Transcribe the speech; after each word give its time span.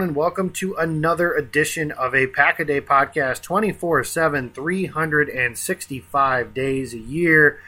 Everyone, 0.00 0.16
and 0.16 0.16
welcome 0.16 0.48
to 0.48 0.74
another 0.76 1.34
edition 1.34 1.92
of 1.92 2.14
a 2.14 2.26
Pack 2.26 2.58
a 2.58 2.64
Day 2.64 2.80
podcast 2.80 3.42
24 3.42 4.02
7, 4.02 4.48
365 4.48 6.54
days 6.54 6.94
a 6.94 6.98
year. 6.98 7.60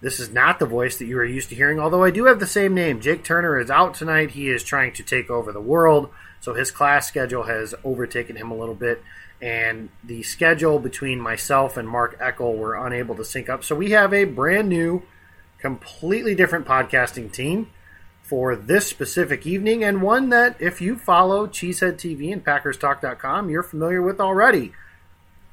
This 0.00 0.18
is 0.18 0.32
not 0.32 0.58
the 0.58 0.66
voice 0.66 0.96
that 0.96 1.04
you 1.04 1.16
are 1.16 1.24
used 1.24 1.50
to 1.50 1.54
hearing, 1.54 1.78
although 1.78 2.02
I 2.02 2.10
do 2.10 2.24
have 2.24 2.40
the 2.40 2.46
same 2.48 2.74
name. 2.74 3.00
Jake 3.00 3.22
Turner 3.22 3.60
is 3.60 3.70
out 3.70 3.94
tonight. 3.94 4.32
He 4.32 4.48
is 4.48 4.64
trying 4.64 4.94
to 4.94 5.04
take 5.04 5.30
over 5.30 5.52
the 5.52 5.60
world, 5.60 6.10
so 6.40 6.54
his 6.54 6.72
class 6.72 7.06
schedule 7.06 7.44
has 7.44 7.72
overtaken 7.84 8.34
him 8.34 8.50
a 8.50 8.56
little 8.56 8.74
bit, 8.74 9.00
and 9.40 9.90
the 10.02 10.24
schedule 10.24 10.80
between 10.80 11.20
myself 11.20 11.76
and 11.76 11.88
Mark 11.88 12.18
Eckel 12.18 12.56
were 12.56 12.74
unable 12.74 13.14
to 13.14 13.24
sync 13.24 13.48
up. 13.48 13.62
So 13.62 13.76
we 13.76 13.92
have 13.92 14.12
a 14.12 14.24
brand 14.24 14.68
new, 14.68 15.04
completely 15.58 16.34
different 16.34 16.66
podcasting 16.66 17.32
team 17.32 17.70
for 18.24 18.56
this 18.56 18.86
specific 18.86 19.46
evening, 19.46 19.84
and 19.84 20.00
one 20.00 20.30
that, 20.30 20.56
if 20.58 20.80
you 20.80 20.96
follow 20.96 21.46
Cheesehead 21.46 21.96
TV 21.96 22.32
and 22.32 22.42
PackersTalk.com, 22.42 23.50
you're 23.50 23.62
familiar 23.62 24.00
with 24.00 24.18
already. 24.18 24.72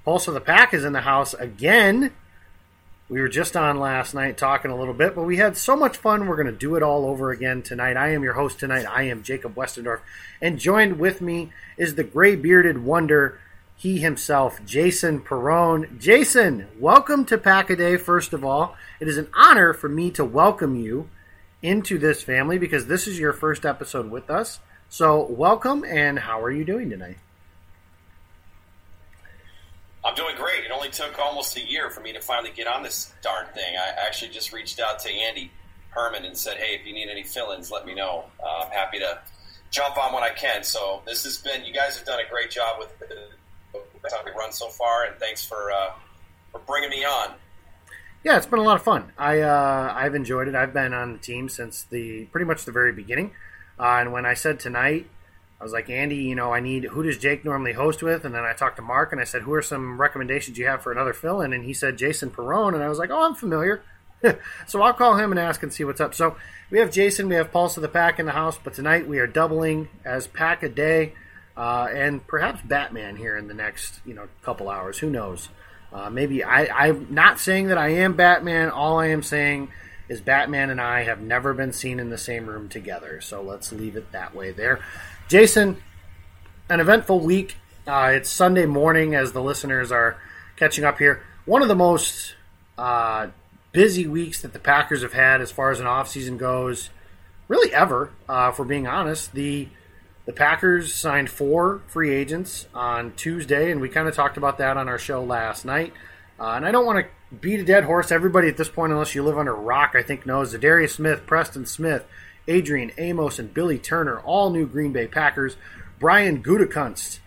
Pulse 0.05 0.29
of 0.29 0.33
the 0.33 0.39
Pack 0.39 0.73
is 0.73 0.85
in 0.85 0.93
the 0.93 1.01
house 1.01 1.33
again. 1.33 2.13
We 3.09 3.19
were 3.19 3.27
just 3.27 3.57
on 3.57 3.77
last 3.77 4.13
night 4.13 4.37
talking 4.37 4.71
a 4.71 4.77
little 4.77 4.93
bit, 4.93 5.15
but 5.15 5.23
we 5.23 5.35
had 5.35 5.57
so 5.57 5.75
much 5.75 5.97
fun. 5.97 6.27
We're 6.27 6.37
going 6.37 6.45
to 6.45 6.53
do 6.53 6.75
it 6.75 6.81
all 6.81 7.05
over 7.05 7.31
again 7.31 7.61
tonight. 7.61 7.97
I 7.97 8.13
am 8.13 8.23
your 8.23 8.33
host 8.33 8.57
tonight. 8.57 8.85
I 8.85 9.03
am 9.03 9.21
Jacob 9.21 9.53
Westendorf, 9.55 9.99
and 10.41 10.57
joined 10.57 10.97
with 10.97 11.19
me 11.19 11.51
is 11.75 11.95
the 11.95 12.05
gray 12.05 12.37
bearded 12.37 12.85
wonder, 12.85 13.37
he 13.75 13.97
himself, 13.97 14.63
Jason 14.65 15.19
Perone. 15.19 15.99
Jason, 15.99 16.69
welcome 16.79 17.25
to 17.25 17.37
Pack 17.37 17.69
a 17.69 17.75
Day, 17.75 17.97
first 17.97 18.31
of 18.31 18.45
all. 18.45 18.77
It 19.01 19.09
is 19.09 19.17
an 19.17 19.27
honor 19.35 19.73
for 19.73 19.89
me 19.89 20.09
to 20.11 20.23
welcome 20.23 20.77
you 20.77 21.09
into 21.61 21.97
this 21.97 22.21
family 22.23 22.57
because 22.57 22.87
this 22.87 23.07
is 23.07 23.19
your 23.19 23.33
first 23.33 23.65
episode 23.65 24.09
with 24.09 24.29
us. 24.29 24.59
So, 24.89 25.25
welcome, 25.25 25.85
and 25.85 26.19
how 26.19 26.41
are 26.41 26.51
you 26.51 26.65
doing 26.65 26.89
tonight? 26.89 27.17
I'm 30.03 30.15
doing 30.15 30.35
great. 30.35 30.65
It 30.65 30.71
only 30.71 30.89
took 30.89 31.17
almost 31.19 31.55
a 31.57 31.61
year 31.61 31.89
for 31.91 32.01
me 32.01 32.11
to 32.13 32.19
finally 32.19 32.51
get 32.53 32.67
on 32.67 32.83
this 32.83 33.13
darn 33.21 33.45
thing. 33.53 33.75
I 33.77 34.05
actually 34.05 34.31
just 34.31 34.51
reached 34.51 34.79
out 34.79 34.99
to 34.99 35.09
Andy 35.11 35.51
Herman 35.91 36.25
and 36.25 36.35
said, 36.35 36.57
"Hey, 36.57 36.75
if 36.75 36.85
you 36.85 36.93
need 36.93 37.09
any 37.09 37.23
fill-ins, 37.23 37.71
let 37.71 37.85
me 37.85 37.93
know. 37.93 38.25
Uh, 38.43 38.65
I'm 38.65 38.71
happy 38.71 38.99
to 38.99 39.19
jump 39.69 39.97
on 39.97 40.13
when 40.13 40.23
I 40.23 40.31
can." 40.31 40.63
So 40.63 41.01
this 41.05 41.23
has 41.23 41.37
been. 41.37 41.63
You 41.63 41.73
guys 41.73 41.95
have 41.97 42.05
done 42.05 42.19
a 42.19 42.29
great 42.29 42.49
job 42.49 42.79
with 42.79 42.97
the 42.99 44.09
time 44.09 44.25
we 44.25 44.31
run 44.31 44.51
so 44.51 44.69
far, 44.69 45.05
and 45.05 45.15
thanks 45.17 45.45
for 45.45 45.71
uh, 45.71 45.91
for 46.51 46.59
bringing 46.59 46.89
me 46.89 47.05
on. 47.05 47.35
Yeah, 48.23 48.37
it's 48.37 48.45
been 48.45 48.59
a 48.59 48.63
lot 48.63 48.75
of 48.75 48.83
fun. 48.83 49.11
I 49.17 49.39
uh, 49.39 49.93
I've 49.95 50.13
enjoyed 50.13 50.47
it. 50.47 50.55
I've 50.55 50.73
been 50.73 50.93
on 50.93 51.13
the 51.13 51.19
team 51.19 51.49
since 51.49 51.83
the 51.83 52.25
pretty 52.25 52.45
much 52.45 52.65
the 52.65 52.71
very 52.71 52.91
beginning. 52.91 53.31
Uh, 53.79 53.97
and 53.99 54.13
when 54.13 54.27
I 54.27 54.35
said 54.35 54.59
tonight, 54.59 55.07
I 55.59 55.63
was 55.63 55.73
like, 55.73 55.89
Andy, 55.89 56.17
you 56.17 56.35
know, 56.35 56.53
I 56.53 56.59
need 56.59 56.85
who 56.85 57.01
does 57.01 57.17
Jake 57.17 57.43
normally 57.43 57.73
host 57.73 58.03
with? 58.03 58.23
And 58.23 58.33
then 58.33 58.43
I 58.43 58.53
talked 58.53 58.75
to 58.75 58.83
Mark 58.83 59.11
and 59.11 59.19
I 59.19 59.23
said, 59.23 59.41
who 59.41 59.53
are 59.53 59.61
some 59.61 59.99
recommendations 59.99 60.57
you 60.57 60.67
have 60.67 60.83
for 60.83 60.91
another 60.91 61.13
fill 61.13 61.41
in? 61.41 61.51
And 61.51 61.65
he 61.65 61.73
said 61.73 61.97
Jason 61.97 62.29
Perrone, 62.29 62.75
and 62.75 62.83
I 62.83 62.89
was 62.89 62.99
like, 62.99 63.09
oh, 63.09 63.23
I'm 63.23 63.35
familiar. 63.35 63.81
so 64.67 64.81
I'll 64.81 64.93
call 64.93 65.17
him 65.17 65.31
and 65.31 65.39
ask 65.39 65.63
and 65.63 65.73
see 65.73 65.83
what's 65.83 66.01
up. 66.01 66.13
So 66.13 66.35
we 66.69 66.77
have 66.77 66.91
Jason, 66.91 67.27
we 67.27 67.35
have 67.35 67.51
Pulse 67.51 67.75
of 67.75 67.81
the 67.81 67.89
Pack 67.89 68.19
in 68.19 68.27
the 68.27 68.31
house, 68.31 68.59
but 68.63 68.75
tonight 68.75 69.07
we 69.07 69.17
are 69.17 69.27
doubling 69.27 69.89
as 70.05 70.27
Pack 70.27 70.61
a 70.61 70.69
Day, 70.69 71.13
uh, 71.57 71.87
and 71.91 72.25
perhaps 72.27 72.61
Batman 72.61 73.15
here 73.15 73.35
in 73.35 73.47
the 73.47 73.53
next 73.55 73.99
you 74.05 74.13
know 74.13 74.27
couple 74.43 74.69
hours. 74.69 74.99
Who 74.99 75.09
knows? 75.09 75.49
Uh, 75.93 76.09
maybe 76.09 76.43
I, 76.43 76.87
I'm 76.87 77.07
not 77.09 77.39
saying 77.39 77.67
that 77.67 77.77
I 77.77 77.89
am 77.89 78.13
Batman. 78.13 78.69
All 78.69 78.99
I 78.99 79.07
am 79.07 79.23
saying 79.23 79.69
is 80.07 80.21
Batman 80.21 80.69
and 80.69 80.79
I 80.79 81.03
have 81.03 81.21
never 81.21 81.53
been 81.53 81.73
seen 81.73 81.99
in 81.99 82.09
the 82.09 82.17
same 82.17 82.45
room 82.45 82.69
together. 82.69 83.21
So 83.21 83.41
let's 83.41 83.71
leave 83.71 83.95
it 83.95 84.11
that 84.11 84.35
way 84.35 84.51
there. 84.51 84.79
Jason, 85.27 85.81
an 86.69 86.79
eventful 86.79 87.19
week. 87.19 87.57
Uh, 87.87 88.11
it's 88.13 88.29
Sunday 88.29 88.65
morning 88.65 89.15
as 89.15 89.31
the 89.31 89.41
listeners 89.41 89.91
are 89.91 90.17
catching 90.55 90.83
up 90.83 90.97
here. 90.97 91.23
One 91.45 91.61
of 91.61 91.67
the 91.67 91.75
most 91.75 92.35
uh, 92.77 93.27
busy 93.71 94.07
weeks 94.07 94.41
that 94.41 94.53
the 94.53 94.59
Packers 94.59 95.01
have 95.01 95.13
had 95.13 95.41
as 95.41 95.51
far 95.51 95.71
as 95.71 95.79
an 95.79 95.85
offseason 95.85 96.37
goes, 96.37 96.89
really 97.47 97.73
ever, 97.73 98.11
uh, 98.29 98.51
for 98.51 98.63
being 98.63 98.87
honest. 98.87 99.33
The 99.33 99.67
the 100.31 100.37
Packers 100.37 100.93
signed 100.93 101.29
four 101.29 101.81
free 101.87 102.09
agents 102.09 102.65
on 102.73 103.11
Tuesday, 103.17 103.69
and 103.69 103.81
we 103.81 103.89
kind 103.89 104.07
of 104.07 104.15
talked 104.15 104.37
about 104.37 104.59
that 104.59 104.77
on 104.77 104.87
our 104.87 104.97
show 104.97 105.21
last 105.21 105.65
night. 105.65 105.91
Uh, 106.39 106.51
and 106.51 106.65
I 106.65 106.71
don't 106.71 106.85
want 106.85 107.05
to 107.05 107.35
beat 107.35 107.59
a 107.59 107.65
dead 107.65 107.83
horse. 107.83 108.13
Everybody 108.13 108.47
at 108.47 108.55
this 108.55 108.69
point, 108.69 108.93
unless 108.93 109.13
you 109.13 109.23
live 109.23 109.37
under 109.37 109.51
a 109.51 109.59
rock, 109.59 109.91
I 109.93 110.03
think 110.03 110.25
knows 110.25 110.53
Za'Darius 110.55 110.91
Smith, 110.91 111.25
Preston 111.25 111.65
Smith, 111.65 112.05
Adrian 112.47 112.93
Amos, 112.97 113.39
and 113.39 113.53
Billy 113.53 113.77
Turner, 113.77 114.21
all 114.21 114.51
new 114.51 114.65
Green 114.65 114.93
Bay 114.93 115.05
Packers. 115.05 115.57
Brian 115.99 116.41
Gutekunst 116.41 117.19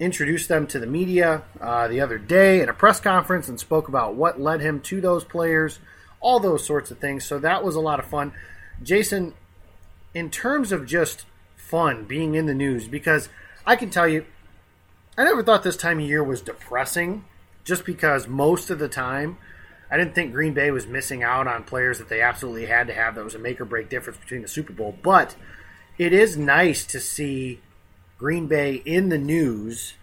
introduced 0.00 0.48
them 0.48 0.66
to 0.68 0.78
the 0.78 0.86
media 0.86 1.42
uh, 1.60 1.86
the 1.86 2.00
other 2.00 2.16
day 2.16 2.62
in 2.62 2.70
a 2.70 2.74
press 2.74 2.98
conference 2.98 3.46
and 3.46 3.60
spoke 3.60 3.88
about 3.88 4.14
what 4.14 4.40
led 4.40 4.62
him 4.62 4.80
to 4.80 5.02
those 5.02 5.22
players, 5.22 5.80
all 6.20 6.40
those 6.40 6.64
sorts 6.64 6.90
of 6.90 6.98
things. 6.98 7.26
So 7.26 7.38
that 7.40 7.62
was 7.62 7.74
a 7.74 7.80
lot 7.80 7.98
of 7.98 8.06
fun. 8.06 8.32
Jason, 8.82 9.34
in 10.14 10.30
terms 10.30 10.72
of 10.72 10.86
just 10.86 11.26
fun 11.66 12.04
being 12.04 12.34
in 12.34 12.46
the 12.46 12.54
news, 12.54 12.88
because 12.88 13.28
I 13.66 13.76
can 13.76 13.90
tell 13.90 14.08
you, 14.08 14.24
I 15.18 15.24
never 15.24 15.42
thought 15.42 15.62
this 15.62 15.76
time 15.76 15.98
of 15.98 16.06
year 16.06 16.22
was 16.22 16.40
depressing, 16.40 17.24
just 17.64 17.84
because 17.84 18.28
most 18.28 18.70
of 18.70 18.78
the 18.78 18.88
time, 18.88 19.38
I 19.90 19.96
didn't 19.96 20.14
think 20.14 20.32
Green 20.32 20.54
Bay 20.54 20.70
was 20.70 20.86
missing 20.86 21.22
out 21.22 21.46
on 21.46 21.64
players 21.64 21.98
that 21.98 22.08
they 22.08 22.20
absolutely 22.20 22.66
had 22.66 22.86
to 22.88 22.94
have 22.94 23.14
that 23.14 23.24
was 23.24 23.34
a 23.34 23.38
make 23.38 23.60
or 23.60 23.64
break 23.64 23.88
difference 23.88 24.18
between 24.18 24.42
the 24.42 24.48
Super 24.48 24.72
Bowl. 24.72 24.96
But 25.02 25.36
it 25.98 26.12
is 26.12 26.36
nice 26.36 26.84
to 26.86 27.00
see 27.00 27.60
Green 28.18 28.46
Bay 28.46 28.74
in 28.74 29.08
the 29.08 29.18
news 29.18 29.94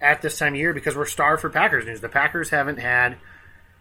at 0.00 0.22
this 0.22 0.38
time 0.38 0.54
of 0.54 0.58
year 0.58 0.72
because 0.72 0.96
we're 0.96 1.06
starved 1.06 1.40
for 1.40 1.50
Packers 1.50 1.84
news. 1.84 2.00
The 2.00 2.08
Packers 2.08 2.50
haven't 2.50 2.78
had 2.78 3.16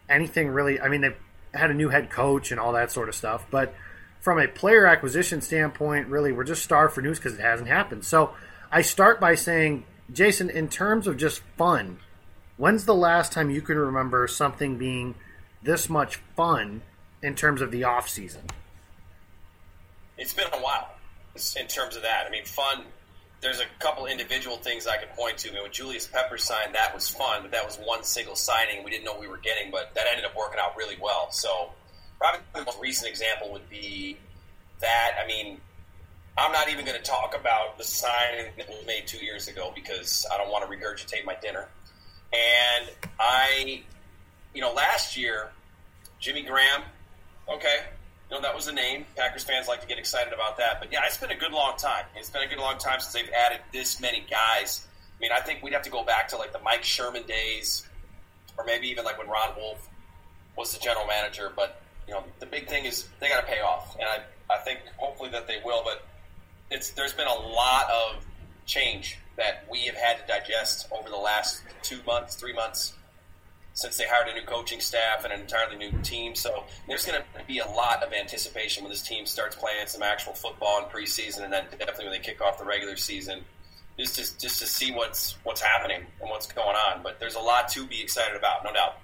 anything 0.10 0.50
really. 0.50 0.80
I 0.80 0.90
mean, 0.90 1.02
they've 1.02 1.18
had 1.54 1.70
a 1.70 1.74
new 1.74 1.90
head 1.90 2.10
coach 2.10 2.52
and 2.52 2.60
all 2.60 2.74
that 2.74 2.92
sort 2.92 3.10
of 3.10 3.16
stuff, 3.16 3.46
but 3.52 3.74
from 4.24 4.40
a 4.40 4.48
player 4.48 4.88
acquisition 4.88 5.42
standpoint, 5.42 6.08
really, 6.08 6.32
we're 6.32 6.46
just 6.46 6.64
starved 6.64 6.94
for 6.96 7.02
news 7.02 7.20
because 7.20 7.34
it 7.34 7.42
hasn't 7.42 7.68
happened. 7.68 8.06
So 8.06 8.34
I 8.72 8.82
start 8.82 9.20
by 9.20 9.36
saying, 9.36 9.84
Jason, 10.14 10.50
in 10.50 10.70
terms 10.70 11.08
of 11.08 11.18
just 11.18 11.42
fun, 11.58 12.00
when's 12.56 12.86
the 12.86 12.96
last 12.96 13.34
time 13.34 13.50
you 13.50 13.62
can 13.62 13.78
remember 13.78 14.26
something 14.30 14.78
being 14.78 15.16
this 15.62 15.90
much 15.90 16.22
fun 16.38 16.84
in 17.22 17.36
terms 17.36 17.62
of 17.62 17.70
the 17.72 17.84
off 17.84 18.08
season? 18.08 18.44
It's 20.18 20.34
been 20.34 20.48
a 20.54 20.58
while 20.58 20.96
in 21.36 21.68
terms 21.68 21.98
of 21.98 22.04
that. 22.04 22.24
I 22.26 22.30
mean, 22.30 22.46
fun 22.46 22.86
there's 23.42 23.60
a 23.60 23.66
couple 23.80 24.06
individual 24.06 24.56
things 24.56 24.88
I 24.88 24.96
could 24.96 25.10
point 25.10 25.38
to. 25.40 25.50
I 25.50 25.54
mean, 25.54 25.64
when 25.64 25.72
Julius 25.74 26.08
Peppers 26.08 26.46
signed, 26.46 26.74
that 26.76 26.96
was 26.96 27.10
fun, 27.10 27.42
but 27.42 27.52
that 27.52 27.66
was 27.66 27.76
one 27.84 28.04
single 28.04 28.36
signing 28.36 28.86
we 28.86 28.90
didn't 28.90 29.04
know 29.04 29.20
we 29.20 29.28
were 29.28 29.38
getting, 29.38 29.70
but 29.70 29.94
that 29.96 30.06
ended 30.10 30.24
up 30.24 30.34
working 30.36 30.60
out 30.64 30.78
really 30.78 30.96
well. 31.00 31.30
So, 31.32 31.72
probably 32.24 32.40
the 32.54 32.64
most 32.64 32.80
recent 32.80 33.10
example 33.10 33.52
would 33.52 33.70
be 33.70 34.18
that. 34.80 35.16
I 35.22 35.28
mean, 35.28 35.60
I'm 36.38 36.54
not 36.54 36.70
even 36.70 36.86
going 36.86 36.98
to 36.98 37.04
talk 37.04 37.36
about 37.38 37.78
the 37.78 37.84
signing 37.84 38.46
that 38.58 38.70
was 38.70 38.86
made 38.88 39.08
two 39.08 39.24
years 39.24 39.50
ago 39.50 39.74
because 39.76 40.26
I 40.34 40.38
don't 40.38 40.50
want 40.50 40.64
to 40.64 40.74
regurgitate 40.74 41.26
my 41.26 41.36
dinner. 41.42 41.68
And 42.32 42.90
I, 43.20 43.84
you 44.54 44.62
know, 44.62 44.72
last 44.72 45.18
year, 45.18 45.50
Jimmy 46.22 46.44
Graham, 46.44 46.84
okay, 47.50 47.80
you 48.32 48.38
know, 48.38 48.42
that 48.42 48.56
was 48.56 48.68
the 48.68 48.72
name. 48.72 49.06
Packers 49.18 49.44
fans 49.44 49.68
like 49.68 49.82
to 49.82 49.88
get 49.88 50.00
excited 50.00 50.32
about 50.32 50.58
that. 50.60 50.80
But 50.80 50.94
yeah, 50.94 51.02
it's 51.06 51.18
been 51.18 51.32
a 51.32 51.38
good 51.38 51.52
long 51.52 51.76
time. 51.76 52.06
It's 52.16 52.30
been 52.30 52.44
a 52.44 52.48
good 52.48 52.58
long 52.58 52.78
time 52.78 53.02
since 53.02 53.12
they've 53.12 53.34
added 53.34 53.60
this 53.74 54.00
many 54.00 54.26
guys. 54.32 54.88
I 55.18 55.20
mean, 55.20 55.32
I 55.34 55.42
think 55.42 55.62
we'd 55.62 55.74
have 55.74 55.84
to 55.84 55.92
go 55.92 56.06
back 56.06 56.30
to 56.30 56.38
like 56.38 56.54
the 56.54 56.60
Mike 56.60 56.86
Sherman 56.86 57.24
days, 57.24 57.86
or 58.58 58.64
maybe 58.64 58.88
even 58.88 59.04
like 59.04 59.18
when 59.18 59.28
Ron 59.28 59.50
Wolf 59.58 59.90
was 60.58 60.74
the 60.74 60.80
general 60.80 61.06
manager. 61.06 61.52
But 61.54 61.83
you 62.08 62.14
know, 62.14 62.24
the 62.40 62.46
big 62.46 62.68
thing 62.68 62.86
is 62.86 63.08
they 63.20 63.30
got 63.30 63.42
to 63.42 63.48
pay 63.48 63.62
off, 63.62 63.96
and 64.00 64.08
I, 64.08 64.54
I 64.54 64.58
think 64.60 64.80
hopefully 64.98 65.30
that 65.32 65.48
they 65.48 65.58
will. 65.64 65.84
But 65.84 66.06
it's 66.70 66.92
there's 66.92 67.14
been 67.14 67.28
a 67.28 67.40
lot 67.40 67.90
of 67.90 68.26
change 68.66 69.20
that 69.36 69.66
we 69.70 69.82
have 69.82 69.96
had 69.96 70.20
to 70.20 70.28
digest 70.28 70.88
over 70.92 71.10
the 71.10 71.18
last 71.18 71.64
two 71.82 72.00
months, 72.06 72.36
three 72.36 72.54
months 72.54 72.94
since 73.74 73.98
they 73.98 74.06
hired 74.08 74.28
a 74.28 74.34
new 74.34 74.46
coaching 74.46 74.80
staff 74.80 75.24
and 75.24 75.34
an 75.34 75.42
entirely 75.42 75.76
new 75.76 75.92
team. 76.04 76.36
So 76.36 76.64
there's 76.88 77.06
going 77.06 77.20
to 77.20 77.46
be 77.46 77.60
a 77.60 77.66
lot 77.66 78.04
of 78.04 78.14
anticipation 78.14 78.84
when 78.84 78.92
this 78.92 79.02
team 79.02 79.26
starts 79.26 79.56
playing 79.56 79.88
some 79.88 80.04
actual 80.04 80.34
football 80.34 80.84
in 80.84 80.86
preseason, 80.86 81.44
and 81.44 81.52
then 81.52 81.66
definitely 81.72 82.06
when 82.06 82.14
they 82.14 82.20
kick 82.20 82.42
off 82.42 82.60
the 82.60 82.66
regular 82.66 82.96
season, 82.96 83.44
just 83.98 84.16
to, 84.16 84.40
just 84.40 84.60
to 84.60 84.68
see 84.68 84.92
what's 84.92 85.36
what's 85.44 85.62
happening 85.62 86.06
and 86.22 86.30
what's 86.30 86.46
going 86.52 86.76
on. 86.76 87.02
But 87.02 87.20
there's 87.20 87.36
a 87.36 87.40
lot 87.40 87.68
to 87.70 87.86
be 87.86 88.02
excited 88.02 88.38
about, 88.38 88.64
no 88.64 88.72
doubt. 88.72 88.98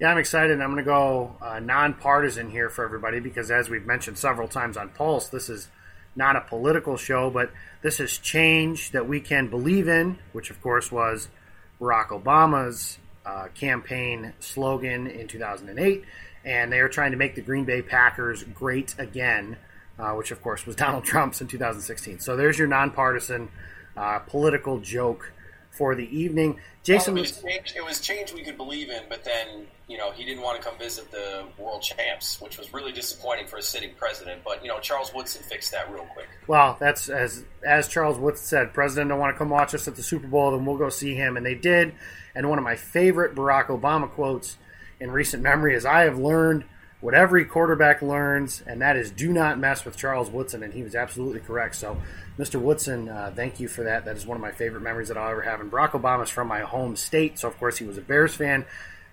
Yeah, 0.00 0.10
I'm 0.10 0.18
excited. 0.18 0.60
I'm 0.60 0.72
going 0.72 0.78
to 0.78 0.82
go 0.82 1.36
uh, 1.40 1.60
nonpartisan 1.60 2.50
here 2.50 2.68
for 2.68 2.84
everybody 2.84 3.20
because, 3.20 3.50
as 3.52 3.70
we've 3.70 3.86
mentioned 3.86 4.18
several 4.18 4.48
times 4.48 4.76
on 4.76 4.88
Pulse, 4.88 5.28
this 5.28 5.48
is 5.48 5.68
not 6.16 6.34
a 6.34 6.40
political 6.40 6.96
show, 6.96 7.30
but 7.30 7.52
this 7.82 8.00
is 8.00 8.18
change 8.18 8.90
that 8.90 9.06
we 9.06 9.20
can 9.20 9.48
believe 9.48 9.86
in, 9.86 10.18
which 10.32 10.50
of 10.50 10.60
course 10.60 10.90
was 10.90 11.28
Barack 11.80 12.08
Obama's 12.08 12.98
uh, 13.24 13.46
campaign 13.54 14.32
slogan 14.40 15.06
in 15.06 15.28
2008, 15.28 16.04
and 16.44 16.72
they 16.72 16.80
are 16.80 16.88
trying 16.88 17.12
to 17.12 17.16
make 17.16 17.36
the 17.36 17.40
Green 17.40 17.64
Bay 17.64 17.80
Packers 17.80 18.42
great 18.42 18.96
again, 18.98 19.56
uh, 19.98 20.12
which 20.12 20.32
of 20.32 20.42
course 20.42 20.66
was 20.66 20.74
Donald 20.84 21.04
Trump's 21.04 21.40
in 21.40 21.46
2016. 21.46 22.18
So 22.18 22.36
there's 22.36 22.58
your 22.58 22.68
nonpartisan 22.68 23.48
uh, 23.96 24.18
political 24.20 24.80
joke 24.80 25.32
for 25.70 25.94
the 25.94 26.16
evening. 26.16 26.58
Jason, 26.82 27.14
well, 27.14 27.22
it, 27.22 27.28
was 27.28 27.42
change, 27.42 27.74
it 27.76 27.84
was 27.84 28.00
change 28.00 28.32
we 28.32 28.42
could 28.42 28.56
believe 28.56 28.90
in, 28.90 29.02
but 29.08 29.24
then 29.24 29.66
you 29.88 29.98
know 29.98 30.10
he 30.12 30.24
didn't 30.24 30.42
want 30.42 30.60
to 30.60 30.66
come 30.66 30.78
visit 30.78 31.10
the 31.10 31.44
world 31.58 31.82
champs, 31.82 32.40
which 32.40 32.58
was 32.58 32.72
really 32.72 32.92
disappointing 32.92 33.46
for 33.46 33.56
a 33.56 33.62
sitting 33.62 33.90
president. 33.96 34.42
But 34.44 34.62
you 34.62 34.68
know 34.68 34.80
Charles 34.80 35.12
Woodson 35.14 35.42
fixed 35.42 35.72
that 35.72 35.92
real 35.92 36.06
quick. 36.14 36.28
Well, 36.46 36.76
that's 36.80 37.08
as 37.08 37.44
as 37.66 37.88
Charles 37.88 38.18
Woodson 38.18 38.46
said, 38.46 38.74
President 38.74 39.10
don't 39.10 39.18
want 39.18 39.34
to 39.34 39.38
come 39.38 39.50
watch 39.50 39.74
us 39.74 39.86
at 39.88 39.96
the 39.96 40.02
Super 40.02 40.26
Bowl, 40.26 40.52
then 40.52 40.64
we'll 40.64 40.78
go 40.78 40.88
see 40.88 41.14
him, 41.14 41.36
and 41.36 41.44
they 41.44 41.54
did. 41.54 41.94
And 42.34 42.48
one 42.48 42.58
of 42.58 42.64
my 42.64 42.76
favorite 42.76 43.34
Barack 43.34 43.66
Obama 43.66 44.10
quotes 44.10 44.56
in 45.00 45.10
recent 45.10 45.42
memory 45.42 45.74
is, 45.74 45.84
"I 45.84 46.02
have 46.02 46.18
learned." 46.18 46.64
what 47.04 47.12
every 47.12 47.44
quarterback 47.44 48.00
learns, 48.00 48.62
and 48.66 48.80
that 48.80 48.96
is 48.96 49.10
do 49.10 49.30
not 49.30 49.58
mess 49.58 49.84
with 49.84 49.94
Charles 49.94 50.30
Woodson. 50.30 50.62
And 50.62 50.72
he 50.72 50.82
was 50.82 50.94
absolutely 50.94 51.40
correct. 51.40 51.74
So, 51.74 51.98
Mr. 52.38 52.58
Woodson, 52.58 53.10
uh, 53.10 53.30
thank 53.36 53.60
you 53.60 53.68
for 53.68 53.84
that. 53.84 54.06
That 54.06 54.16
is 54.16 54.24
one 54.24 54.36
of 54.36 54.40
my 54.40 54.52
favorite 54.52 54.80
memories 54.80 55.08
that 55.08 55.18
I'll 55.18 55.30
ever 55.30 55.42
have. 55.42 55.60
And 55.60 55.70
Barack 55.70 55.90
Obama 55.90 56.22
is 56.22 56.30
from 56.30 56.48
my 56.48 56.60
home 56.60 56.96
state, 56.96 57.38
so 57.38 57.46
of 57.46 57.58
course 57.58 57.76
he 57.76 57.84
was 57.84 57.98
a 57.98 58.00
Bears 58.00 58.34
fan. 58.34 58.64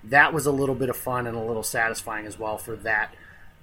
That 0.05 0.33
was 0.33 0.45
a 0.45 0.51
little 0.51 0.75
bit 0.75 0.89
of 0.89 0.97
fun 0.97 1.27
and 1.27 1.37
a 1.37 1.41
little 1.41 1.63
satisfying 1.63 2.25
as 2.25 2.37
well 2.37 2.57
for 2.57 2.75
that 2.77 3.13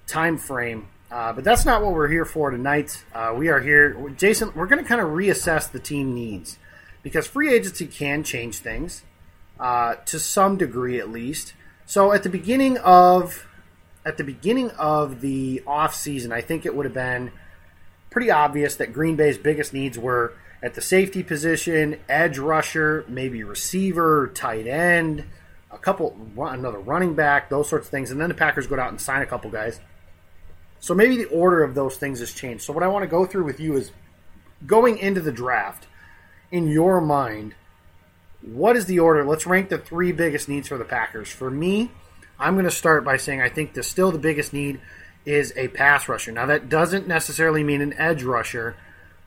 time 0.07 0.37
frame. 0.37 0.87
Uh, 1.11 1.33
but 1.33 1.43
that's 1.43 1.65
not 1.65 1.81
what 1.81 1.93
we're 1.93 2.07
here 2.07 2.25
for 2.25 2.51
tonight. 2.51 3.03
Uh, 3.13 3.33
we 3.35 3.49
are 3.49 3.59
here, 3.59 4.09
Jason. 4.15 4.51
We're 4.55 4.67
going 4.67 4.81
to 4.81 4.87
kind 4.87 5.01
of 5.01 5.07
reassess 5.09 5.71
the 5.71 5.79
team 5.79 6.13
needs 6.13 6.59
because 7.01 7.25
free 7.27 7.51
agency 7.51 7.87
can 7.87 8.23
change 8.23 8.57
things 8.57 9.03
uh, 9.59 9.95
to 10.05 10.19
some 10.19 10.57
degree, 10.57 10.99
at 10.99 11.09
least. 11.09 11.53
So 11.85 12.11
at 12.11 12.23
the 12.23 12.29
beginning 12.29 12.77
of 12.77 13.47
at 14.05 14.17
the 14.17 14.23
beginning 14.23 14.71
of 14.71 15.21
the 15.21 15.61
offseason, 15.67 16.31
I 16.31 16.41
think 16.41 16.65
it 16.65 16.75
would 16.75 16.85
have 16.85 16.93
been 16.93 17.31
pretty 18.09 18.31
obvious 18.31 18.75
that 18.75 18.93
Green 18.93 19.15
Bay's 19.15 19.37
biggest 19.37 19.73
needs 19.73 19.97
were 19.97 20.33
at 20.61 20.73
the 20.73 20.81
safety 20.81 21.23
position, 21.23 21.99
edge 22.07 22.37
rusher, 22.37 23.05
maybe 23.07 23.43
receiver, 23.43 24.31
tight 24.33 24.67
end, 24.67 25.25
a 25.71 25.77
couple, 25.77 26.17
another 26.37 26.79
running 26.79 27.13
back, 27.13 27.49
those 27.49 27.69
sorts 27.69 27.87
of 27.87 27.91
things. 27.91 28.11
And 28.11 28.19
then 28.19 28.29
the 28.29 28.35
Packers 28.35 28.67
go 28.67 28.79
out 28.79 28.89
and 28.89 28.99
sign 28.99 29.21
a 29.21 29.25
couple 29.25 29.49
guys. 29.51 29.79
So 30.79 30.93
maybe 30.93 31.17
the 31.17 31.25
order 31.25 31.63
of 31.63 31.75
those 31.75 31.97
things 31.97 32.19
has 32.19 32.33
changed. 32.33 32.63
So 32.63 32.73
what 32.73 32.83
I 32.83 32.87
want 32.87 33.03
to 33.03 33.07
go 33.07 33.25
through 33.25 33.45
with 33.45 33.59
you 33.59 33.75
is 33.75 33.91
going 34.65 34.97
into 34.97 35.21
the 35.21 35.31
draft, 35.31 35.87
in 36.51 36.67
your 36.67 36.99
mind, 37.01 37.55
what 38.41 38.75
is 38.75 38.85
the 38.85 38.99
order? 38.99 39.23
Let's 39.23 39.45
rank 39.45 39.69
the 39.69 39.77
three 39.77 40.11
biggest 40.11 40.49
needs 40.49 40.67
for 40.67 40.77
the 40.77 40.85
Packers. 40.85 41.29
For 41.29 41.49
me, 41.49 41.91
I'm 42.39 42.55
going 42.55 42.65
to 42.65 42.71
start 42.71 43.03
by 43.03 43.17
saying 43.17 43.41
I 43.41 43.49
think 43.49 43.73
the 43.73 43.83
still 43.83 44.11
the 44.11 44.17
biggest 44.17 44.53
need 44.53 44.79
is 45.25 45.53
a 45.55 45.67
pass 45.67 46.07
rusher. 46.07 46.31
Now 46.31 46.45
that 46.45 46.69
doesn't 46.69 47.07
necessarily 47.07 47.63
mean 47.63 47.81
an 47.81 47.93
edge 47.93 48.23
rusher 48.23 48.77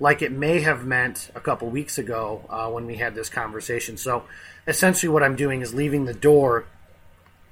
like 0.02 0.20
it 0.20 0.32
may 0.32 0.60
have 0.60 0.84
meant 0.84 1.30
a 1.36 1.40
couple 1.40 1.70
weeks 1.70 1.96
ago 1.96 2.44
uh, 2.50 2.68
when 2.68 2.86
we 2.86 2.96
had 2.96 3.14
this 3.14 3.28
conversation. 3.28 3.96
So 3.96 4.24
essentially, 4.66 5.08
what 5.08 5.22
I'm 5.22 5.36
doing 5.36 5.60
is 5.62 5.72
leaving 5.72 6.06
the 6.06 6.12
door 6.12 6.64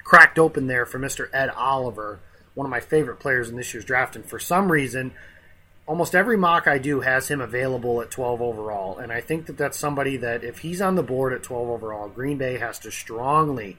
cracked 0.03 0.37
open 0.37 0.67
there 0.67 0.85
for 0.85 0.99
Mr. 0.99 1.29
Ed 1.33 1.51
Oliver, 1.51 2.19
one 2.55 2.67
of 2.67 2.71
my 2.71 2.81
favorite 2.81 3.21
players 3.21 3.49
in 3.49 3.57
this 3.57 3.73
year's 3.73 3.85
draft. 3.85 4.17
And 4.17 4.27
for 4.27 4.41
some 4.41 4.73
reason, 4.73 5.13
almost 5.87 6.13
every 6.13 6.37
mock 6.37 6.67
I 6.67 6.79
do 6.79 7.03
has 7.03 7.29
him 7.29 7.41
available 7.41 8.01
at 8.01 8.11
12 8.11 8.43
overall. 8.43 8.99
And 8.99 9.13
I 9.13 9.21
think 9.21 9.47
that 9.47 9.57
that's 9.57 9.79
somebody 9.79 10.17
that 10.17 10.43
if 10.43 10.59
he's 10.59 10.83
on 10.83 10.97
the 10.97 11.05
board 11.05 11.33
at 11.33 11.45
12 11.45 11.69
overall, 11.69 12.09
Green 12.09 12.37
Bay 12.37 12.59
has 12.59 12.81
to 12.81 12.91
strongly 12.91 13.79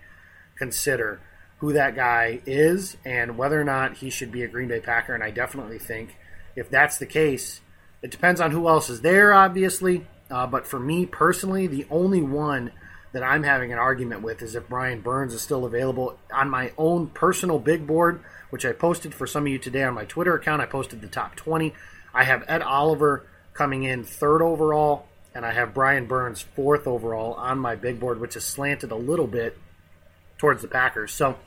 consider 0.55 1.19
who 1.57 1.73
that 1.73 1.93
guy 1.93 2.39
is 2.45 2.95
and 3.03 3.37
whether 3.37 3.59
or 3.59 3.65
not 3.65 3.97
he 3.97 4.09
should 4.09 4.31
be 4.31 4.43
a 4.43 4.47
Green 4.47 4.69
Bay 4.69 4.79
Packer. 4.79 5.13
And 5.13 5.21
I 5.21 5.29
definitely 5.29 5.77
think 5.77 6.15
if 6.55 6.69
that's 6.69 6.97
the 6.97 7.05
case, 7.05 7.59
it 8.01 8.11
depends 8.11 8.41
on 8.41 8.51
who 8.51 8.67
else 8.67 8.89
is 8.89 9.01
there, 9.01 9.33
obviously. 9.33 10.05
Uh, 10.29 10.47
but 10.47 10.65
for 10.65 10.79
me 10.79 11.05
personally, 11.05 11.67
the 11.67 11.85
only 11.89 12.21
one 12.21 12.71
that 13.11 13.23
I'm 13.23 13.43
having 13.43 13.73
an 13.73 13.79
argument 13.79 14.21
with 14.21 14.41
is 14.41 14.55
if 14.55 14.69
Brian 14.69 15.01
Burns 15.01 15.33
is 15.33 15.41
still 15.41 15.65
available 15.65 16.17
on 16.33 16.49
my 16.49 16.71
own 16.77 17.07
personal 17.07 17.59
big 17.59 17.85
board, 17.85 18.21
which 18.49 18.65
I 18.65 18.71
posted 18.71 19.13
for 19.13 19.27
some 19.27 19.43
of 19.43 19.51
you 19.51 19.59
today 19.59 19.83
on 19.83 19.93
my 19.93 20.05
Twitter 20.05 20.33
account. 20.33 20.61
I 20.61 20.65
posted 20.65 21.01
the 21.01 21.07
top 21.07 21.35
20. 21.35 21.73
I 22.13 22.23
have 22.23 22.45
Ed 22.47 22.61
Oliver 22.61 23.25
coming 23.53 23.83
in 23.83 24.03
third 24.03 24.41
overall, 24.41 25.07
and 25.35 25.45
I 25.45 25.51
have 25.51 25.73
Brian 25.73 26.07
Burns 26.07 26.41
fourth 26.41 26.87
overall 26.87 27.33
on 27.33 27.59
my 27.59 27.75
big 27.75 27.99
board, 27.99 28.19
which 28.19 28.35
is 28.35 28.45
slanted 28.45 28.91
a 28.91 28.95
little 28.95 29.27
bit 29.27 29.57
towards 30.37 30.61
the 30.61 30.67
Packers. 30.67 31.11
So, 31.11 31.37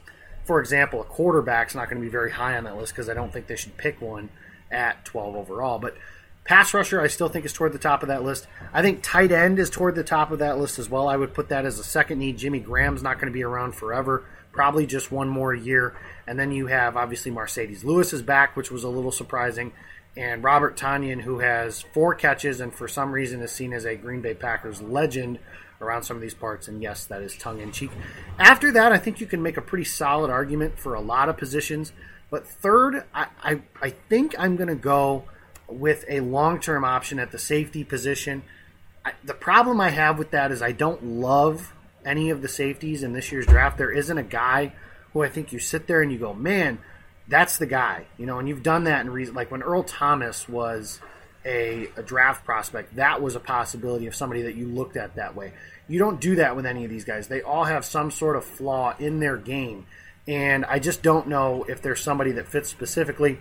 for 0.44 0.60
example, 0.60 1.00
a 1.00 1.04
quarterback's 1.04 1.74
not 1.74 1.88
going 1.88 2.00
to 2.00 2.06
be 2.06 2.12
very 2.12 2.30
high 2.30 2.56
on 2.56 2.64
that 2.64 2.76
list 2.76 2.92
because 2.92 3.08
I 3.08 3.14
don't 3.14 3.32
think 3.32 3.46
they 3.46 3.56
should 3.56 3.76
pick 3.76 4.00
one 4.00 4.28
at 4.70 5.04
12 5.06 5.36
overall. 5.36 5.78
But 5.78 5.96
Pass 6.44 6.74
rusher, 6.74 7.00
I 7.00 7.06
still 7.06 7.30
think 7.30 7.46
is 7.46 7.54
toward 7.54 7.72
the 7.72 7.78
top 7.78 8.02
of 8.02 8.08
that 8.08 8.22
list. 8.22 8.46
I 8.72 8.82
think 8.82 9.02
tight 9.02 9.32
end 9.32 9.58
is 9.58 9.70
toward 9.70 9.94
the 9.94 10.04
top 10.04 10.30
of 10.30 10.40
that 10.40 10.58
list 10.58 10.78
as 10.78 10.90
well. 10.90 11.08
I 11.08 11.16
would 11.16 11.32
put 11.32 11.48
that 11.48 11.64
as 11.64 11.78
a 11.78 11.84
second 11.84 12.18
need. 12.18 12.36
Jimmy 12.36 12.60
Graham's 12.60 13.02
not 13.02 13.14
going 13.14 13.32
to 13.32 13.32
be 13.32 13.42
around 13.42 13.74
forever, 13.74 14.26
probably 14.52 14.86
just 14.86 15.10
one 15.10 15.28
more 15.28 15.54
year. 15.54 15.96
And 16.26 16.38
then 16.38 16.52
you 16.52 16.66
have 16.66 16.98
obviously 16.98 17.32
Marcedes 17.32 17.82
Lewis 17.82 18.12
is 18.12 18.20
back, 18.20 18.56
which 18.56 18.70
was 18.70 18.84
a 18.84 18.90
little 18.90 19.10
surprising, 19.10 19.72
and 20.16 20.44
Robert 20.44 20.76
Tonyan, 20.76 21.22
who 21.22 21.40
has 21.40 21.80
four 21.80 22.14
catches 22.14 22.60
and 22.60 22.72
for 22.72 22.86
some 22.86 23.10
reason 23.10 23.40
is 23.40 23.50
seen 23.50 23.72
as 23.72 23.84
a 23.84 23.96
Green 23.96 24.20
Bay 24.20 24.34
Packers 24.34 24.80
legend 24.80 25.38
around 25.80 26.04
some 26.04 26.16
of 26.16 26.20
these 26.20 26.34
parts. 26.34 26.68
And 26.68 26.82
yes, 26.82 27.06
that 27.06 27.22
is 27.22 27.36
tongue 27.36 27.60
in 27.60 27.72
cheek. 27.72 27.90
After 28.38 28.70
that, 28.72 28.92
I 28.92 28.98
think 28.98 29.20
you 29.20 29.26
can 29.26 29.42
make 29.42 29.56
a 29.56 29.62
pretty 29.62 29.84
solid 29.84 30.30
argument 30.30 30.78
for 30.78 30.94
a 30.94 31.00
lot 31.00 31.28
of 31.28 31.36
positions. 31.36 31.92
But 32.30 32.46
third, 32.46 33.04
I, 33.12 33.26
I, 33.42 33.62
I 33.82 33.90
think 33.90 34.34
I'm 34.38 34.56
going 34.56 34.68
to 34.68 34.74
go 34.74 35.24
with 35.78 36.04
a 36.08 36.20
long 36.20 36.60
term 36.60 36.84
option 36.84 37.18
at 37.18 37.32
the 37.32 37.38
safety 37.38 37.84
position. 37.84 38.42
I, 39.04 39.12
the 39.22 39.34
problem 39.34 39.80
I 39.80 39.90
have 39.90 40.18
with 40.18 40.30
that 40.30 40.50
is 40.50 40.62
I 40.62 40.72
don't 40.72 41.04
love 41.04 41.72
any 42.04 42.30
of 42.30 42.42
the 42.42 42.48
safeties 42.48 43.02
in 43.02 43.12
this 43.12 43.32
year's 43.32 43.46
draft. 43.46 43.78
There 43.78 43.90
isn't 43.90 44.16
a 44.16 44.22
guy 44.22 44.72
who 45.12 45.22
I 45.22 45.28
think 45.28 45.52
you 45.52 45.58
sit 45.58 45.86
there 45.86 46.02
and 46.02 46.12
you 46.12 46.18
go, 46.18 46.34
man, 46.34 46.78
that's 47.28 47.58
the 47.58 47.66
guy. 47.66 48.06
You 48.18 48.26
know, 48.26 48.38
and 48.38 48.48
you've 48.48 48.62
done 48.62 48.84
that 48.84 49.00
in 49.00 49.10
reason 49.10 49.34
like 49.34 49.50
when 49.50 49.62
Earl 49.62 49.82
Thomas 49.82 50.48
was 50.48 51.00
a, 51.44 51.88
a 51.96 52.02
draft 52.02 52.44
prospect, 52.44 52.96
that 52.96 53.22
was 53.22 53.34
a 53.34 53.40
possibility 53.40 54.06
of 54.06 54.14
somebody 54.14 54.42
that 54.42 54.54
you 54.54 54.66
looked 54.66 54.96
at 54.96 55.16
that 55.16 55.34
way. 55.34 55.52
You 55.88 55.98
don't 55.98 56.20
do 56.20 56.36
that 56.36 56.56
with 56.56 56.66
any 56.66 56.84
of 56.84 56.90
these 56.90 57.04
guys. 57.04 57.28
They 57.28 57.42
all 57.42 57.64
have 57.64 57.84
some 57.84 58.10
sort 58.10 58.36
of 58.36 58.44
flaw 58.44 58.94
in 58.98 59.20
their 59.20 59.36
game. 59.36 59.86
And 60.26 60.64
I 60.64 60.78
just 60.78 61.02
don't 61.02 61.28
know 61.28 61.64
if 61.68 61.82
there's 61.82 62.02
somebody 62.02 62.32
that 62.32 62.48
fits 62.48 62.70
specifically. 62.70 63.38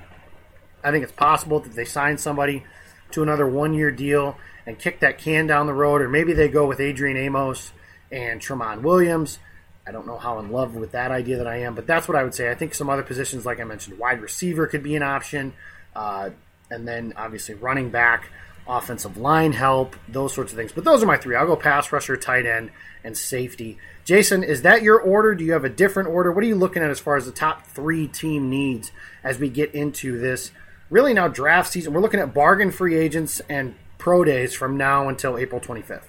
I 0.84 0.92
think 0.92 1.04
it's 1.04 1.14
possible 1.14 1.60
that 1.60 1.74
they 1.74 1.86
sign 1.86 2.18
somebody 2.18 2.64
to 3.12 3.24
another 3.24 3.48
one 3.48 3.74
year 3.74 3.92
deal 3.92 4.38
and 4.66 4.78
kick 4.78 5.00
that 5.02 5.18
can 5.18 5.48
down 5.48 5.68
the 5.68 5.74
road, 5.74 6.02
or 6.02 6.10
maybe 6.10 6.34
they 6.34 6.48
go 6.48 6.66
with 6.66 6.80
Adrian 6.80 7.18
Amos 7.18 7.72
and 8.12 8.42
Tramon 8.42 8.82
Williams. 8.82 9.40
I 9.86 9.92
don't 9.92 10.08
know 10.08 10.18
how 10.18 10.40
in 10.40 10.52
love 10.52 10.76
with 10.76 10.94
that 10.94 11.12
idea 11.12 11.38
that 11.38 11.48
I 11.48 11.58
am, 11.58 11.76
but 11.76 11.86
that's 11.86 12.08
what 12.08 12.16
I 12.16 12.24
would 12.24 12.34
say. 12.34 12.50
I 12.50 12.56
think 12.56 12.74
some 12.74 12.90
other 12.90 13.04
positions, 13.04 13.46
like 13.46 13.60
I 13.60 13.66
mentioned, 13.66 14.00
wide 14.00 14.22
receiver 14.22 14.66
could 14.68 14.84
be 14.84 14.96
an 14.96 15.04
option, 15.04 15.54
uh, 15.96 16.30
and 16.72 16.88
then 16.88 17.14
obviously 17.18 17.56
running 17.56 17.90
back, 17.90 18.30
offensive 18.66 19.18
line 19.18 19.52
help, 19.52 19.96
those 20.08 20.34
sorts 20.34 20.54
of 20.54 20.58
things. 20.58 20.72
But 20.72 20.86
those 20.86 21.04
are 21.04 21.06
my 21.06 21.18
three. 21.18 21.36
I'll 21.36 21.46
go 21.46 21.58
pass 21.58 21.92
rusher, 21.92 22.16
tight 22.16 22.46
end, 22.46 22.72
and 23.04 23.18
safety. 23.18 23.78
Jason, 24.06 24.44
is 24.44 24.62
that 24.62 24.84
your 24.84 25.00
order? 25.00 25.36
Do 25.36 25.44
you 25.44 25.52
have 25.52 25.66
a 25.66 25.70
different 25.70 26.10
order? 26.10 26.32
What 26.32 26.44
are 26.46 26.48
you 26.48 26.56
looking 26.56 26.82
at 26.82 26.90
as 26.90 27.00
far 27.00 27.18
as 27.18 27.26
the 27.26 27.32
top 27.32 27.68
three 27.68 28.08
team 28.08 28.50
needs 28.50 28.92
as 29.24 29.38
we 29.38 29.50
get 29.50 29.76
into 29.76 30.18
this 30.18 30.52
really 30.94 31.14
now 31.14 31.28
draft 31.28 31.72
season. 31.72 31.92
We're 31.92 32.02
looking 32.02 32.20
at 32.20 32.34
bargain 32.34 32.72
free 32.72 32.96
agents 32.96 33.42
and 33.50 33.76
pro 33.98 34.24
days 34.24 34.54
from 34.54 34.78
now 34.78 35.10
until 35.10 35.38
April 35.38 35.60
25th. 35.60 36.04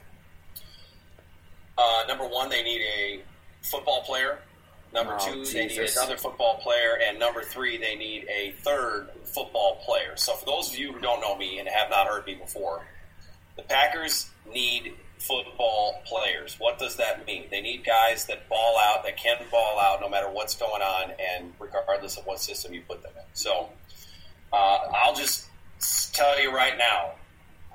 Uh, 1.77 2.03
number 2.07 2.25
one, 2.25 2.51
they 2.51 2.63
need 2.63 2.83
a 2.83 3.23
football 3.63 4.03
player. 4.03 4.39
Number 4.93 5.17
oh, 5.19 5.27
two, 5.27 5.41
Jesus. 5.41 5.53
they 5.53 5.67
need 5.67 5.91
another 5.97 6.17
football 6.17 6.59
player. 6.59 6.99
And 7.03 7.19
number 7.19 7.43
three, 7.43 7.79
they 7.79 7.97
need 7.97 8.27
a 8.29 8.53
third 8.61 9.09
football 9.25 9.83
player. 9.85 10.17
So, 10.17 10.35
for 10.35 10.45
those 10.45 10.73
of 10.73 10.79
you 10.79 10.93
who 10.93 11.01
don't 11.01 11.21
know 11.21 11.37
me 11.37 11.59
and 11.59 11.69
have 11.69 11.91
not 11.91 12.07
heard 12.07 12.27
me 12.27 12.35
before, 12.35 12.87
the 13.57 13.63
Packers 13.63 14.31
need 14.53 14.95
football 15.19 16.01
players. 16.05 16.57
What 16.59 16.79
does 16.79 16.97
that 16.97 17.27
mean? 17.27 17.47
They 17.51 17.61
need 17.61 17.85
guys 17.85 18.27
that 18.27 18.49
ball 18.49 18.77
out, 18.81 19.03
that 19.05 19.17
can 19.17 19.39
ball 19.51 19.81
out 19.81 20.01
no 20.01 20.09
matter 20.09 20.31
what's 20.31 20.55
going 20.55 20.83
on, 20.83 21.13
and 21.19 21.53
regardless 21.59 22.19
of 22.19 22.27
what 22.27 22.39
system 22.39 22.75
you 22.75 22.83
put 22.83 23.03
them 23.03 23.13
in. 23.17 23.25
So, 23.33 23.71
uh, 24.55 24.79
I'll 24.95 25.15
just 25.15 25.49
tell 26.15 26.41
you 26.41 26.55
right 26.55 26.79
now, 26.79 27.15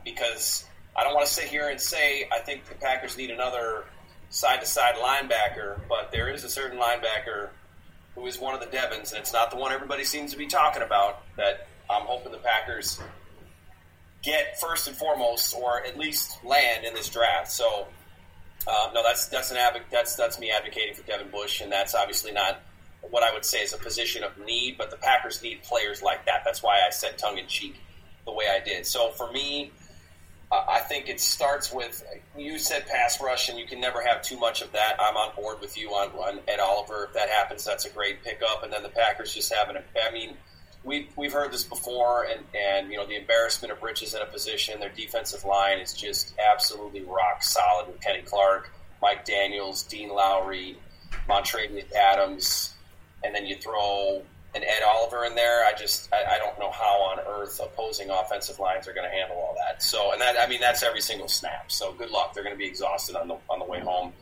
because 0.05 0.65
I 0.95 1.03
don't 1.03 1.13
want 1.13 1.27
to 1.27 1.33
sit 1.33 1.45
here 1.45 1.69
and 1.69 1.79
say 1.79 2.27
I 2.31 2.39
think 2.39 2.65
the 2.65 2.75
Packers 2.75 3.17
need 3.17 3.31
another 3.31 3.83
side 4.29 4.61
to 4.61 4.65
side 4.65 4.95
linebacker, 4.95 5.81
but 5.89 6.11
there 6.11 6.29
is 6.29 6.43
a 6.43 6.49
certain 6.49 6.79
linebacker 6.79 7.49
who 8.15 8.25
is 8.27 8.39
one 8.39 8.53
of 8.53 8.61
the 8.61 8.67
Devons, 8.67 9.11
and 9.11 9.19
it's 9.19 9.33
not 9.33 9.51
the 9.51 9.57
one 9.57 9.71
everybody 9.71 10.03
seems 10.03 10.31
to 10.31 10.37
be 10.37 10.47
talking 10.47 10.81
about 10.81 11.23
that 11.35 11.67
I'm 11.89 12.03
hoping 12.03 12.31
the 12.31 12.37
Packers 12.37 12.99
get 14.21 14.59
first 14.59 14.87
and 14.87 14.95
foremost, 14.95 15.55
or 15.55 15.85
at 15.85 15.97
least 15.97 16.43
land 16.43 16.85
in 16.85 16.93
this 16.93 17.09
draft. 17.09 17.51
So, 17.51 17.87
uh, 18.67 18.91
no, 18.93 19.03
that's 19.03 19.27
that's 19.27 19.51
an 19.51 19.57
adv- 19.57 19.89
that's 19.91 20.15
that's 20.15 20.39
me 20.39 20.51
advocating 20.51 20.93
for 20.93 21.03
Devin 21.03 21.29
Bush, 21.29 21.61
and 21.61 21.71
that's 21.71 21.95
obviously 21.95 22.31
not 22.31 22.61
what 23.01 23.23
I 23.23 23.33
would 23.33 23.45
say 23.45 23.59
is 23.59 23.73
a 23.73 23.77
position 23.77 24.23
of 24.23 24.37
need, 24.45 24.77
but 24.77 24.91
the 24.91 24.97
Packers 24.97 25.41
need 25.41 25.63
players 25.63 26.01
like 26.01 26.25
that. 26.25 26.43
That's 26.45 26.61
why 26.61 26.79
I 26.85 26.89
said 26.91 27.17
tongue 27.17 27.37
in 27.37 27.47
cheek 27.47 27.81
the 28.25 28.31
way 28.31 28.45
I 28.49 28.63
did. 28.63 28.85
So 28.85 29.09
for 29.09 29.31
me, 29.31 29.71
uh, 30.51 30.63
I 30.67 30.79
think 30.79 31.09
it 31.09 31.19
starts 31.19 31.71
with 31.71 32.03
you 32.37 32.57
said 32.57 32.87
pass 32.87 33.21
rush, 33.21 33.49
and 33.49 33.59
you 33.59 33.65
can 33.65 33.79
never 33.79 34.01
have 34.01 34.21
too 34.21 34.39
much 34.39 34.61
of 34.61 34.71
that. 34.71 34.95
I'm 34.99 35.15
on 35.15 35.35
board 35.35 35.61
with 35.61 35.77
you 35.77 35.89
on, 35.89 36.09
on 36.11 36.39
Ed 36.47 36.59
Oliver. 36.59 37.05
If 37.05 37.13
that 37.13 37.29
happens, 37.29 37.63
that's 37.63 37.85
a 37.85 37.89
great 37.89 38.23
pickup. 38.23 38.63
And 38.63 38.73
then 38.73 38.83
the 38.83 38.89
Packers 38.89 39.33
just 39.33 39.53
having 39.53 39.75
a, 39.75 39.83
I 40.07 40.11
mean, 40.11 40.35
we've 40.83 41.07
we've 41.15 41.33
heard 41.33 41.51
this 41.51 41.63
before, 41.63 42.23
and 42.23 42.43
and 42.55 42.91
you 42.91 42.97
know 42.97 43.05
the 43.05 43.15
embarrassment 43.15 43.71
of 43.71 43.81
riches 43.83 44.13
in 44.13 44.21
a 44.21 44.25
position. 44.25 44.79
Their 44.79 44.89
defensive 44.89 45.45
line 45.45 45.79
is 45.79 45.93
just 45.93 46.33
absolutely 46.39 47.01
rock 47.01 47.43
solid 47.43 47.87
with 47.87 48.01
Kenny 48.01 48.23
Clark, 48.23 48.71
Mike 49.01 49.25
Daniels, 49.25 49.83
Dean 49.83 50.09
Lowry, 50.09 50.77
Montravius 51.27 51.91
Adams, 51.93 52.73
and 53.23 53.33
then 53.33 53.45
you 53.45 53.55
throw 53.57 54.21
an 54.55 54.63
Ed 54.63 54.83
Oliver 54.87 55.25
in 55.25 55.35
there. 55.35 55.65
I 55.65 55.73
just 55.73 56.11
I, 56.13 56.35
I 56.35 56.37
don't 56.39 56.57
know 56.59 56.71
how 56.71 57.01
on 57.01 57.19
earth 57.27 57.59
opposing 57.63 58.09
offensive 58.09 58.59
lines 58.59 58.87
are 58.87 58.93
going 58.93 59.09
to 59.09 59.15
handle 59.15 59.37
all 59.37 59.55
that. 59.57 59.83
So, 59.83 60.11
and 60.11 60.21
that 60.21 60.35
I 60.39 60.47
mean 60.47 60.59
that's 60.59 60.83
every 60.83 61.01
single 61.01 61.27
snap. 61.27 61.71
So 61.71 61.93
good 61.93 62.09
luck. 62.09 62.33
They're 62.33 62.43
going 62.43 62.55
to 62.55 62.59
be 62.59 62.67
exhausted 62.67 63.15
on 63.15 63.27
the 63.27 63.37
on 63.49 63.59
the 63.59 63.65
way 63.65 63.79
home. 63.79 64.13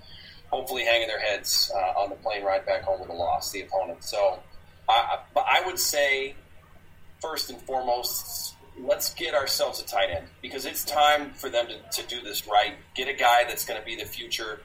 Hopefully, 0.49 0.83
hanging 0.83 1.07
their 1.07 1.19
heads 1.19 1.71
uh, 1.75 1.99
on 1.99 2.09
the 2.09 2.15
plane 2.15 2.43
ride 2.43 2.65
back 2.65 2.83
home 2.83 3.01
with 3.01 3.09
a 3.09 3.13
loss, 3.13 3.51
the 3.51 3.61
opponent. 3.61 4.03
So, 4.03 4.39
I, 4.87 5.19
but 5.33 5.45
I 5.45 5.65
would 5.65 5.77
say 5.77 6.35
first 7.21 7.49
and 7.49 7.59
foremost, 7.61 8.55
let's 8.79 9.13
get 9.13 9.33
ourselves 9.33 9.81
a 9.81 9.85
tight 9.85 10.09
end 10.09 10.27
because 10.41 10.65
it's 10.65 10.85
time 10.85 11.31
for 11.31 11.49
them 11.49 11.67
to, 11.67 12.01
to 12.01 12.07
do 12.07 12.21
this 12.21 12.47
right. 12.47 12.75
Get 12.95 13.09
a 13.09 13.13
guy 13.13 13.43
that's 13.45 13.65
going 13.65 13.79
to 13.79 13.85
be 13.85 13.95
the 13.95 14.05
future 14.05 14.61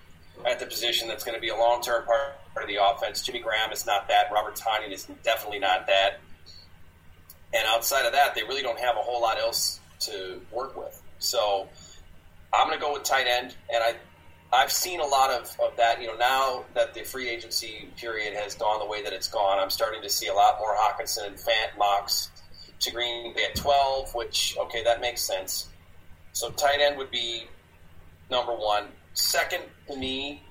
at 0.46 0.58
the 0.58 0.66
position 0.66 1.08
that's 1.08 1.24
going 1.24 1.34
to 1.34 1.40
be 1.40 1.48
a 1.48 1.56
long 1.56 1.82
term 1.82 2.04
part 2.04 2.34
of 2.60 2.66
the 2.66 2.78
offense. 2.82 3.22
Jimmy 3.22 3.40
Graham 3.40 3.72
is 3.72 3.86
not 3.86 4.08
that. 4.08 4.26
Robert 4.32 4.56
Tonyan 4.56 4.92
is 4.92 5.06
definitely 5.22 5.58
not 5.58 5.86
that. 5.86 6.20
And 7.54 7.66
outside 7.68 8.06
of 8.06 8.12
that, 8.12 8.34
they 8.34 8.42
really 8.42 8.62
don't 8.62 8.78
have 8.78 8.96
a 8.96 9.00
whole 9.00 9.20
lot 9.20 9.38
else 9.38 9.80
to 10.00 10.40
work 10.50 10.76
with. 10.76 11.00
So 11.18 11.68
I'm 12.52 12.66
going 12.66 12.78
to 12.78 12.84
go 12.84 12.94
with 12.94 13.04
tight 13.04 13.26
end, 13.28 13.54
and 13.72 13.82
I 13.82 13.94
I've 14.54 14.70
seen 14.70 15.00
a 15.00 15.06
lot 15.06 15.30
of, 15.30 15.56
of 15.64 15.76
that. 15.78 16.00
You 16.00 16.08
know, 16.08 16.16
now 16.16 16.64
that 16.74 16.92
the 16.92 17.04
free 17.04 17.28
agency 17.28 17.88
period 17.96 18.34
has 18.34 18.54
gone 18.54 18.80
the 18.80 18.86
way 18.86 19.02
that 19.02 19.12
it's 19.12 19.28
gone, 19.28 19.58
I'm 19.58 19.70
starting 19.70 20.02
to 20.02 20.10
see 20.10 20.26
a 20.26 20.34
lot 20.34 20.58
more 20.58 20.76
Hockenson 20.76 21.26
and 21.26 21.36
Fant 21.36 21.78
mocks 21.78 22.30
to 22.80 22.90
Green 22.90 23.32
Bay 23.32 23.44
at 23.44 23.56
12, 23.56 24.14
which 24.14 24.56
okay, 24.58 24.82
that 24.84 25.00
makes 25.00 25.22
sense. 25.22 25.68
So 26.32 26.50
tight 26.50 26.80
end 26.80 26.98
would 26.98 27.10
be 27.10 27.44
number 28.30 28.52
one. 28.52 28.88
Second 29.14 29.64
to 29.88 29.96
me 29.96 30.42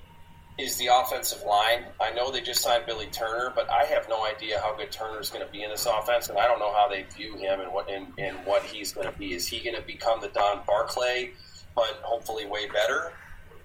is 0.59 0.77
the 0.77 0.87
offensive 0.87 1.43
line. 1.43 1.85
I 1.99 2.11
know 2.11 2.31
they 2.31 2.41
just 2.41 2.61
signed 2.61 2.85
Billy 2.85 3.07
Turner, 3.07 3.51
but 3.55 3.69
I 3.71 3.85
have 3.85 4.07
no 4.07 4.25
idea 4.25 4.59
how 4.59 4.75
good 4.75 4.91
Turner 4.91 5.19
is 5.19 5.29
going 5.29 5.45
to 5.45 5.51
be 5.51 5.63
in 5.63 5.69
this 5.69 5.85
offense, 5.85 6.29
and 6.29 6.37
I 6.37 6.47
don't 6.47 6.59
know 6.59 6.71
how 6.71 6.87
they 6.87 7.03
view 7.03 7.35
him 7.35 7.59
and 7.61 7.73
what 7.73 7.89
and, 7.89 8.07
and 8.17 8.37
what 8.45 8.63
he's 8.63 8.91
going 8.93 9.11
to 9.11 9.17
be. 9.17 9.33
Is 9.33 9.47
he 9.47 9.59
going 9.59 9.75
to 9.75 9.81
become 9.81 10.21
the 10.21 10.27
Don 10.29 10.61
Barclay, 10.67 11.31
but 11.75 11.99
hopefully 12.03 12.45
way 12.45 12.67
better, 12.67 13.13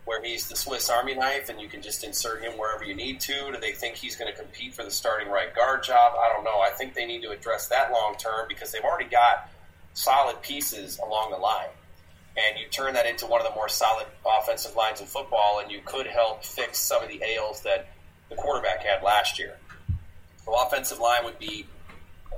where 0.07 0.23
he's 0.23 0.49
the 0.49 0.57
Swiss 0.57 0.89
Army 0.89 1.15
knife 1.15 1.49
and 1.49 1.61
you 1.61 1.69
can 1.69 1.83
just 1.83 2.05
insert 2.05 2.43
him 2.43 2.53
wherever 2.53 2.85
you 2.85 2.95
need 2.95 3.21
to? 3.21 3.51
Do 3.53 3.59
they 3.61 3.73
think 3.73 3.97
he's 3.97 4.17
going 4.17 4.33
to 4.33 4.39
compete 4.41 4.75
for 4.75 4.85
the 4.85 4.91
starting 4.91 5.29
right 5.29 5.55
guard 5.55 5.83
job? 5.83 6.15
I 6.19 6.33
don't 6.33 6.45
know. 6.45 6.61
I 6.61 6.71
think 6.71 6.95
they 6.95 7.05
need 7.05 7.23
to 7.23 7.31
address 7.31 7.67
that 7.67 7.93
long 7.93 8.15
term 8.17 8.47
because 8.49 8.73
they've 8.73 8.85
already 8.85 9.11
got 9.11 9.51
solid 9.93 10.41
pieces 10.43 10.99
along 10.99 11.33
the 11.33 11.39
line 11.39 11.69
and 12.37 12.59
you 12.59 12.67
turn 12.69 12.95
that 12.95 13.07
into 13.07 13.27
one 13.27 13.41
of 13.41 13.47
the 13.47 13.55
more 13.55 13.69
solid 13.69 14.07
offensive 14.25 14.77
lines 14.77 15.01
in 15.01 15.07
football, 15.07 15.61
and 15.63 15.71
you 15.71 15.81
could 15.85 16.07
help 16.07 16.45
fix 16.45 16.79
some 16.79 17.03
of 17.03 17.09
the 17.09 17.23
ails 17.23 17.63
that 17.63 17.89
the 18.29 18.37
quarterback 18.37 18.85
had 18.85 19.03
last 19.03 19.39
year. 19.39 19.57
So 20.45 20.55
offensive 20.55 20.99
line 20.99 21.25
would 21.25 21.39
be 21.39 21.67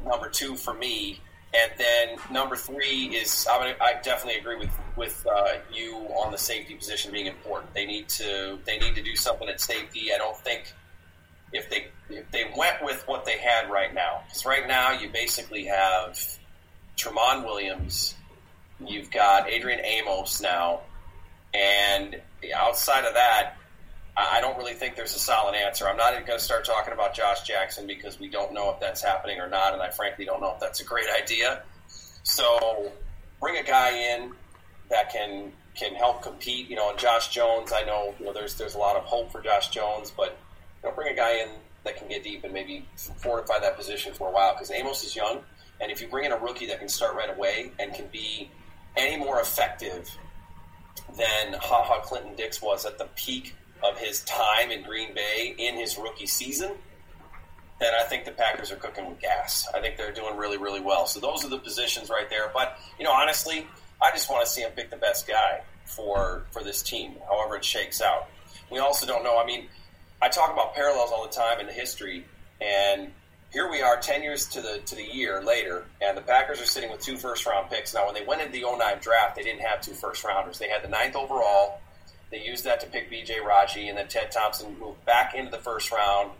number 0.05 0.29
two 0.29 0.57
for 0.57 0.73
me, 0.73 1.21
and 1.55 1.73
then 1.79 2.17
number 2.31 2.57
three 2.57 3.07
is 3.07 3.47
I, 3.51 3.75
I 3.81 4.01
definitely 4.03 4.41
agree 4.41 4.57
with 4.57 4.71
with 4.97 5.27
uh, 5.27 5.55
you 5.73 5.95
on 5.95 6.33
the 6.33 6.39
safety 6.39 6.75
position 6.75 7.13
being 7.13 7.27
important. 7.27 7.75
They 7.75 7.87
need 7.87 8.09
to 8.11 8.59
they 8.65 8.79
need 8.79 8.95
to 8.95 9.03
do 9.03 9.17
something 9.17 9.49
at 9.49 9.61
safety. 9.61 10.13
I 10.15 10.19
don't 10.19 10.37
think 10.37 10.73
if 11.53 11.69
they 11.71 11.89
if 12.09 12.31
they 12.31 12.51
went 12.57 12.85
with 12.85 13.03
what 13.07 13.25
they 13.25 13.39
had 13.39 13.71
right 13.71 13.93
now, 13.93 14.23
because 14.27 14.47
right 14.47 14.67
now 14.69 14.93
you 14.93 15.09
basically 15.09 15.65
have 15.65 16.19
Tramon 16.97 17.45
Williams 17.45 18.15
You've 18.85 19.11
got 19.11 19.49
Adrian 19.49 19.81
Amos 19.85 20.41
now, 20.41 20.83
and 21.53 22.21
outside 22.55 23.05
of 23.05 23.15
that, 23.15 23.55
I 24.17 24.41
don't 24.41 24.59
really 24.59 24.75
think 24.75 24.97
there's 24.97 25.15
a 25.15 25.19
solid 25.19 25.55
answer. 25.55 25.89
I'm 25.89 25.97
not 25.97 26.13
going 26.27 26.39
to 26.39 26.45
start 26.45 26.65
talking 26.65 26.93
about 26.93 27.15
Josh 27.15 27.43
Jackson 27.43 27.87
because 27.87 28.19
we 28.19 28.29
don't 28.29 28.53
know 28.53 28.71
if 28.71 28.81
that's 28.81 29.01
happening 29.01 29.41
or 29.41 29.49
not, 29.49 29.75
and 29.75 29.83
I 29.83 29.91
frankly 29.91 30.25
don't 30.25 30.41
know 30.41 30.53
if 30.53 30.61
that's 30.61 30.81
a 30.81 30.85
great 30.85 31.07
idea. 31.23 31.63
So 32.25 32.93
bring 33.41 33.57
a 33.59 33.63
guy 33.63 33.91
in 33.91 34.33
that 34.91 35.13
can 35.13 35.53
can 35.77 35.95
help 35.95 36.23
compete. 36.23 36.69
You 36.69 36.77
know, 36.77 36.91
and 36.91 36.99
Josh 36.99 37.29
Jones, 37.29 37.73
I 37.73 37.85
know, 37.85 38.15
you 38.19 38.27
know 38.27 38.33
there's 38.33 38.55
there's 38.55 38.75
a 38.75 38.79
lot 38.79 38.97
of 38.97 39.05
hope 39.05 39.31
for 39.31 39.41
Josh 39.41 39.69
Jones, 39.69 40.13
but 40.17 40.37
you 40.83 40.89
know, 40.89 40.95
bring 40.95 41.13
a 41.13 41.17
guy 41.17 41.43
in 41.43 41.51
that 41.85 41.97
can 41.97 42.09
get 42.09 42.25
deep 42.25 42.43
and 42.43 42.53
maybe 42.53 42.87
fortify 42.97 43.61
that 43.61 43.77
position 43.77 44.13
for 44.13 44.29
a 44.29 44.33
while 44.33 44.53
because 44.53 44.73
Amos 44.73 45.05
is 45.05 45.15
young, 45.15 45.41
and 45.81 45.93
if 45.93 46.03
you 46.03 46.09
bring 46.09 46.25
in 46.25 46.33
a 46.33 46.39
rookie 46.39 46.67
that 46.67 46.81
can 46.81 46.89
start 46.89 47.15
right 47.15 47.31
away 47.31 47.71
and 47.79 47.95
can 47.95 48.09
be 48.09 48.51
any 48.99 49.17
more 49.17 49.41
effective 49.41 50.11
than 51.17 51.55
Ha 51.55 51.85
Ha 51.85 52.01
Clinton 52.01 52.35
Dix 52.37 52.61
was 52.61 52.85
at 52.85 52.99
the 52.99 53.09
peak 53.17 53.55
of 53.83 53.99
his 53.99 54.23
time 54.25 54.71
in 54.71 54.83
Green 54.83 55.15
Bay 55.15 55.55
in 55.57 55.77
his 55.77 55.97
rookie 55.97 56.27
season, 56.27 56.73
then 57.81 57.95
I 57.99 58.05
think 58.05 58.25
the 58.25 58.33
Packers 58.33 58.73
are 58.73 58.77
cooking 58.77 59.09
with 59.09 59.21
gas. 59.21 59.67
I 59.75 59.81
think 59.81 59.97
they're 59.97 60.13
doing 60.13 60.37
really, 60.37 60.59
really 60.59 60.81
well. 60.81 61.07
So 61.07 61.21
those 61.21 61.45
are 61.45 61.49
the 61.49 61.59
positions 61.59 62.11
right 62.11 62.29
there. 62.29 62.51
But 62.53 62.79
you 62.99 63.05
know, 63.05 63.13
honestly, 63.13 63.67
I 64.03 64.11
just 64.11 64.29
want 64.29 64.45
to 64.45 64.51
see 64.51 64.63
him 64.63 64.73
pick 64.73 64.91
the 64.91 64.97
best 64.97 65.27
guy 65.27 65.63
for 65.85 66.45
for 66.51 66.63
this 66.63 66.83
team, 66.83 67.15
however 67.29 67.57
it 67.57 67.65
shakes 67.65 68.01
out. 68.01 68.29
We 68.71 68.79
also 68.79 69.07
don't 69.07 69.23
know. 69.23 69.39
I 69.39 69.47
mean, 69.47 69.69
I 70.21 70.29
talk 70.29 70.53
about 70.53 70.75
parallels 70.75 71.11
all 71.13 71.27
the 71.27 71.33
time 71.33 71.61
in 71.61 71.67
the 71.67 71.73
history, 71.73 72.25
and 72.61 73.13
here 73.51 73.71
we 73.71 73.81
are 73.81 73.99
10 73.99 74.23
years 74.23 74.47
to 74.47 74.61
the 74.61 74.81
to 74.85 74.95
the 74.95 75.03
year 75.03 75.43
later 75.43 75.87
and 76.03 76.17
the 76.17 76.23
packers 76.23 76.61
are 76.61 76.67
sitting 76.67 76.91
with 76.91 77.01
two 77.01 77.17
first 77.17 77.47
round 77.47 77.71
picks. 77.71 77.95
Now 77.95 78.07
when 78.07 78.15
they 78.15 78.25
went 78.25 78.43
into 78.43 78.53
the 78.53 78.65
09 78.65 78.99
draft 79.01 79.37
they 79.37 79.43
didn't 79.43 79.63
have 79.63 79.81
two 79.81 79.95
first 79.95 80.23
rounders. 80.25 80.59
They 80.59 80.69
had 80.69 80.83
the 80.83 80.89
ninth 80.89 81.17
overall. 81.17 81.81
They 82.31 82.45
used 82.45 82.65
that 82.65 82.81
to 82.81 82.87
pick 82.87 83.11
bj 83.11 83.43
raji 83.43 83.89
and 83.89 83.97
then 83.97 84.09
ted 84.09 84.31
thompson 84.31 84.79
moved 84.79 85.05
back 85.07 85.35
into 85.35 85.51
the 85.51 85.59
first 85.59 85.91
round 85.91 86.31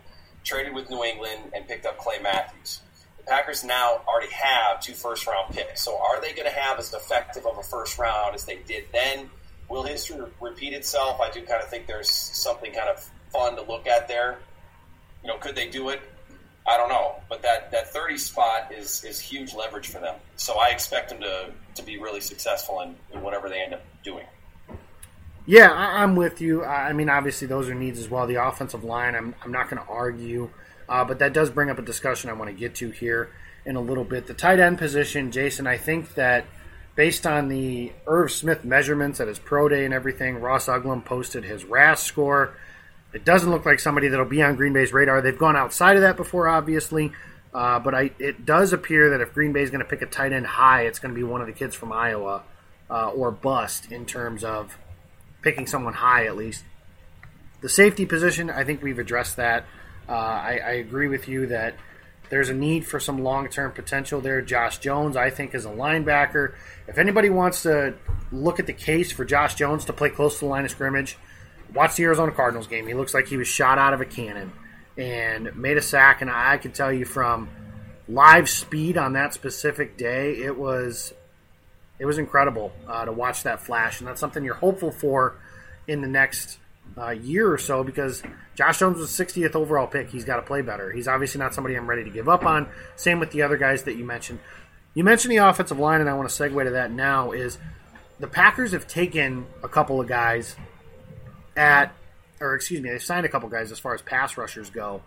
traded 0.43 0.73
with 0.73 0.89
new 0.89 1.03
england 1.03 1.51
and 1.53 1.67
picked 1.67 1.85
up 1.85 1.97
clay 1.97 2.19
matthews. 2.21 2.81
The 3.17 3.23
packers 3.23 3.63
now 3.63 4.01
already 4.07 4.31
have 4.31 4.79
two 4.79 4.93
first 4.93 5.25
round 5.25 5.53
picks. 5.53 5.83
So 5.83 5.97
are 5.97 6.21
they 6.21 6.33
going 6.33 6.47
to 6.47 6.55
have 6.55 6.77
as 6.79 6.93
effective 6.93 7.45
of 7.45 7.57
a 7.57 7.63
first 7.63 7.97
round 7.97 8.35
as 8.35 8.45
they 8.45 8.57
did 8.67 8.85
then? 8.93 9.29
Will 9.67 9.83
history 9.83 10.19
repeat 10.39 10.73
itself? 10.73 11.19
I 11.19 11.29
do 11.29 11.41
kind 11.41 11.61
of 11.61 11.69
think 11.69 11.85
there's 11.85 12.09
something 12.09 12.71
kind 12.71 12.89
of 12.89 13.07
fun 13.31 13.55
to 13.55 13.63
look 13.63 13.87
at 13.87 14.07
there. 14.07 14.37
You 15.23 15.29
know 15.29 15.37
could 15.37 15.55
they 15.55 15.69
do 15.69 15.89
it 15.89 16.01
I 16.69 16.77
don't 16.77 16.89
know, 16.89 17.15
but 17.27 17.41
that, 17.41 17.71
that 17.71 17.91
30 17.91 18.19
spot 18.19 18.71
is, 18.71 19.03
is 19.03 19.19
huge 19.19 19.55
leverage 19.55 19.87
for 19.87 19.99
them. 19.99 20.15
So 20.35 20.59
I 20.59 20.69
expect 20.69 21.09
them 21.09 21.19
to, 21.21 21.49
to 21.73 21.81
be 21.81 21.97
really 21.97 22.21
successful 22.21 22.81
in, 22.81 22.95
in 23.11 23.23
whatever 23.23 23.49
they 23.49 23.59
end 23.59 23.73
up 23.73 23.81
doing. 24.03 24.25
Yeah, 25.47 25.71
I, 25.71 26.03
am 26.03 26.15
with 26.15 26.41
you. 26.41 26.63
I 26.63 26.93
mean, 26.93 27.09
obviously, 27.09 27.47
those 27.47 27.69
are 27.69 27.73
needs 27.73 27.97
as 27.97 28.07
well. 28.07 28.27
The 28.27 28.35
offensive 28.35 28.83
line, 28.83 29.15
I'm, 29.15 29.33
I'm 29.43 29.51
not 29.51 29.67
going 29.67 29.81
to 29.81 29.89
argue, 29.89 30.51
uh, 30.87 31.03
but 31.03 31.17
that 31.19 31.33
does 31.33 31.49
bring 31.49 31.71
up 31.71 31.79
a 31.79 31.81
discussion 31.81 32.29
I 32.29 32.33
want 32.33 32.51
to 32.51 32.55
get 32.55 32.75
to 32.75 32.91
here 32.91 33.31
in 33.65 33.75
a 33.75 33.81
little 33.81 34.03
bit. 34.03 34.27
The 34.27 34.35
tight 34.35 34.59
end 34.59 34.77
position, 34.77 35.31
Jason, 35.31 35.65
I 35.65 35.77
think 35.77 36.13
that 36.13 36.45
based 36.93 37.25
on 37.25 37.47
the 37.47 37.91
Irv 38.05 38.31
Smith 38.31 38.63
measurements 38.63 39.19
at 39.19 39.27
his 39.27 39.39
pro 39.39 39.69
day 39.69 39.85
and 39.85 39.93
everything, 39.93 40.39
Ross 40.39 40.67
Uglem 40.67 41.03
posted 41.03 41.45
his 41.45 41.65
RAS 41.65 42.03
score. 42.03 42.55
It 43.13 43.25
doesn't 43.25 43.49
look 43.49 43.65
like 43.65 43.79
somebody 43.79 44.07
that'll 44.07 44.25
be 44.25 44.41
on 44.43 44.55
Green 44.55 44.73
Bay's 44.73 44.93
radar. 44.93 45.21
They've 45.21 45.37
gone 45.37 45.55
outside 45.55 45.95
of 45.95 46.03
that 46.03 46.15
before, 46.15 46.47
obviously, 46.47 47.11
uh, 47.53 47.79
but 47.79 47.95
I, 47.95 48.11
it 48.19 48.45
does 48.45 48.71
appear 48.73 49.09
that 49.11 49.21
if 49.21 49.33
Green 49.33 49.51
Bay 49.51 49.63
is 49.63 49.71
going 49.71 49.83
to 49.83 49.89
pick 49.89 50.01
a 50.01 50.05
tight 50.05 50.31
end 50.31 50.45
high, 50.45 50.83
it's 50.83 50.99
going 50.99 51.13
to 51.13 51.19
be 51.19 51.23
one 51.23 51.41
of 51.41 51.47
the 51.47 51.53
kids 51.53 51.75
from 51.75 51.91
Iowa 51.91 52.43
uh, 52.89 53.09
or 53.09 53.31
bust 53.31 53.91
in 53.91 54.05
terms 54.05 54.43
of 54.43 54.77
picking 55.41 55.65
someone 55.65 55.93
high 55.93 56.25
at 56.25 56.35
least. 56.35 56.63
The 57.61 57.69
safety 57.69 58.05
position, 58.05 58.49
I 58.49 58.63
think 58.63 58.83
we've 58.83 58.99
addressed 58.99 59.37
that. 59.37 59.65
Uh, 60.07 60.13
I, 60.13 60.61
I 60.63 60.71
agree 60.73 61.07
with 61.07 61.27
you 61.27 61.47
that 61.47 61.75
there's 62.29 62.49
a 62.49 62.53
need 62.53 62.85
for 62.85 62.99
some 62.99 63.23
long 63.23 63.49
term 63.49 63.71
potential 63.71 64.21
there. 64.21 64.41
Josh 64.41 64.77
Jones, 64.77 65.17
I 65.17 65.29
think, 65.29 65.55
is 65.55 65.65
a 65.65 65.69
linebacker. 65.69 66.53
If 66.87 66.97
anybody 66.97 67.29
wants 67.29 67.63
to 67.63 67.95
look 68.31 68.59
at 68.59 68.67
the 68.67 68.73
case 68.73 69.11
for 69.11 69.25
Josh 69.25 69.55
Jones 69.55 69.85
to 69.85 69.93
play 69.93 70.09
close 70.09 70.35
to 70.35 70.41
the 70.41 70.45
line 70.45 70.65
of 70.65 70.71
scrimmage, 70.71 71.17
watched 71.73 71.97
the 71.97 72.03
Arizona 72.03 72.31
Cardinals 72.31 72.67
game. 72.67 72.87
He 72.87 72.93
looks 72.93 73.13
like 73.13 73.27
he 73.27 73.37
was 73.37 73.47
shot 73.47 73.77
out 73.77 73.93
of 73.93 74.01
a 74.01 74.05
cannon 74.05 74.51
and 74.97 75.55
made 75.55 75.77
a 75.77 75.81
sack. 75.81 76.21
And 76.21 76.29
I 76.29 76.57
can 76.57 76.71
tell 76.71 76.91
you 76.91 77.05
from 77.05 77.49
live 78.07 78.49
speed 78.49 78.97
on 78.97 79.13
that 79.13 79.33
specific 79.33 79.97
day, 79.97 80.33
it 80.37 80.57
was 80.57 81.13
it 81.99 82.05
was 82.05 82.17
incredible 82.17 82.71
uh, 82.87 83.05
to 83.05 83.11
watch 83.11 83.43
that 83.43 83.61
flash, 83.61 83.99
and 83.99 84.07
that's 84.07 84.21
something 84.21 84.43
you're 84.43 84.55
hopeful 84.55 84.91
for 84.91 85.35
in 85.87 86.01
the 86.01 86.07
next 86.07 86.57
uh, 86.97 87.09
year 87.09 87.51
or 87.51 87.57
so 87.57 87.83
because 87.83 88.23
Josh 88.55 88.79
Jones 88.79 88.97
was 88.97 89.09
60th 89.09 89.55
overall 89.55 89.85
pick. 89.85 90.09
He's 90.09 90.23
got 90.23 90.37
to 90.37 90.41
play 90.41 90.61
better. 90.61 90.91
He's 90.91 91.07
obviously 91.07 91.39
not 91.39 91.53
somebody 91.53 91.75
I'm 91.75 91.89
ready 91.89 92.05
to 92.05 92.09
give 92.09 92.29
up 92.29 92.45
on. 92.45 92.69
Same 92.95 93.19
with 93.19 93.31
the 93.31 93.41
other 93.41 93.57
guys 93.57 93.83
that 93.83 93.95
you 93.95 94.05
mentioned. 94.05 94.39
You 94.93 95.03
mentioned 95.03 95.31
the 95.31 95.37
offensive 95.37 95.77
line, 95.77 96.01
and 96.01 96.09
I 96.09 96.13
want 96.13 96.29
to 96.29 96.43
segue 96.43 96.63
to 96.63 96.71
that 96.71 96.91
now. 96.91 97.31
Is 97.31 97.57
the 98.19 98.27
Packers 98.27 98.71
have 98.71 98.87
taken 98.87 99.45
a 99.61 99.67
couple 99.67 99.99
of 99.99 100.07
guys 100.07 100.55
at, 101.55 101.93
or 102.39 102.55
excuse 102.55 102.81
me, 102.81 102.89
they've 102.89 103.03
signed 103.03 103.25
a 103.25 103.29
couple 103.29 103.49
guys 103.49 103.71
as 103.71 103.79
far 103.79 103.93
as 103.93 104.01
pass 104.01 104.37
rushers 104.37 104.69
go 104.69 105.01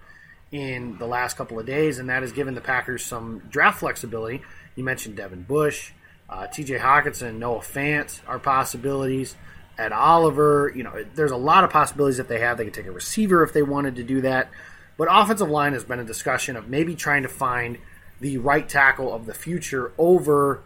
in 0.50 0.98
the 0.98 1.07
last 1.07 1.37
couple 1.37 1.59
of 1.59 1.66
days, 1.66 1.98
and 1.98 2.11
that 2.11 2.22
has 2.22 2.33
given 2.33 2.55
the 2.55 2.61
Packers 2.61 3.05
some 3.05 3.40
draft 3.48 3.81
flexibility. 3.81 4.42
You 4.76 4.85
mentioned 4.85 5.16
Devin 5.16 5.42
Bush, 5.42 5.92
uh, 6.28 6.46
T.J. 6.46 6.78
Hockenson, 6.78 7.38
Noah 7.38 7.61
Fant 7.61 8.20
are 8.26 8.38
possibilities. 8.38 9.35
Ed 9.78 9.92
Oliver, 9.92 10.70
you 10.74 10.83
know, 10.83 11.05
there's 11.14 11.31
a 11.31 11.37
lot 11.37 11.64
of 11.64 11.70
possibilities 11.70 12.18
that 12.18 12.28
they 12.28 12.40
have. 12.40 12.59
They 12.59 12.64
could 12.64 12.74
take 12.74 12.87
a 12.87 12.92
receiver 12.92 13.42
if 13.42 13.55
they 13.55 13.62
wanted 13.62 13.96
to 13.96 14.02
do 14.02 14.20
that. 14.20 14.50
But 14.98 15.09
offensive 15.11 15.48
line 15.48 15.72
has 15.72 15.85
been 15.85 15.98
a 15.98 16.05
discussion 16.05 16.57
of 16.57 16.68
maybe 16.68 16.94
trying 16.94 17.22
to 17.22 17.28
find 17.28 17.78
the 18.20 18.37
right 18.38 18.68
tackle 18.68 19.12
of 19.12 19.24
the 19.24 19.35
future 19.35 19.92
over 19.96 20.62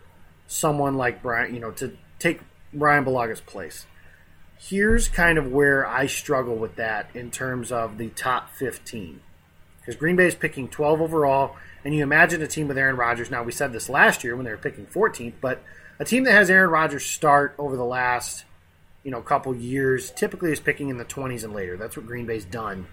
someone 0.49 0.97
like 0.97 1.23
Brian, 1.23 1.55
you 1.55 1.61
know, 1.61 1.71
to 1.73 1.97
take 2.19 2.41
Brian 2.73 3.05
Bulaga's 3.05 3.41
place 3.41 3.87
here's 4.59 5.09
kind 5.09 5.39
of 5.39 5.51
where 5.51 5.87
I 5.87 6.07
struggle 6.07 6.57
with 6.57 6.77
that 6.77 7.11
in 7.15 7.31
terms 7.31 7.71
of 7.73 7.99
the 7.99 8.09
top 8.09 8.51
15. 8.55 9.21
Because 9.81 9.97
Green 9.97 10.17
Bay 10.17 10.27
is 10.27 10.35
picking 10.35 10.69
12 10.69 11.01
overall, 11.01 11.57
and 11.85 11.95
you 11.95 12.03
imagine 12.03 12.43
a 12.43 12.49
team 12.49 12.69
with 12.69 12.79
Aaron 12.79 12.97
Rodgers. 12.97 13.31
Now, 13.31 13.43
we 13.43 13.53
said 13.53 13.73
this 13.73 13.89
last 13.89 14.25
year 14.25 14.35
when 14.35 14.45
they 14.45 14.51
were 14.51 14.57
picking 14.57 14.87
14th, 14.87 15.35
but 15.41 15.63
a 15.99 16.05
team 16.05 16.25
that 16.25 16.33
has 16.33 16.51
Aaron 16.51 16.71
Rodgers 16.71 17.05
start 17.05 17.55
over 17.59 17.77
the 17.77 17.85
last 17.85 18.45
you 19.07 19.13
know 19.13 19.23
couple 19.23 19.55
years 19.55 20.11
typically 20.11 20.51
is 20.51 20.59
picking 20.59 20.89
in 20.89 20.99
the 20.99 21.05
20s 21.05 21.45
and 21.45 21.55
later. 21.55 21.77
That's 21.77 21.97
what 21.97 22.07
Green 22.07 22.27
Bay's 22.27 22.45
done, 22.45 22.89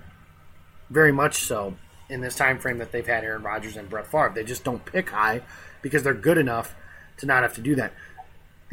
very 0.91 1.12
much 1.12 1.38
so 1.38 1.76
in 2.08 2.21
this 2.21 2.36
time 2.36 2.60
frame 2.60 2.78
that 2.78 2.91
they've 2.91 3.06
had 3.06 3.23
Aaron 3.23 3.41
Rodgers 3.41 3.76
and 3.78 3.89
Brett 3.89 4.06
Favre. 4.06 4.32
They 4.36 4.43
just 4.43 4.63
don't 4.63 4.86
pick 4.86 5.10
high 5.10 5.41
because 5.82 6.04
they're 6.04 6.13
good 6.13 6.38
enough 6.38 6.76
to 7.17 7.26
not 7.26 7.41
have 7.41 7.56
to 7.56 7.62
do 7.62 7.73
that. 7.76 7.93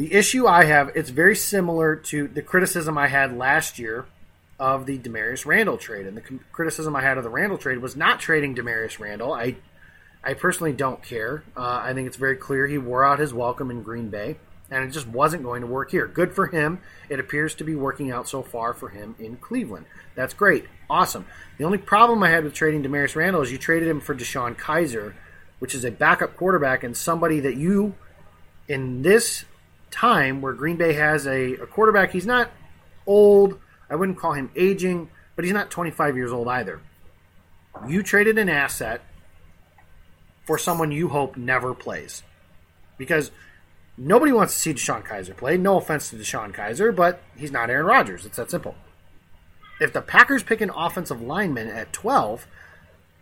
The 0.01 0.15
issue 0.15 0.47
I 0.47 0.65
have, 0.65 0.93
it's 0.95 1.11
very 1.11 1.37
similar 1.37 1.95
to 1.95 2.27
the 2.27 2.41
criticism 2.41 2.97
I 2.97 3.07
had 3.07 3.37
last 3.37 3.79
year 3.79 4.07
of 4.59 4.87
the 4.87 4.99
Damarious 4.99 5.45
Randall 5.45 5.77
trade. 5.77 6.07
And 6.07 6.17
the 6.17 6.23
criticism 6.53 6.97
I 6.97 7.03
had 7.03 7.19
of 7.19 7.23
the 7.23 7.29
Randall 7.29 7.59
trade 7.59 7.81
was 7.81 7.97
not 7.97 8.19
trading 8.19 8.55
Damarious 8.55 8.99
Randall. 8.99 9.35
I, 9.35 9.57
I 10.25 10.33
personally 10.33 10.73
don't 10.73 11.03
care. 11.03 11.45
Uh, 11.55 11.83
I 11.85 11.93
think 11.93 12.07
it's 12.07 12.17
very 12.17 12.37
clear 12.37 12.67
he 12.67 12.79
wore 12.79 13.05
out 13.05 13.19
his 13.19 13.35
welcome 13.35 13.71
in 13.71 13.83
Green 13.83 14.09
Bay. 14.09 14.39
And 14.71 14.89
it 14.89 14.91
just 14.91 15.07
wasn't 15.07 15.43
going 15.43 15.61
to 15.61 15.67
work 15.67 15.91
here. 15.91 16.07
Good 16.07 16.35
for 16.35 16.47
him. 16.47 16.81
It 17.11 17.21
appears 17.21 17.55
to 17.57 17.65
be 17.65 17.75
working 17.75 18.11
out 18.11 18.27
so 18.27 18.43
far 18.43 18.73
for 18.73 18.89
him 18.89 19.17
in 19.19 19.37
Cleveland. 19.37 19.85
That's 20.15 20.33
great. 20.33 20.65
Awesome. 20.89 21.27
The 21.59 21.65
only 21.65 21.77
problem 21.77 22.23
I 22.23 22.31
had 22.31 22.45
with 22.45 22.55
trading 22.55 22.83
Damarious 22.83 23.17
Randall 23.17 23.43
is 23.43 23.53
you 23.53 23.59
traded 23.59 23.87
him 23.87 24.01
for 24.01 24.15
DeShone 24.15 24.57
Kizer, 24.57 25.13
which 25.59 25.75
is 25.75 25.85
a 25.85 25.91
backup 25.91 26.37
quarterback 26.37 26.85
and 26.85 26.97
somebody 26.97 27.41
that 27.41 27.59
you, 27.59 27.97
in 28.67 29.03
this 29.03 29.45
time 29.91 30.41
where 30.41 30.53
Green 30.53 30.77
Bay 30.77 30.95
has 30.95 31.27
a, 31.27 31.55
a 31.55 31.67
quarterback, 31.67 32.13
he's 32.13 32.27
not 32.27 32.51
old. 33.07 33.59
I 33.89 33.97
wouldn't 33.97 34.19
call 34.19 34.33
him 34.33 34.51
aging, 34.55 35.11
but 35.37 35.45
he's 35.45 35.55
not 35.55 35.71
25 35.71 36.17
years 36.17 36.33
old 36.33 36.49
either. 36.49 36.81
You 37.89 38.03
traded 38.03 38.39
an 38.39 38.49
asset 38.49 39.03
for 40.45 40.59
someone 40.59 40.91
you 40.91 41.09
hope 41.09 41.37
never 41.37 41.75
plays. 41.75 42.23
Because 42.99 43.31
nobody 43.97 44.33
wants 44.33 44.55
to 44.55 44.59
see 44.59 44.75
DeShone 44.75 45.07
Kizer 45.07 45.37
play. 45.37 45.57
No 45.57 45.79
offense 45.79 46.11
to 46.11 46.17
DeShone 46.17 46.55
Kizer, 46.55 46.95
but 46.95 47.23
he's 47.37 47.53
not 47.53 47.71
Aaron 47.71 47.87
Rodgers. 47.87 48.27
It's 48.27 48.37
that 48.37 48.51
simple. 48.51 48.75
If 49.81 49.93
the 49.93 50.03
Packers 50.03 50.43
pick 50.43 50.61
an 50.61 50.71
offensive 50.71 51.23
lineman 51.23 51.69
at 51.69 51.93
12, 51.93 52.47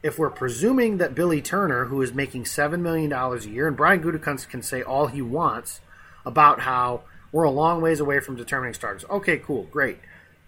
if 0.03 0.19
we're 0.19 0.31
presuming 0.31 0.99
that 0.99 1.15
Billy 1.15 1.41
Turner, 1.41 1.87
who 1.87 2.03
is 2.03 2.13
making 2.13 2.45
$7 2.45 2.81
million 2.81 3.13
a 3.13 3.37
year, 3.41 3.69
and 3.69 3.77
Brian 3.77 4.03
Gutekunst 4.03 4.49
can 4.49 4.63
say 4.63 4.83
all 4.83 5.07
he 5.07 5.23
wants 5.23 5.81
about 6.25 6.61
how 6.61 7.03
we're 7.33 7.45
a 7.45 7.51
long 7.51 7.81
ways 7.81 8.01
away 8.01 8.21
from 8.21 8.37
determining 8.37 8.75
starters. 8.75 9.05
Okay, 9.11 9.39
cool, 9.39 9.65
great. 9.65 9.99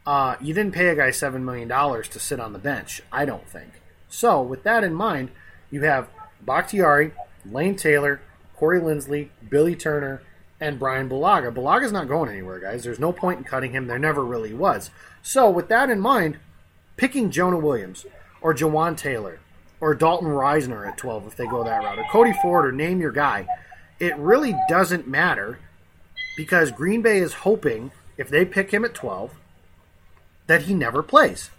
Uh, 0.06 0.36
you 0.40 0.54
didn't 0.54 0.72
pay 0.72 0.88
a 0.88 0.96
guy 0.96 1.10
$7 1.10 1.42
million 1.42 1.68
to 1.68 2.18
sit 2.18 2.40
on 2.40 2.52
the 2.52 2.58
bench, 2.58 3.02
I 3.12 3.24
don't 3.24 3.48
think. 3.48 3.80
So, 4.08 4.42
with 4.42 4.62
that 4.64 4.82
in 4.82 4.94
mind, 4.94 5.30
you 5.70 5.82
have 5.82 6.08
Bakhtiari, 6.40 7.12
Lane 7.44 7.76
Taylor, 7.76 8.20
Corey 8.56 8.80
Linsley, 8.80 9.28
Billy 9.48 9.76
Turner, 9.76 10.22
and 10.60 10.78
Brian 10.78 11.08
Bulaga. 11.08 11.54
Bulaga's 11.54 11.92
not 11.92 12.08
going 12.08 12.30
anywhere, 12.30 12.58
guys. 12.58 12.82
There's 12.82 12.98
no 12.98 13.12
point 13.12 13.38
in 13.38 13.44
cutting 13.44 13.72
him. 13.72 13.86
There 13.86 13.98
never 13.98 14.24
really 14.24 14.52
was. 14.52 14.90
So, 15.22 15.48
with 15.50 15.68
that 15.68 15.90
in 15.90 16.00
mind, 16.00 16.38
picking 16.96 17.30
Jonah 17.30 17.58
Williams 17.58 18.04
or 18.40 18.54
Jawaan 18.54 18.96
Taylor 18.96 19.40
or 19.80 19.94
Dalton 19.94 20.28
Risner 20.28 20.86
at 20.86 20.98
12 20.98 21.26
if 21.28 21.36
they 21.36 21.46
go 21.46 21.64
that 21.64 21.82
route, 21.82 21.98
or 21.98 22.04
Cody 22.10 22.34
Ford, 22.42 22.66
or 22.66 22.72
name 22.72 23.00
your 23.00 23.12
guy, 23.12 23.46
it 24.00 24.16
really 24.16 24.56
doesn't 24.68 25.06
matter 25.06 25.58
because 26.36 26.72
Green 26.72 27.02
Bay 27.02 27.18
is 27.18 27.34
hoping 27.34 27.92
if 28.16 28.28
they 28.30 28.44
pick 28.44 28.70
him 28.72 28.84
at 28.84 28.94
12 28.94 29.32
that 30.46 30.62
he 30.62 30.74
never 30.74 31.02
plays. 31.02 31.50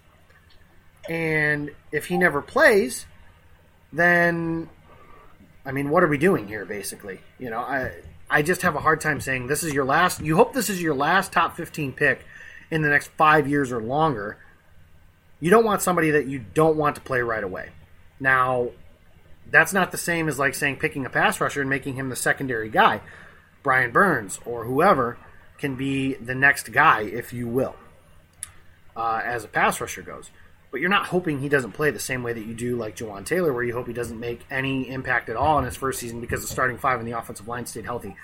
And 1.07 1.71
if 1.91 2.07
he 2.07 2.17
never 2.17 2.41
plays, 2.41 3.05
then 3.93 4.69
I 5.65 5.71
mean, 5.71 5.89
what 5.89 6.03
are 6.03 6.07
we 6.07 6.17
doing 6.17 6.47
here 6.47 6.65
basically? 6.65 7.21
You 7.39 7.51
know, 7.51 7.59
I 7.59 7.91
I 8.29 8.41
just 8.41 8.63
have 8.63 8.75
a 8.75 8.79
hard 8.79 9.01
time 9.01 9.21
saying 9.21 9.47
this 9.47 9.63
is 9.63 9.73
your 9.73 9.85
last 9.85 10.21
you 10.21 10.35
hope 10.35 10.53
this 10.53 10.69
is 10.69 10.81
your 10.81 10.95
last 10.95 11.31
top 11.31 11.55
15 11.55 11.93
pick 11.93 12.25
in 12.71 12.81
the 12.81 12.89
next 12.89 13.09
5 13.17 13.47
years 13.47 13.71
or 13.71 13.81
longer. 13.81 14.37
You 15.39 15.49
don't 15.49 15.65
want 15.65 15.81
somebody 15.81 16.11
that 16.11 16.27
you 16.27 16.39
don't 16.53 16.77
want 16.77 16.95
to 16.95 17.01
play 17.01 17.21
right 17.21 17.43
away. 17.43 17.69
Now, 18.19 18.69
that's 19.51 19.73
not 19.73 19.91
the 19.91 19.97
same 19.97 20.27
as 20.27 20.39
like 20.39 20.55
saying 20.55 20.77
picking 20.77 21.05
a 21.05 21.09
pass 21.09 21.39
rusher 21.39 21.61
and 21.61 21.69
making 21.69 21.95
him 21.95 22.09
the 22.09 22.15
secondary 22.15 22.69
guy. 22.69 23.01
Brian 23.63 23.91
Burns 23.91 24.39
or 24.45 24.63
whoever 24.65 25.17
can 25.59 25.75
be 25.75 26.15
the 26.15 26.33
next 26.33 26.71
guy, 26.71 27.01
if 27.01 27.31
you 27.31 27.47
will, 27.47 27.75
uh, 28.95 29.21
as 29.23 29.43
a 29.43 29.47
pass 29.47 29.79
rusher 29.79 30.01
goes 30.01 30.31
but 30.71 30.79
you're 30.79 30.89
not 30.89 31.05
hoping 31.05 31.39
he 31.39 31.49
doesn't 31.49 31.73
play 31.73 31.91
the 31.91 31.99
same 31.99 32.23
way 32.23 32.31
that 32.31 32.45
you 32.45 32.53
do 32.53 32.77
like 32.77 32.95
Jawaan 32.95 33.25
Taylor, 33.25 33.51
where 33.51 33.63
you 33.63 33.73
hope 33.73 33.87
he 33.87 33.93
doesn't 33.93 34.19
make 34.19 34.41
any 34.49 34.89
impact 34.89 35.27
at 35.27 35.35
all 35.35 35.59
in 35.59 35.65
his 35.65 35.75
first 35.75 35.99
season 35.99 36.21
because 36.21 36.41
the 36.41 36.47
starting 36.47 36.77
five 36.77 36.99
in 37.01 37.05
the 37.05 37.11
offensive 37.11 37.47
line 37.47 37.65
stayed 37.65 37.83
healthy. 37.83 38.15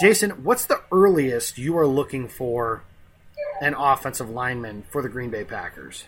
Jason, 0.00 0.42
what's 0.42 0.64
the 0.64 0.80
earliest 0.90 1.58
you 1.58 1.76
are 1.78 1.86
looking 1.86 2.28
for 2.28 2.82
an 3.60 3.74
offensive 3.74 4.30
lineman 4.30 4.84
for 4.88 5.02
the 5.02 5.08
Green 5.08 5.30
Bay 5.30 5.44
Packers? 5.44 6.04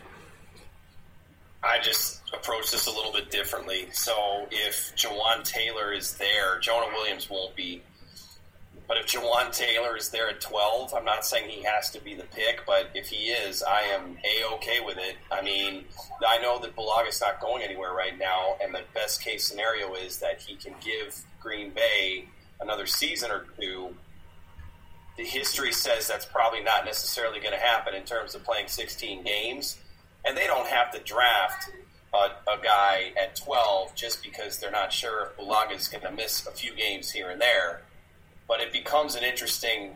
I 1.62 1.78
just 1.80 2.17
approach 2.32 2.70
this 2.70 2.86
a 2.86 2.90
little 2.90 3.12
bit 3.12 3.30
differently. 3.30 3.88
So 3.92 4.46
if 4.50 4.94
Jawaan 4.96 5.44
Taylor 5.44 5.92
is 5.92 6.14
there, 6.14 6.58
Jonah 6.60 6.92
Williams 6.92 7.30
won't 7.30 7.54
be 7.56 7.82
but 8.88 8.96
if 8.96 9.06
Jawaan 9.06 9.52
Taylor 9.52 9.98
is 9.98 10.08
there 10.08 10.30
at 10.30 10.40
12, 10.40 10.94
I'm 10.94 11.04
not 11.04 11.26
saying 11.26 11.50
he 11.50 11.62
has 11.62 11.90
to 11.90 12.00
be 12.00 12.14
the 12.14 12.24
pick, 12.24 12.64
but 12.66 12.88
if 12.94 13.08
he 13.08 13.26
is, 13.26 13.62
I 13.62 13.82
am 13.82 14.16
a 14.24 14.54
okay 14.54 14.80
with 14.80 14.96
it. 14.96 15.16
I 15.30 15.42
mean, 15.42 15.84
I 16.26 16.38
know 16.38 16.58
that 16.60 16.74
Bulaga's 16.74 17.20
not 17.20 17.38
going 17.38 17.62
anywhere 17.62 17.92
right 17.92 18.18
now, 18.18 18.56
and 18.62 18.74
the 18.74 18.80
best 18.94 19.22
case 19.22 19.46
scenario 19.46 19.94
is 19.94 20.16
that 20.20 20.40
he 20.40 20.56
can 20.56 20.72
give 20.80 21.22
Green 21.38 21.70
Bay 21.70 22.28
another 22.62 22.86
season 22.86 23.30
or 23.30 23.44
two. 23.60 23.94
The 25.18 25.24
history 25.24 25.72
says 25.72 26.08
that's 26.08 26.24
probably 26.24 26.62
not 26.62 26.86
necessarily 26.86 27.40
going 27.40 27.52
to 27.52 27.60
happen 27.60 27.94
in 27.94 28.04
terms 28.04 28.34
of 28.34 28.42
playing 28.42 28.68
16 28.68 29.22
games, 29.22 29.76
and 30.24 30.34
they 30.34 30.46
don't 30.46 30.66
have 30.66 30.92
to 30.92 31.00
draft 31.00 31.70
a, 32.14 32.50
a, 32.50 32.62
guy 32.62 33.12
at 33.22 33.36
12 33.36 33.94
just 33.94 34.22
because 34.22 34.58
they're 34.58 34.70
not 34.70 34.92
sure 34.92 35.26
if 35.26 35.36
Bulaga 35.36 35.76
is 35.76 35.88
going 35.88 36.02
to 36.02 36.10
miss 36.10 36.46
a 36.46 36.50
few 36.50 36.74
games 36.74 37.10
here 37.10 37.30
and 37.30 37.40
there 37.40 37.82
but 38.48 38.60
it 38.60 38.72
becomes 38.72 39.14
an 39.14 39.22
interesting 39.22 39.94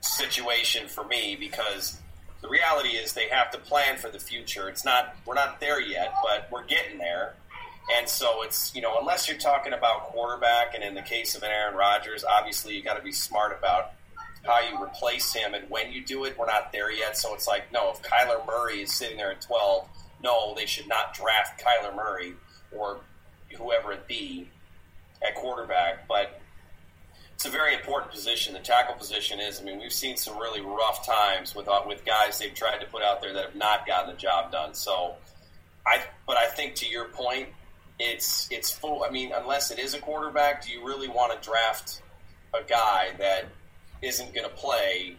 situation 0.00 0.86
for 0.88 1.04
me 1.04 1.36
because 1.38 1.98
the 2.40 2.48
reality 2.48 2.90
is 2.90 3.12
they 3.12 3.28
have 3.28 3.50
to 3.50 3.58
plan 3.58 3.98
for 3.98 4.08
the 4.08 4.20
future. 4.20 4.68
It's 4.68 4.84
not 4.84 5.16
we're 5.26 5.34
not 5.34 5.60
there 5.60 5.80
yet, 5.80 6.14
but 6.22 6.48
we're 6.50 6.64
getting 6.64 6.98
there. 6.98 7.34
And 7.96 8.08
so 8.08 8.42
it's 8.42 8.74
you 8.74 8.80
know 8.80 8.96
unless 9.00 9.28
you're 9.28 9.38
talking 9.38 9.72
about 9.72 10.04
quarterback, 10.04 10.74
and 10.74 10.84
in 10.84 10.94
the 10.94 11.02
case 11.02 11.34
of 11.34 11.42
an 11.42 11.50
Aaron 11.50 11.74
Rodgers, 11.74 12.24
obviously 12.24 12.76
you 12.76 12.82
got 12.82 12.96
to 12.96 13.02
be 13.02 13.12
smart 13.12 13.56
about 13.58 13.92
how 14.44 14.60
you 14.60 14.80
replace 14.82 15.32
him 15.32 15.54
and 15.54 15.68
when 15.68 15.92
you 15.92 16.04
do 16.04 16.24
it. 16.24 16.38
We're 16.38 16.46
not 16.46 16.70
there 16.70 16.92
yet, 16.92 17.18
so 17.18 17.34
it's 17.34 17.48
like 17.48 17.72
no. 17.72 17.90
If 17.90 18.02
Kyler 18.02 18.46
Murray 18.46 18.82
is 18.82 18.94
sitting 18.94 19.16
there 19.16 19.32
at 19.32 19.40
12, 19.40 19.88
no, 20.22 20.54
they 20.54 20.66
should 20.66 20.88
not 20.88 21.14
draft 21.14 21.62
Kyler 21.62 21.94
Murray 21.94 22.34
or 22.76 23.00
whoever 23.56 23.92
it 23.92 24.06
be 24.06 24.48
at 25.26 25.34
quarterback. 25.34 26.06
But 26.08 26.40
it's 27.34 27.46
a 27.46 27.50
very 27.50 27.74
important 27.74 28.10
position. 28.10 28.52
The 28.52 28.60
tackle 28.60 28.96
position 28.96 29.38
is. 29.38 29.60
I 29.60 29.64
mean, 29.64 29.78
we've 29.78 29.92
seen 29.92 30.16
some 30.16 30.36
really 30.38 30.60
rough 30.60 31.06
times 31.06 31.54
with 31.54 31.68
uh, 31.68 31.82
with 31.86 32.04
guys 32.04 32.38
they've 32.38 32.54
tried 32.54 32.80
to 32.80 32.86
put 32.86 33.02
out 33.02 33.20
there 33.20 33.32
that 33.32 33.44
have 33.44 33.54
not 33.54 33.86
gotten 33.86 34.10
the 34.10 34.20
job 34.20 34.50
done. 34.50 34.74
So, 34.74 35.14
I 35.86 36.02
but 36.26 36.36
I 36.36 36.46
think 36.46 36.74
to 36.76 36.88
your 36.88 37.04
point, 37.06 37.48
it's 38.00 38.48
it's 38.50 38.70
full. 38.72 39.04
I 39.04 39.10
mean, 39.10 39.32
unless 39.32 39.70
it 39.70 39.78
is 39.78 39.94
a 39.94 40.00
quarterback, 40.00 40.64
do 40.64 40.72
you 40.72 40.84
really 40.84 41.08
want 41.08 41.32
to 41.32 41.48
draft 41.48 42.02
a 42.54 42.64
guy 42.68 43.10
that 43.18 43.46
isn't 44.02 44.34
going 44.34 44.48
to 44.48 44.54
play? 44.54 45.16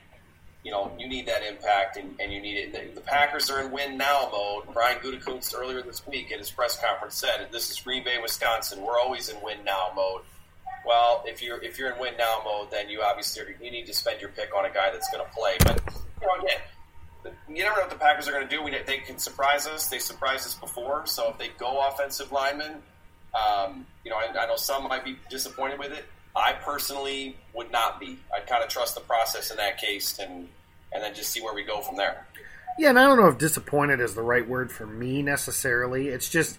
You 0.63 0.71
know, 0.71 0.91
you 0.99 1.07
need 1.07 1.25
that 1.27 1.41
impact, 1.41 1.95
and, 1.95 2.19
and 2.19 2.33
you 2.33 2.41
need 2.41 2.57
it. 2.57 2.73
The, 2.73 2.95
the 2.95 3.01
Packers 3.01 3.49
are 3.49 3.61
in 3.61 3.71
win 3.71 3.97
now 3.97 4.29
mode. 4.31 4.73
Brian 4.73 4.99
Gutekunst 4.99 5.57
earlier 5.57 5.81
this 5.81 6.05
week 6.05 6.31
at 6.33 6.39
his 6.39 6.51
press 6.51 6.77
conference 6.79 7.15
said, 7.15 7.47
"This 7.51 7.69
is 7.71 7.79
Green 7.79 8.03
Bay, 8.03 8.17
Wisconsin. 8.21 8.81
We're 8.81 8.99
always 8.99 9.29
in 9.29 9.41
win 9.41 9.63
now 9.63 9.91
mode." 9.95 10.21
well, 10.85 11.23
if 11.27 11.41
you're 11.41 11.61
if 11.63 11.77
you're 11.77 11.91
in 11.91 11.99
win 11.99 12.15
now 12.17 12.41
mode, 12.43 12.71
then 12.71 12.89
you 12.89 13.01
obviously 13.01 13.43
you 13.61 13.71
need 13.71 13.85
to 13.85 13.93
spend 13.93 14.21
your 14.21 14.31
pick 14.31 14.55
on 14.55 14.65
a 14.65 14.69
guy 14.69 14.89
that's 14.91 15.09
going 15.11 15.23
to 15.23 15.31
play. 15.31 15.55
But 15.63 15.81
you 16.21 16.27
know, 16.27 16.43
again, 16.43 17.35
you 17.47 17.63
never 17.63 17.75
know 17.75 17.81
what 17.83 17.89
the 17.89 17.95
Packers 17.95 18.27
are 18.27 18.31
going 18.31 18.47
to 18.47 18.55
do. 18.55 18.63
We, 18.63 18.71
they 18.85 18.97
can 18.97 19.17
surprise 19.17 19.67
us. 19.67 19.87
They 19.87 19.99
surprised 19.99 20.45
us 20.45 20.55
before. 20.55 21.05
So 21.05 21.29
if 21.29 21.37
they 21.37 21.49
go 21.59 21.87
offensive 21.87 22.31
lineman, 22.31 22.81
um, 23.33 23.85
you 24.03 24.11
know, 24.11 24.17
I, 24.17 24.35
I 24.35 24.47
know 24.47 24.55
some 24.55 24.87
might 24.87 25.05
be 25.05 25.17
disappointed 25.29 25.79
with 25.79 25.91
it. 25.91 26.05
I 26.35 26.53
personally 26.53 27.35
would 27.53 27.71
not 27.71 27.99
be. 27.99 28.19
I'd 28.35 28.47
kind 28.47 28.63
of 28.63 28.69
trust 28.69 28.95
the 28.95 29.01
process 29.01 29.51
in 29.51 29.57
that 29.57 29.77
case, 29.77 30.19
and 30.19 30.47
and 30.91 31.03
then 31.03 31.13
just 31.13 31.31
see 31.31 31.41
where 31.41 31.53
we 31.53 31.63
go 31.63 31.81
from 31.81 31.97
there. 31.97 32.25
Yeah, 32.77 32.89
and 32.89 32.99
I 32.99 33.05
don't 33.05 33.19
know 33.19 33.27
if 33.27 33.37
disappointed 33.37 33.99
is 33.99 34.15
the 34.15 34.21
right 34.21 34.47
word 34.47 34.71
for 34.71 34.87
me 34.87 35.21
necessarily. 35.21 36.07
It's 36.07 36.29
just 36.29 36.57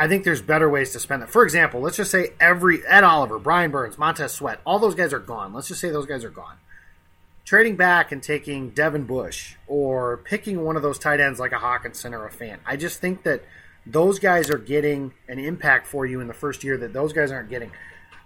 I 0.00 0.08
think 0.08 0.24
there's 0.24 0.40
better 0.40 0.70
ways 0.70 0.92
to 0.92 0.98
spend 0.98 1.22
it. 1.22 1.28
For 1.28 1.44
example, 1.44 1.80
let's 1.82 1.98
just 1.98 2.10
say 2.10 2.32
every 2.40 2.86
Ed 2.86 3.04
Oliver, 3.04 3.38
Brian 3.38 3.70
Burns, 3.70 3.98
Montez 3.98 4.32
Sweat, 4.32 4.58
all 4.64 4.78
those 4.78 4.94
guys 4.94 5.12
are 5.12 5.18
gone. 5.18 5.52
Let's 5.52 5.68
just 5.68 5.80
say 5.80 5.90
those 5.90 6.06
guys 6.06 6.24
are 6.24 6.30
gone. 6.30 6.56
Trading 7.44 7.76
back 7.76 8.10
and 8.10 8.22
taking 8.22 8.70
Devin 8.70 9.04
Bush 9.04 9.56
or 9.66 10.16
picking 10.24 10.64
one 10.64 10.76
of 10.76 10.82
those 10.82 10.98
tight 10.98 11.20
ends 11.20 11.38
like 11.38 11.52
a 11.52 11.56
Hockenson 11.56 12.12
or 12.12 12.26
a 12.26 12.30
Fant. 12.30 12.60
I 12.64 12.76
just 12.76 13.00
think 13.02 13.24
that 13.24 13.44
those 13.84 14.18
guys 14.18 14.48
are 14.48 14.56
getting 14.56 15.12
an 15.28 15.38
impact 15.38 15.86
for 15.86 16.06
you 16.06 16.20
in 16.20 16.28
the 16.28 16.34
first 16.34 16.64
year 16.64 16.78
that 16.78 16.94
those 16.94 17.12
guys 17.12 17.30
aren't 17.30 17.50
getting. 17.50 17.70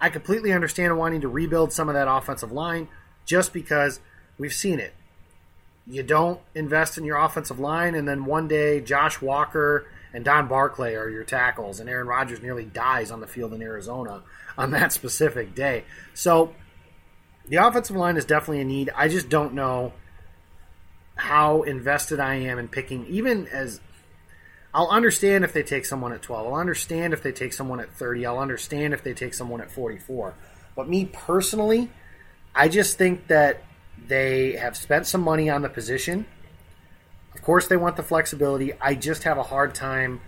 I 0.05 0.11
completely 0.11 0.53
understand 0.53 0.99
wanting 0.99 1.23
to 1.23 1.29
rebuild 1.29 1.73
some 1.73 1.89
of 1.89 1.95
that 1.95 2.09
offensive 2.09 2.53
line 2.53 2.89
just 3.25 3.55
because 3.55 4.01
we've 4.37 4.53
seen 4.53 4.79
it. 4.79 4.93
You 5.87 6.03
don't 6.03 6.41
invest 6.55 6.99
in 6.99 7.05
your 7.05 7.17
offensive 7.17 7.59
line, 7.59 7.95
and 7.95 8.07
then 8.07 8.27
one 8.27 8.47
day 8.47 8.83
Josh 8.83 9.23
Walker 9.23 9.87
and 10.13 10.23
Don 10.23 10.47
Barclay 10.47 10.95
are 10.95 11.09
your 11.09 11.25
tackles, 11.25 11.81
and 11.81 11.89
Aaron 11.89 12.07
Rodgers 12.07 12.43
nearly 12.43 12.67
dies 12.67 13.11
on 13.11 13.21
the 13.21 13.27
field 13.27 13.55
in 13.55 13.63
Arizona 13.63 14.23
on 14.59 14.73
that 14.73 14.93
specific 14.99 15.55
day. 15.55 15.85
So 16.13 16.55
the 17.49 17.57
offensive 17.57 17.97
line 17.97 18.19
is 18.19 18.27
definitely 18.27 18.61
a 18.61 18.67
need. 18.67 18.91
I 18.95 19.09
just 19.09 19.31
don't 19.31 19.55
know 19.55 19.95
how 21.15 21.63
invested 21.63 22.21
I 22.21 22.35
am 22.35 22.59
in 22.59 22.69
picking, 22.69 23.07
even 23.07 23.47
as 23.47 23.81
I'll 24.75 24.89
understand 24.89 25.45
if 25.45 25.53
they 25.53 25.63
take 25.63 25.87
someone 25.87 26.13
at 26.13 26.23
12. 26.23 26.47
I'll 26.49 26.61
understand 26.61 27.13
if 27.13 27.23
they 27.23 27.31
take 27.31 27.53
someone 27.53 27.79
at 27.79 27.93
30. 27.93 28.27
I'll 28.27 28.41
understand 28.41 28.93
if 28.93 29.05
they 29.05 29.15
take 29.15 29.33
someone 29.33 29.61
at 29.61 29.71
44. 29.71 30.35
But 30.75 30.89
me 30.89 31.05
personally, 31.07 31.91
I 32.55 32.69
just 32.69 32.99
think 32.99 33.29
that 33.29 33.63
they 34.09 34.53
have 34.53 34.77
spent 34.77 35.07
some 35.07 35.21
money 35.21 35.49
on 35.49 35.63
the 35.63 35.69
position. 35.69 36.27
Of 37.35 37.43
course, 37.43 37.69
they 37.69 37.77
want 37.77 37.97
the 37.97 38.03
flexibility. 38.03 38.73
I 38.81 38.95
just 38.95 39.23
have 39.23 39.39
a 39.39 39.45
hard 39.45 39.75
time 39.75 40.21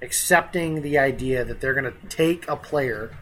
accepting 0.00 0.80
the 0.80 0.98
idea 0.98 1.44
that 1.44 1.60
they're 1.60 1.74
going 1.74 1.92
to 1.92 2.08
take 2.08 2.48
a 2.48 2.56
player 2.56 3.14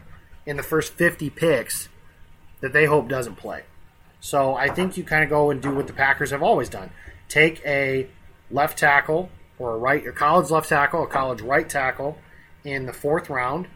in 0.46 0.56
the 0.56 0.62
first 0.62 0.92
50 0.94 1.28
picks 1.30 1.88
that 2.60 2.72
they 2.72 2.84
hope 2.84 3.08
doesn't 3.08 3.34
play. 3.34 3.64
So 4.20 4.54
I 4.54 4.68
think 4.68 4.96
you 4.96 5.02
kind 5.02 5.24
of 5.24 5.30
go 5.30 5.50
and 5.50 5.60
do 5.60 5.74
what 5.74 5.88
the 5.88 5.92
Packers 5.92 6.30
have 6.30 6.42
always 6.42 6.68
done 6.68 6.90
take 7.28 7.60
a 7.66 8.08
left 8.50 8.78
tackle 8.78 9.28
or 9.58 9.74
a 9.74 9.78
right, 9.78 10.06
a 10.06 10.12
college 10.12 10.50
left 10.50 10.68
tackle, 10.68 11.02
a 11.02 11.06
college 11.06 11.40
right 11.40 11.68
tackle 11.68 12.18
in 12.64 12.86
the 12.86 12.92
fourth 12.92 13.30
round, 13.30 13.68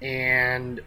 and 0.00 0.80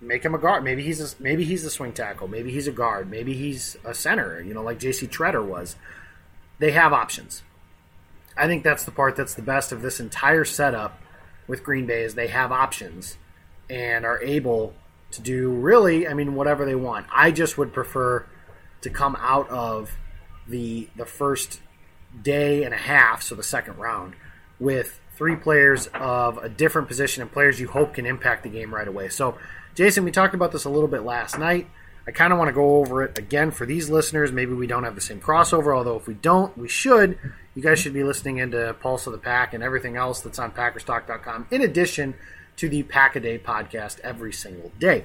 make 0.00 0.24
him 0.24 0.34
a 0.34 0.38
guard. 0.38 0.64
Maybe 0.64 0.82
he's 0.82 1.00
a, 1.00 1.22
maybe 1.22 1.44
he's 1.44 1.64
a 1.64 1.70
swing 1.70 1.92
tackle. 1.92 2.28
Maybe 2.28 2.50
he's 2.50 2.66
a 2.66 2.72
guard. 2.72 3.10
Maybe 3.10 3.34
he's 3.34 3.76
a 3.84 3.94
center. 3.94 4.40
You 4.40 4.54
know, 4.54 4.62
like 4.62 4.78
J.C. 4.78 5.06
Tretter 5.06 5.44
was. 5.44 5.76
They 6.58 6.72
have 6.72 6.92
options. 6.92 7.42
I 8.36 8.46
think 8.46 8.64
that's 8.64 8.84
the 8.84 8.90
part 8.90 9.16
that's 9.16 9.34
the 9.34 9.42
best 9.42 9.72
of 9.72 9.82
this 9.82 10.00
entire 10.00 10.44
setup 10.44 11.00
with 11.46 11.64
Green 11.64 11.86
Bay 11.86 12.02
is 12.02 12.14
they 12.14 12.28
have 12.28 12.52
options 12.52 13.16
and 13.68 14.04
are 14.04 14.20
able 14.22 14.74
to 15.10 15.20
do 15.20 15.50
really, 15.50 16.08
I 16.08 16.14
mean, 16.14 16.34
whatever 16.34 16.64
they 16.64 16.74
want. 16.74 17.06
I 17.12 17.30
just 17.30 17.58
would 17.58 17.72
prefer 17.72 18.26
to 18.82 18.90
come 18.90 19.16
out 19.20 19.48
of 19.50 19.90
the 20.48 20.88
the 20.96 21.06
first 21.06 21.60
day 22.20 22.64
and 22.64 22.74
a 22.74 22.78
half, 22.78 23.22
so 23.22 23.34
the 23.34 23.42
second 23.42 23.78
round, 23.78 24.14
with 24.58 25.00
three 25.16 25.36
players 25.36 25.88
of 25.94 26.38
a 26.38 26.48
different 26.48 26.88
position 26.88 27.22
and 27.22 27.30
players 27.30 27.60
you 27.60 27.68
hope 27.68 27.94
can 27.94 28.06
impact 28.06 28.42
the 28.42 28.48
game 28.48 28.74
right 28.74 28.88
away. 28.88 29.08
So, 29.08 29.38
Jason, 29.74 30.04
we 30.04 30.10
talked 30.10 30.34
about 30.34 30.52
this 30.52 30.64
a 30.64 30.70
little 30.70 30.88
bit 30.88 31.02
last 31.02 31.38
night. 31.38 31.68
I 32.06 32.10
kind 32.10 32.32
of 32.32 32.38
want 32.38 32.48
to 32.48 32.52
go 32.52 32.76
over 32.76 33.04
it 33.04 33.16
again 33.16 33.52
for 33.52 33.64
these 33.64 33.88
listeners. 33.88 34.32
Maybe 34.32 34.52
we 34.52 34.66
don't 34.66 34.82
have 34.84 34.96
the 34.96 35.00
same 35.00 35.20
crossover, 35.20 35.76
although 35.76 35.96
if 35.96 36.08
we 36.08 36.14
don't, 36.14 36.56
we 36.58 36.68
should. 36.68 37.18
You 37.54 37.62
guys 37.62 37.78
should 37.78 37.94
be 37.94 38.02
listening 38.02 38.38
into 38.38 38.74
Pulse 38.80 39.06
of 39.06 39.12
the 39.12 39.18
Pack 39.18 39.54
and 39.54 39.62
everything 39.62 39.96
else 39.96 40.20
that's 40.20 40.38
on 40.38 40.50
Packerstalk.com, 40.50 41.46
in 41.50 41.62
addition 41.62 42.14
to 42.56 42.68
the 42.68 42.82
Pack 42.82 43.14
a 43.14 43.20
Day 43.20 43.38
podcast 43.38 44.00
every 44.00 44.32
single 44.32 44.72
day. 44.78 45.04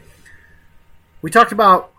We 1.22 1.30
talked 1.30 1.52
about 1.52 1.92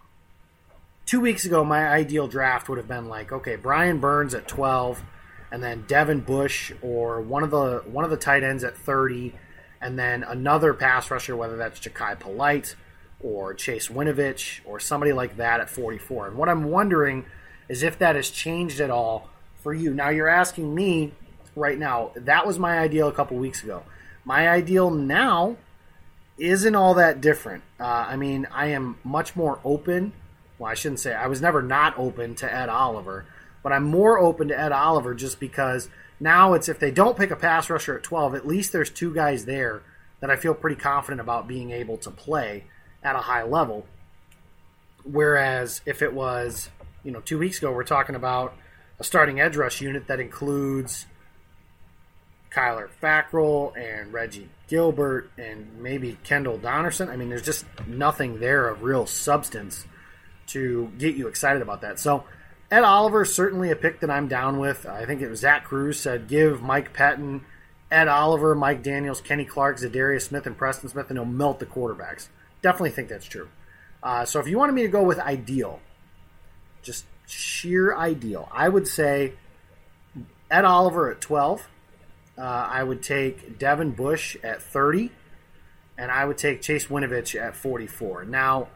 two 1.08 1.20
weeks 1.20 1.46
ago, 1.46 1.64
my 1.64 1.88
ideal 1.88 2.28
draft 2.28 2.68
would 2.68 2.76
have 2.76 2.86
been 2.86 3.08
like, 3.08 3.32
okay, 3.32 3.56
Brian 3.56 3.98
Burns 3.98 4.34
at 4.34 4.46
12, 4.46 5.02
and 5.50 5.62
then 5.62 5.84
Devin 5.88 6.20
Bush 6.20 6.70
or 6.82 7.22
one 7.22 7.42
of 7.42 7.50
the 7.50 7.82
one 7.86 8.04
of 8.04 8.10
the 8.10 8.16
tight 8.18 8.42
ends 8.42 8.62
at 8.62 8.76
30, 8.76 9.34
and 9.80 9.98
then 9.98 10.22
another 10.22 10.74
pass 10.74 11.10
rusher, 11.10 11.34
whether 11.34 11.56
that's 11.56 11.80
Jachai 11.80 12.20
Polite 12.20 12.76
or 13.20 13.54
Chase 13.54 13.88
Winovich 13.88 14.60
or 14.66 14.78
somebody 14.78 15.14
like 15.14 15.38
that 15.38 15.60
at 15.60 15.70
44. 15.70 16.28
And 16.28 16.36
what 16.36 16.50
I'm 16.50 16.64
wondering 16.64 17.24
is 17.70 17.82
if 17.82 17.98
that 17.98 18.14
has 18.14 18.28
changed 18.28 18.78
at 18.78 18.90
all 18.90 19.30
for 19.62 19.72
you. 19.72 19.94
Now 19.94 20.10
you're 20.10 20.28
asking 20.28 20.74
me 20.74 21.12
right 21.56 21.78
now. 21.78 22.12
That 22.16 22.46
was 22.46 22.58
my 22.58 22.78
ideal 22.78 23.08
a 23.08 23.12
couple 23.12 23.38
weeks 23.38 23.62
ago. 23.62 23.82
My 24.26 24.46
ideal 24.48 24.90
now 24.90 25.56
isn't 26.36 26.74
all 26.74 26.94
that 26.94 27.22
different. 27.22 27.64
Uh, 27.80 27.84
I 27.84 28.16
mean, 28.16 28.46
I 28.52 28.66
am 28.66 28.98
much 29.02 29.34
more 29.34 29.58
open 29.64 30.12
well, 30.58 30.70
I 30.70 30.74
shouldn't 30.74 31.00
say 31.00 31.14
I 31.14 31.26
was 31.26 31.40
never 31.40 31.62
not 31.62 31.98
open 31.98 32.34
to 32.36 32.52
Ed 32.52 32.68
Oliver, 32.68 33.26
but 33.62 33.72
I'm 33.72 33.84
more 33.84 34.18
open 34.18 34.48
to 34.48 34.58
Ed 34.58 34.72
Oliver 34.72 35.14
just 35.14 35.38
because 35.38 35.88
now 36.20 36.54
it's 36.54 36.68
if 36.68 36.78
they 36.78 36.90
don't 36.90 37.16
pick 37.16 37.30
a 37.30 37.36
pass 37.36 37.70
rusher 37.70 37.96
at 37.96 38.02
12, 38.02 38.34
at 38.34 38.46
least 38.46 38.72
there's 38.72 38.90
two 38.90 39.14
guys 39.14 39.44
there 39.44 39.82
that 40.20 40.30
I 40.30 40.36
feel 40.36 40.54
pretty 40.54 40.76
confident 40.76 41.20
about 41.20 41.46
being 41.46 41.70
able 41.70 41.96
to 41.98 42.10
play 42.10 42.64
at 43.02 43.14
a 43.14 43.20
high 43.20 43.44
level. 43.44 43.86
Whereas 45.04 45.80
if 45.86 46.02
it 46.02 46.12
was, 46.12 46.70
you 47.04 47.12
know, 47.12 47.20
two 47.20 47.38
weeks 47.38 47.58
ago, 47.58 47.72
we're 47.72 47.84
talking 47.84 48.16
about 48.16 48.54
a 48.98 49.04
starting 49.04 49.40
edge 49.40 49.56
rush 49.56 49.80
unit 49.80 50.08
that 50.08 50.18
includes 50.18 51.06
Kyler 52.50 52.88
Fackrell 53.00 53.76
and 53.76 54.12
Reggie 54.12 54.48
Gilbert 54.66 55.30
and 55.38 55.80
maybe 55.80 56.18
Kendall 56.24 56.58
Donnerson. 56.58 57.08
I 57.08 57.16
mean, 57.16 57.28
there's 57.28 57.42
just 57.42 57.64
nothing 57.86 58.40
there 58.40 58.68
of 58.68 58.82
real 58.82 59.06
substance 59.06 59.86
to 60.48 60.90
get 60.98 61.14
you 61.14 61.28
excited 61.28 61.62
about 61.62 61.82
that. 61.82 61.98
So 61.98 62.24
Ed 62.70 62.82
Oliver 62.82 63.24
certainly 63.24 63.70
a 63.70 63.76
pick 63.76 64.00
that 64.00 64.10
I'm 64.10 64.28
down 64.28 64.58
with. 64.58 64.86
I 64.86 65.06
think 65.06 65.22
it 65.22 65.28
was 65.28 65.40
Zach 65.40 65.64
Kruse 65.64 66.00
said 66.00 66.28
give 66.28 66.62
Mike 66.62 66.92
Pettine, 66.92 67.42
Ed 67.90 68.08
Oliver, 68.08 68.54
Mike 68.54 68.82
Daniels, 68.82 69.20
Kenny 69.20 69.44
Clark, 69.44 69.78
Za'Darius 69.78 70.22
Smith, 70.22 70.46
and 70.46 70.56
Preston 70.56 70.88
Smith, 70.88 71.08
and 71.08 71.18
he'll 71.18 71.24
melt 71.24 71.58
the 71.58 71.66
quarterbacks. 71.66 72.28
Definitely 72.60 72.90
think 72.90 73.08
that's 73.08 73.26
true. 73.26 73.48
Uh, 74.02 74.24
so 74.24 74.40
if 74.40 74.46
you 74.46 74.58
wanted 74.58 74.72
me 74.72 74.82
to 74.82 74.88
go 74.88 75.02
with 75.02 75.18
ideal, 75.18 75.80
just 76.82 77.04
sheer 77.26 77.96
ideal, 77.96 78.48
I 78.52 78.68
would 78.68 78.86
say 78.86 79.32
Ed 80.50 80.64
Oliver 80.64 81.10
at 81.10 81.20
12. 81.20 81.68
Uh, 82.36 82.40
I 82.40 82.82
would 82.82 83.02
take 83.02 83.58
Devin 83.58 83.92
Bush 83.92 84.36
at 84.42 84.62
30. 84.62 85.10
And 85.96 86.12
I 86.12 86.24
would 86.24 86.38
take 86.38 86.62
Chase 86.62 86.86
Winovich 86.86 87.40
at 87.40 87.56
44. 87.56 88.24
Now, 88.24 88.68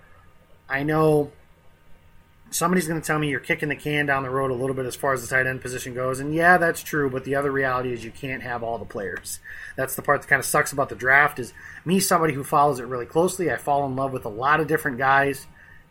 I 0.68 0.82
know 0.82 1.30
somebody's 2.52 2.86
going 2.86 3.00
to 3.00 3.06
tell 3.06 3.18
me 3.18 3.28
you're 3.28 3.40
kicking 3.40 3.70
the 3.70 3.76
can 3.76 4.06
down 4.06 4.22
the 4.22 4.30
road 4.30 4.50
a 4.50 4.54
little 4.54 4.76
bit 4.76 4.86
as 4.86 4.94
far 4.94 5.14
as 5.14 5.22
the 5.22 5.34
tight 5.34 5.46
end 5.46 5.60
position 5.60 5.94
goes. 5.94 6.20
And 6.20 6.34
yeah, 6.34 6.58
that's 6.58 6.82
true. 6.82 7.10
But 7.10 7.24
the 7.24 7.34
other 7.34 7.50
reality 7.50 7.92
is 7.92 8.04
you 8.04 8.10
can't 8.10 8.42
have 8.42 8.62
all 8.62 8.78
the 8.78 8.84
players. 8.84 9.40
That's 9.76 9.96
the 9.96 10.02
part 10.02 10.20
that 10.20 10.28
kind 10.28 10.40
of 10.40 10.46
sucks 10.46 10.72
about 10.72 10.88
the 10.88 10.94
draft. 10.94 11.38
Is 11.38 11.52
me, 11.84 11.98
somebody 11.98 12.34
who 12.34 12.44
follows 12.44 12.78
it 12.78 12.86
really 12.86 13.06
closely. 13.06 13.50
I 13.50 13.56
fall 13.56 13.86
in 13.86 13.96
love 13.96 14.12
with 14.12 14.26
a 14.26 14.30
lot 14.30 14.60
of 14.60 14.68
different 14.68 14.98
guys, 14.98 15.46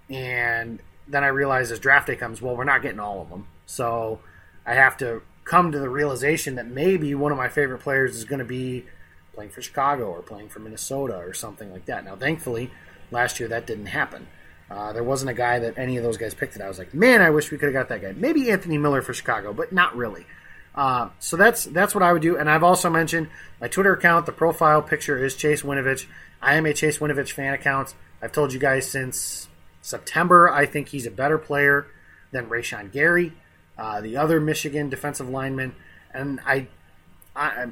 and 0.10 0.80
then 1.08 1.24
I 1.24 1.28
realize 1.28 1.72
as 1.72 1.80
draft 1.80 2.08
day 2.08 2.16
comes, 2.16 2.42
well, 2.42 2.56
we're 2.56 2.64
not 2.64 2.82
getting 2.82 3.00
all 3.00 3.22
of 3.22 3.30
them. 3.30 3.48
So 3.66 4.20
I 4.66 4.76
have 4.76 4.98
to 4.98 5.24
come 5.44 5.72
to 5.72 5.80
the 5.80 5.90
realization 5.90 6.56
that 6.56 6.68
maybe 6.68 7.16
one 7.16 7.32
of 7.32 7.38
my 7.38 7.50
favorite 7.50 7.80
players 7.80 8.16
is 8.16 8.24
going 8.24 8.40
to 8.40 8.46
be 8.46 8.86
playing 9.34 9.50
for 9.50 9.62
Chicago 9.62 10.06
or 10.06 10.22
playing 10.22 10.50
for 10.50 10.60
Minnesota 10.60 11.16
or 11.16 11.34
something 11.34 11.72
like 11.72 11.86
that. 11.86 12.06
Now, 12.06 12.16
thankfully, 12.16 12.70
last 13.10 13.40
year 13.40 13.50
that 13.50 13.66
didn't 13.66 13.88
happen. 13.88 14.28
Uh, 14.72 14.94
there 14.94 15.04
wasn't 15.04 15.30
a 15.30 15.34
guy 15.34 15.60
that 15.60 15.78
any 15.78 15.98
of 15.98 16.04
those 16.04 16.16
guys 16.16 16.34
picked 16.34 16.54
that 16.54 16.64
I 16.64 16.68
was 16.70 16.80
like, 16.80 16.94
man, 16.94 17.22
I 17.22 17.30
wish 17.30 17.52
we 17.52 17.58
could 17.58 17.66
have 17.66 17.74
got 17.74 17.90
that 17.90 18.02
guy. 18.02 18.14
Maybe 18.14 18.50
Anthony 18.50 18.78
Miller 18.78 19.02
for 19.02 19.14
Chicago, 19.14 19.52
but 19.52 19.74
not 19.74 19.98
really. 19.98 20.26
Uh, 20.74 21.10
so 21.20 21.36
that's 21.36 21.66
that's 21.66 21.94
what 21.94 22.02
I 22.02 22.14
would 22.14 22.22
do. 22.22 22.38
And 22.38 22.50
I've 22.50 22.64
also 22.64 22.90
mentioned 22.90 23.28
my 23.60 23.68
Twitter 23.68 23.94
account. 23.94 24.26
The 24.26 24.32
profile 24.32 24.82
picture 24.82 25.22
is 25.22 25.36
Chase 25.36 25.64
Winovich. 25.64 26.06
I 26.42 26.56
am 26.56 26.66
a 26.66 26.74
Chase 26.74 27.00
Winovich 27.00 27.34
fan 27.34 27.54
account. 27.54 27.94
I've 28.22 28.32
told 28.32 28.54
you 28.54 28.60
guys 28.60 28.90
since 28.90 29.50
September. 29.82 30.50
I 30.50 30.66
think 30.66 30.88
he's 30.88 31.06
a 31.06 31.12
better 31.12 31.38
player 31.38 31.88
than 32.32 32.48
Rashan 32.48 32.94
Gary, 32.94 33.34
uh, 33.78 34.00
the 34.00 34.16
other 34.16 34.40
Michigan 34.40 34.90
defensive 34.90 35.28
lineman, 35.28 35.76
and 36.14 36.40
I, 36.46 36.68
I, 37.36 37.68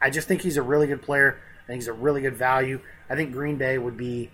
I 0.00 0.08
just 0.08 0.26
think 0.26 0.40
he's 0.40 0.56
a 0.56 0.62
really 0.62 0.86
good 0.86 1.02
player. 1.02 1.38
I 1.64 1.66
think 1.66 1.82
he's 1.82 1.88
a 1.88 1.92
really 1.92 2.22
good 2.22 2.36
value. 2.36 2.80
I 3.10 3.14
think 3.14 3.32
Green 3.32 3.56
Bay 3.56 3.76
would 3.76 3.98
be 3.98 4.30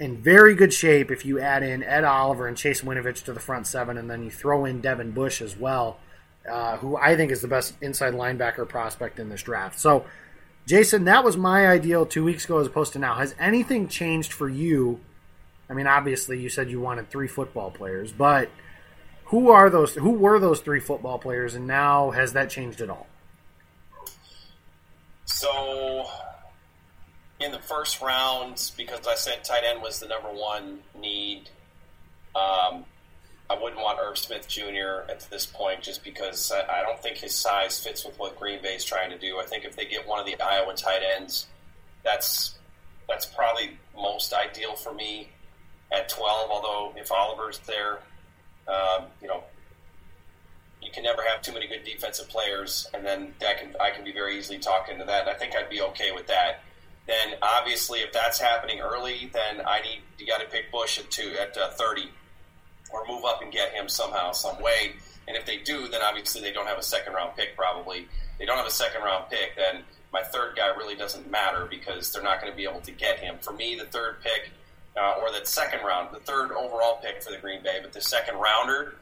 in 0.00 0.16
very 0.16 0.54
good 0.54 0.72
shape 0.72 1.10
if 1.10 1.26
you 1.26 1.38
add 1.38 1.62
in 1.62 1.82
Ed 1.82 2.04
Oliver 2.04 2.48
and 2.48 2.56
Chase 2.56 2.80
Winovich 2.80 3.22
to 3.24 3.34
the 3.34 3.38
front 3.38 3.66
seven, 3.66 3.98
and 3.98 4.10
then 4.10 4.24
you 4.24 4.30
throw 4.30 4.64
in 4.64 4.80
Devin 4.80 5.12
Bush 5.12 5.42
as 5.42 5.56
well, 5.56 6.00
uh, 6.50 6.78
who 6.78 6.96
I 6.96 7.16
think 7.16 7.30
is 7.30 7.42
the 7.42 7.48
best 7.48 7.74
inside 7.82 8.14
linebacker 8.14 8.66
prospect 8.66 9.20
in 9.20 9.28
this 9.28 9.42
draft. 9.42 9.78
So, 9.78 10.06
Jason, 10.66 11.04
that 11.04 11.22
was 11.22 11.36
my 11.36 11.68
ideal 11.68 12.06
two 12.06 12.24
weeks 12.24 12.46
ago 12.46 12.58
as 12.58 12.66
opposed 12.66 12.94
to 12.94 12.98
now. 12.98 13.16
Has 13.16 13.34
anything 13.38 13.88
changed 13.88 14.32
for 14.32 14.48
you? 14.48 15.00
I 15.68 15.74
mean, 15.74 15.86
obviously, 15.86 16.40
you 16.40 16.48
said 16.48 16.70
you 16.70 16.80
wanted 16.80 17.10
three 17.10 17.28
football 17.28 17.70
players, 17.70 18.10
but 18.10 18.48
who 19.24 19.50
are 19.50 19.68
those? 19.68 19.94
Who 19.94 20.12
were 20.12 20.38
those 20.38 20.60
three 20.60 20.80
football 20.80 21.18
players, 21.18 21.54
and 21.54 21.66
now 21.66 22.10
has 22.10 22.32
that 22.32 22.48
changed 22.48 22.80
at 22.80 22.88
all? 22.88 23.06
So 25.26 26.08
in 27.40 27.52
the 27.52 27.58
first 27.58 28.00
round, 28.02 28.70
because 28.76 29.06
I 29.06 29.14
said 29.14 29.42
tight 29.42 29.64
end 29.64 29.82
was 29.82 29.98
the 29.98 30.06
number 30.06 30.28
one 30.28 30.80
need, 30.98 31.48
um, 32.36 32.84
I 33.48 33.58
wouldn't 33.60 33.80
want 33.80 33.98
Irv 33.98 34.18
Smith 34.18 34.46
Jr. 34.46 35.10
at 35.10 35.26
this 35.30 35.46
point 35.46 35.82
just 35.82 36.04
because 36.04 36.52
I, 36.52 36.80
I 36.80 36.82
don't 36.82 37.02
think 37.02 37.16
his 37.16 37.34
size 37.34 37.82
fits 37.82 38.04
with 38.04 38.18
what 38.18 38.38
Green 38.38 38.62
Bay 38.62 38.74
is 38.74 38.84
trying 38.84 39.10
to 39.10 39.18
do. 39.18 39.38
I 39.40 39.44
think 39.44 39.64
if 39.64 39.74
they 39.74 39.86
get 39.86 40.06
one 40.06 40.20
of 40.20 40.26
the 40.26 40.40
Iowa 40.40 40.74
tight 40.74 41.00
ends, 41.16 41.46
that's 42.04 42.58
that's 43.08 43.26
probably 43.26 43.78
most 43.96 44.32
ideal 44.32 44.76
for 44.76 44.94
me 44.94 45.30
at 45.90 46.08
12. 46.08 46.50
Although 46.50 46.92
if 46.96 47.10
Oliver's 47.10 47.58
there, 47.60 47.98
um, 48.68 49.06
you 49.20 49.26
know, 49.26 49.42
you 50.80 50.92
can 50.92 51.02
never 51.02 51.22
have 51.22 51.42
too 51.42 51.52
many 51.52 51.66
good 51.66 51.82
defensive 51.84 52.28
players, 52.28 52.88
and 52.94 53.04
then 53.04 53.34
that 53.40 53.58
can 53.58 53.74
I 53.80 53.90
can 53.90 54.04
be 54.04 54.12
very 54.12 54.38
easily 54.38 54.58
talked 54.58 54.90
into 54.90 55.04
that. 55.06 55.22
And 55.22 55.30
I 55.30 55.34
think 55.34 55.56
I'd 55.56 55.70
be 55.70 55.80
okay 55.82 56.12
with 56.12 56.28
that 56.28 56.62
then 57.10 57.38
obviously 57.42 58.00
if 58.00 58.12
that's 58.12 58.38
happening 58.40 58.80
early, 58.80 59.30
then 59.32 59.60
I 59.66 59.80
need 59.80 60.00
you 60.18 60.26
got 60.26 60.40
to 60.40 60.46
pick 60.46 60.70
Bush 60.70 60.98
at 60.98 61.10
two 61.10 61.34
at 61.40 61.56
uh, 61.56 61.70
thirty, 61.70 62.08
or 62.92 63.06
move 63.08 63.24
up 63.24 63.42
and 63.42 63.52
get 63.52 63.72
him 63.72 63.88
somehow, 63.88 64.32
some 64.32 64.62
way. 64.62 64.92
And 65.28 65.36
if 65.36 65.44
they 65.46 65.58
do, 65.58 65.88
then 65.88 66.00
obviously 66.02 66.40
they 66.40 66.52
don't 66.52 66.66
have 66.66 66.78
a 66.78 66.82
second 66.82 67.12
round 67.14 67.36
pick. 67.36 67.56
Probably 67.56 68.08
they 68.38 68.46
don't 68.46 68.56
have 68.56 68.66
a 68.66 68.70
second 68.70 69.02
round 69.02 69.24
pick. 69.28 69.56
Then 69.56 69.82
my 70.12 70.22
third 70.22 70.56
guy 70.56 70.68
really 70.68 70.96
doesn't 70.96 71.30
matter 71.30 71.66
because 71.68 72.12
they're 72.12 72.22
not 72.22 72.40
going 72.40 72.52
to 72.52 72.56
be 72.56 72.64
able 72.64 72.80
to 72.80 72.92
get 72.92 73.18
him. 73.18 73.36
For 73.40 73.52
me, 73.52 73.76
the 73.76 73.86
third 73.86 74.22
pick 74.22 74.50
uh, 74.96 75.20
or 75.20 75.30
the 75.30 75.44
second 75.44 75.84
round, 75.84 76.14
the 76.14 76.20
third 76.20 76.52
overall 76.52 76.98
pick 77.02 77.22
for 77.22 77.30
the 77.30 77.38
Green 77.38 77.62
Bay, 77.62 77.78
but 77.82 77.92
the 77.92 78.00
second 78.00 78.36
rounder. 78.36 78.96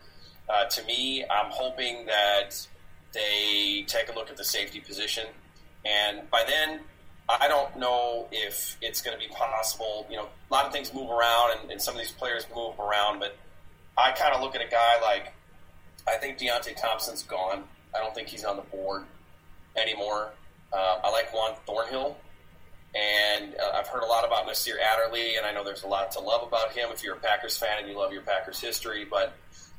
Uh, 0.49 0.65
to 0.65 0.85
me, 0.85 1.25
I'm 1.31 1.51
hoping 1.51 2.07
that 2.07 2.67
they 3.13 3.85
take 3.87 4.11
a 4.11 4.15
look 4.15 4.31
at 4.31 4.37
the 4.37 4.45
safety 4.45 4.81
position, 4.81 5.27
and 5.85 6.31
by 6.31 6.45
then, 6.47 6.81
I 7.29 7.47
don't 7.47 7.77
know 7.77 8.27
if 8.33 8.77
it's 8.81 9.03
going 9.03 9.19
to 9.19 9.23
be 9.23 9.31
possible. 9.33 10.07
You 10.09 10.17
know, 10.17 10.29
a 10.51 10.55
lot 10.55 10.65
of 10.65 10.73
things 10.73 10.95
move 10.95 11.11
around, 11.11 11.59
and, 11.61 11.71
and 11.71 11.83
some 11.83 11.95
of 11.95 12.01
these 12.01 12.13
players 12.13 12.47
move 12.55 12.79
around, 12.81 13.19
but 13.19 13.37
I 13.99 14.13
kind 14.13 14.35
of 14.35 14.41
look 14.41 14.55
at 14.55 14.63
a 14.63 14.71
guy 14.71 15.01
like 15.03 15.35
I 16.07 16.17
think 16.17 16.39
Deionte 16.39 16.81
Thompson's 16.81 17.23
gone. 17.23 17.65
I 17.95 17.99
don't 17.99 18.15
think 18.15 18.29
he's 18.29 18.45
on 18.45 18.57
the 18.57 18.63
board 18.63 19.05
anymore. 19.77 20.33
Uh, 20.73 20.99
I 21.05 21.11
like 21.11 21.33
Juan 21.35 21.55
Thornhill, 21.67 22.17
and 22.95 23.55
uh, 23.57 23.77
I've 23.77 23.89
heard 23.89 24.03
a 24.03 24.07
lot 24.07 24.25
about 24.27 24.47
Nasir 24.47 24.79
Adderley, 24.81 25.37
and 25.37 25.45
I 25.45 25.53
know 25.53 25.65
there's 25.65 25.83
a 25.83 25.89
lot 25.89 26.11
to 26.13 26.21
love 26.21 26.47
about 26.47 26.73
him 26.73 26.91
if 26.93 27.03
you're 27.03 27.17
a 27.17 27.21
Packers 27.21 27.57
fan 27.57 27.79
and 27.79 27.89
you 27.89 27.99
love 27.99 28.13
your 28.13 28.23
Packers 28.23 28.61
history. 28.61 29.05
But, 29.05 29.35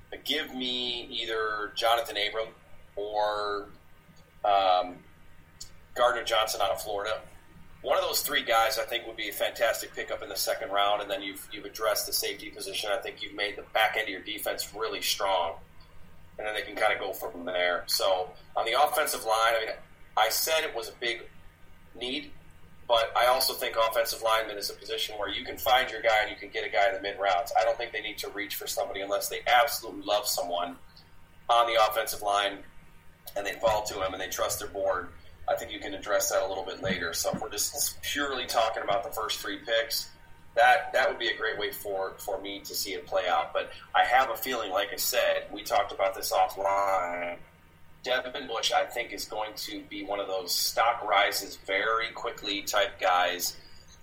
but 0.10 0.24
give 0.26 0.54
me 0.54 1.08
either 1.10 1.72
Jonathan 1.76 2.16
Abram 2.18 2.50
or 2.96 3.70
um, 4.46 4.98
Gardner 5.96 6.24
Johnson 6.24 6.62
out 6.62 6.72
of 6.72 6.82
Florida. 6.82 7.22
One 7.82 7.98
of 7.98 8.04
those 8.04 8.22
three 8.22 8.44
guys, 8.44 8.78
I 8.78 8.84
think, 8.84 9.08
would 9.08 9.16
be 9.16 9.30
a 9.30 9.34
fantastic 9.34 9.96
pickup 9.96 10.22
in 10.22 10.28
the 10.28 10.36
second 10.36 10.70
round, 10.70 11.02
and 11.02 11.10
then 11.10 11.22
you've 11.22 11.48
you've 11.52 11.66
addressed 11.66 12.08
the 12.08 12.14
safety 12.14 12.50
position. 12.50 12.90
I 12.94 12.98
think 12.98 13.22
you've 13.22 13.36
made 13.36 13.56
the 13.56 13.64
back 13.74 13.96
end 13.96 14.04
of 14.04 14.10
your 14.10 14.22
defense 14.22 14.74
really 14.76 15.02
strong, 15.02 15.54
and 16.38 16.46
then 16.46 16.54
they 16.54 16.62
can 16.62 16.76
kind 16.76 16.92
of 16.92 17.00
go 17.00 17.14
from 17.14 17.46
there. 17.46 17.84
So 17.88 18.30
on 18.58 18.66
the 18.66 18.74
offensive 18.82 19.24
line, 19.24 19.54
I 19.56 19.66
mean, 19.66 19.76
I 20.18 20.30
said 20.30 20.64
it 20.64 20.76
was 20.76 20.90
a 20.90 20.94
big 21.00 21.22
need, 21.98 22.32
but 22.88 23.14
I 23.16 23.28
also 23.28 23.54
think 23.54 23.76
offensive 23.78 24.22
lineman 24.22 24.58
is 24.58 24.70
a 24.70 24.74
position 24.74 25.16
where 25.18 25.30
you 25.30 25.46
can 25.46 25.58
find 25.58 25.90
your 25.90 26.02
guy 26.02 26.24
and 26.24 26.30
you 26.30 26.36
can 26.36 26.50
get 26.50 26.66
a 26.66 26.70
guy 26.70 26.90
in 26.90 26.96
the 26.96 27.02
mid 27.02 27.18
rounds. 27.18 27.54
I 27.60 27.64
don't 27.64 27.78
think 27.78 27.94
they 27.94 28.02
need 28.02 28.18
to 28.20 28.30
reach 28.30 28.56
for 28.56 28.68
somebody 28.68 29.02
unless 29.02 29.30
they 29.30 29.40
absolutely 29.48 30.04
love 30.04 30.28
someone 30.28 30.76
on 31.50 31.68
the 31.68 31.82
offensive 31.90 32.22
line 32.22 32.58
and 33.38 33.46
they 33.46 33.54
fall 33.54 33.84
to 33.84 34.04
him 34.06 34.14
and 34.14 34.22
they 34.22 34.28
trust 34.28 34.60
their 34.60 34.68
board 34.68 35.10
I 35.50 35.56
think 35.56 35.72
you 35.72 35.80
can 35.80 35.94
address 35.94 36.32
that 36.32 36.44
a 36.44 36.48
little 36.48 36.64
bit 36.64 36.82
later. 36.84 37.14
So 37.14 37.32
if 37.34 37.42
we're 37.42 37.50
just 37.50 38.02
purely 38.02 38.46
talking 38.46 38.84
about 38.84 39.04
the 39.04 39.10
first 39.10 39.40
three 39.40 39.58
picks, 39.58 40.10
that 40.56 40.92
that 40.94 41.10
would 41.10 41.20
be 41.20 41.30
a 41.30 41.38
great 41.38 41.58
way 41.58 41.72
for 41.72 42.14
for 42.18 42.40
me 42.42 42.60
to 42.62 42.76
see 42.76 42.92
it 42.92 43.08
play 43.08 43.28
out. 43.28 43.54
But 43.54 43.72
I 43.96 44.04
have 44.06 44.30
a 44.30 44.36
feeling, 44.36 44.72
like 44.72 44.90
I 44.94 44.98
said, 44.98 45.46
we 45.52 45.64
talked 45.64 45.92
about 45.92 46.16
this 46.16 46.32
offline. 46.32 47.38
Devin 48.04 48.48
Bush, 48.48 48.72
I 48.72 48.86
think, 48.86 49.12
is 49.12 49.26
going 49.26 49.54
to 49.56 49.82
be 49.90 50.06
one 50.06 50.20
of 50.20 50.28
those 50.28 50.54
stock 50.56 51.04
rises 51.04 51.58
very 51.66 52.10
quickly 52.14 52.62
type 52.62 53.00
guys. 53.00 53.58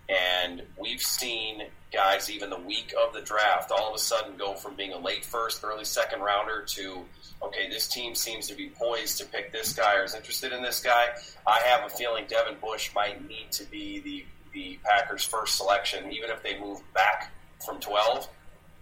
And 0.08 0.62
we've 0.78 1.02
seen 1.02 1.62
guys, 1.92 2.30
even 2.30 2.50
the 2.50 2.60
week 2.60 2.94
of 3.00 3.12
the 3.12 3.22
draft, 3.22 3.70
all 3.70 3.88
of 3.88 3.94
a 3.94 3.98
sudden 3.98 4.36
go 4.36 4.54
from 4.54 4.76
being 4.76 4.92
a 4.92 4.98
late 4.98 5.24
first, 5.24 5.64
early 5.64 5.84
second 5.84 6.20
rounder 6.20 6.62
to 6.68 7.04
okay, 7.42 7.68
this 7.68 7.88
team 7.88 8.14
seems 8.14 8.46
to 8.48 8.54
be 8.54 8.68
poised 8.68 9.18
to 9.18 9.26
pick 9.26 9.52
this 9.52 9.72
guy 9.72 9.96
or 9.96 10.04
is 10.04 10.14
interested 10.14 10.52
in 10.52 10.62
this 10.62 10.80
guy. 10.80 11.08
I 11.46 11.60
have 11.66 11.84
a 11.84 11.88
feeling 11.90 12.24
Devin 12.28 12.56
Bush 12.60 12.90
might 12.94 13.26
need 13.28 13.52
to 13.52 13.64
be 13.64 14.00
the, 14.00 14.24
the 14.52 14.78
Packers' 14.84 15.24
first 15.24 15.56
selection, 15.56 16.10
even 16.12 16.30
if 16.30 16.42
they 16.42 16.58
move 16.58 16.80
back 16.94 17.32
from 17.64 17.78
12, 17.80 18.28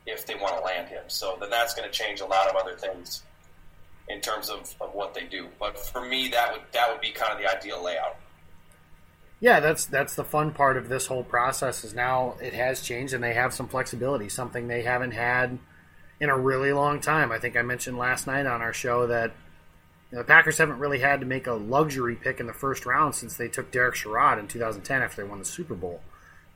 if 0.06 0.26
they 0.26 0.34
want 0.34 0.56
to 0.56 0.64
land 0.64 0.88
him. 0.88 1.04
So 1.08 1.36
then 1.40 1.50
that's 1.50 1.74
going 1.74 1.90
to 1.90 1.92
change 1.92 2.20
a 2.20 2.26
lot 2.26 2.48
of 2.48 2.56
other 2.56 2.76
things 2.76 3.22
in 4.08 4.20
terms 4.20 4.50
of, 4.50 4.74
of 4.80 4.94
what 4.94 5.14
they 5.14 5.24
do. 5.24 5.48
But 5.58 5.78
for 5.78 6.04
me, 6.04 6.28
that 6.28 6.52
would 6.52 6.62
that 6.72 6.90
would 6.90 7.00
be 7.00 7.10
kind 7.10 7.32
of 7.32 7.38
the 7.38 7.50
ideal 7.50 7.82
layout. 7.82 8.16
Yeah, 9.44 9.60
that's 9.60 9.84
that's 9.84 10.14
the 10.14 10.24
fun 10.24 10.52
part 10.52 10.76
of 10.76 10.88
this 10.88 11.06
whole 11.06 11.22
process 11.22 11.84
is 11.84 11.94
now 11.94 12.36
it 12.40 12.54
has 12.54 12.80
changed 12.80 13.12
and 13.12 13.22
they 13.22 13.34
have 13.34 13.52
some 13.52 13.68
flexibility, 13.68 14.28
something 14.28 14.68
they 14.68 14.82
haven't 14.82 15.12
had– 15.12 15.58
in 16.20 16.30
a 16.30 16.38
really 16.38 16.72
long 16.72 17.00
time. 17.00 17.32
I 17.32 17.38
think 17.38 17.56
I 17.56 17.62
mentioned 17.62 17.98
last 17.98 18.26
night 18.26 18.46
on 18.46 18.62
our 18.62 18.72
show 18.72 19.06
that 19.06 19.32
you 20.10 20.16
know, 20.16 20.22
the 20.22 20.26
Packers 20.26 20.58
haven't 20.58 20.78
really 20.78 21.00
had 21.00 21.20
to 21.20 21.26
make 21.26 21.46
a 21.46 21.52
luxury 21.52 22.16
pick 22.16 22.40
in 22.40 22.46
the 22.46 22.52
first 22.52 22.86
round 22.86 23.14
since 23.14 23.36
they 23.36 23.48
took 23.48 23.70
Derek 23.70 23.94
Sherrod 23.94 24.38
in 24.38 24.48
2010 24.48 25.02
after 25.02 25.22
they 25.22 25.28
won 25.28 25.38
the 25.38 25.44
Super 25.44 25.74
Bowl. 25.74 26.00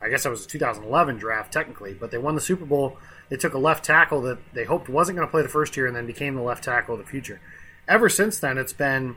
I 0.01 0.09
guess 0.09 0.23
that 0.23 0.31
was 0.31 0.45
a 0.45 0.49
2011 0.49 1.19
draft 1.19 1.53
technically, 1.53 1.93
but 1.93 2.11
they 2.11 2.19
won 2.19 2.37
the 2.37 2.41
Super 2.41 2.65
Bowl. 2.65 2.99
They 3.31 3.37
took 3.37 3.55
a 3.55 3.59
left 3.59 3.85
tackle 3.85 4.23
that 4.23 4.39
they 4.55 4.65
hoped 4.65 4.89
wasn't 4.89 5.17
going 5.17 5.27
to 5.27 5.31
play 5.31 5.43
the 5.43 5.49
first 5.49 5.77
year 5.77 5.87
and 5.87 5.97
then 5.97 6.07
became 6.07 6.37
the 6.37 6.43
left 6.43 6.65
tackle 6.65 6.95
of 6.95 7.01
the 7.01 7.11
future. 7.11 7.41
Ever 7.89 8.09
since 8.09 8.39
then, 8.39 8.59
it's 8.59 8.73
been 8.73 9.17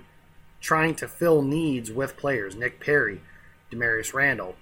trying 0.60 0.96
to 0.96 1.08
fill 1.08 1.44
needs 1.44 1.92
with 1.92 2.18
players. 2.18 2.56
Nick 2.56 2.80
Perry, 2.80 3.22
Damarious 3.72 4.14
Randall, 4.14 4.56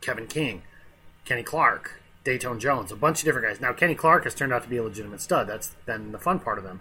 Kevin 0.00 0.26
King, 0.26 0.62
Kenny 1.24 1.42
Clark, 1.42 2.00
Datone 2.24 2.58
Jones, 2.58 2.90
a 2.92 2.96
bunch 2.96 3.20
of 3.20 3.24
different 3.24 3.46
guys. 3.46 3.60
Now, 3.60 3.72
Kenny 3.72 3.94
Clark 3.94 4.24
has 4.24 4.34
turned 4.34 4.52
out 4.52 4.62
to 4.62 4.68
be 4.68 4.76
a 4.76 4.82
legitimate 4.82 5.20
stud. 5.20 5.46
That's 5.46 5.74
been 5.86 6.12
the 6.12 6.18
fun 6.18 6.40
part 6.40 6.58
of 6.58 6.64
them. 6.64 6.80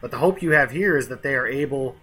But 0.00 0.10
the 0.10 0.18
hope 0.18 0.42
you 0.42 0.50
have 0.50 0.70
here 0.70 0.96
is 0.96 1.08
that 1.08 1.22
they 1.22 1.34
are 1.34 1.46
able 1.46 1.96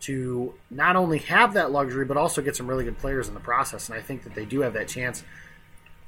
to 0.00 0.54
not 0.70 0.96
only 0.96 1.18
have 1.18 1.54
that 1.54 1.70
luxury, 1.70 2.04
but 2.04 2.16
also 2.16 2.42
get 2.42 2.56
some 2.56 2.66
really 2.66 2.84
good 2.84 2.98
players 2.98 3.28
in 3.28 3.34
the 3.34 3.40
process. 3.40 3.88
And 3.88 3.98
I 3.98 4.02
think 4.02 4.24
that 4.24 4.34
they 4.34 4.44
do 4.44 4.60
have 4.60 4.74
that 4.74 4.88
chance. 4.88 5.24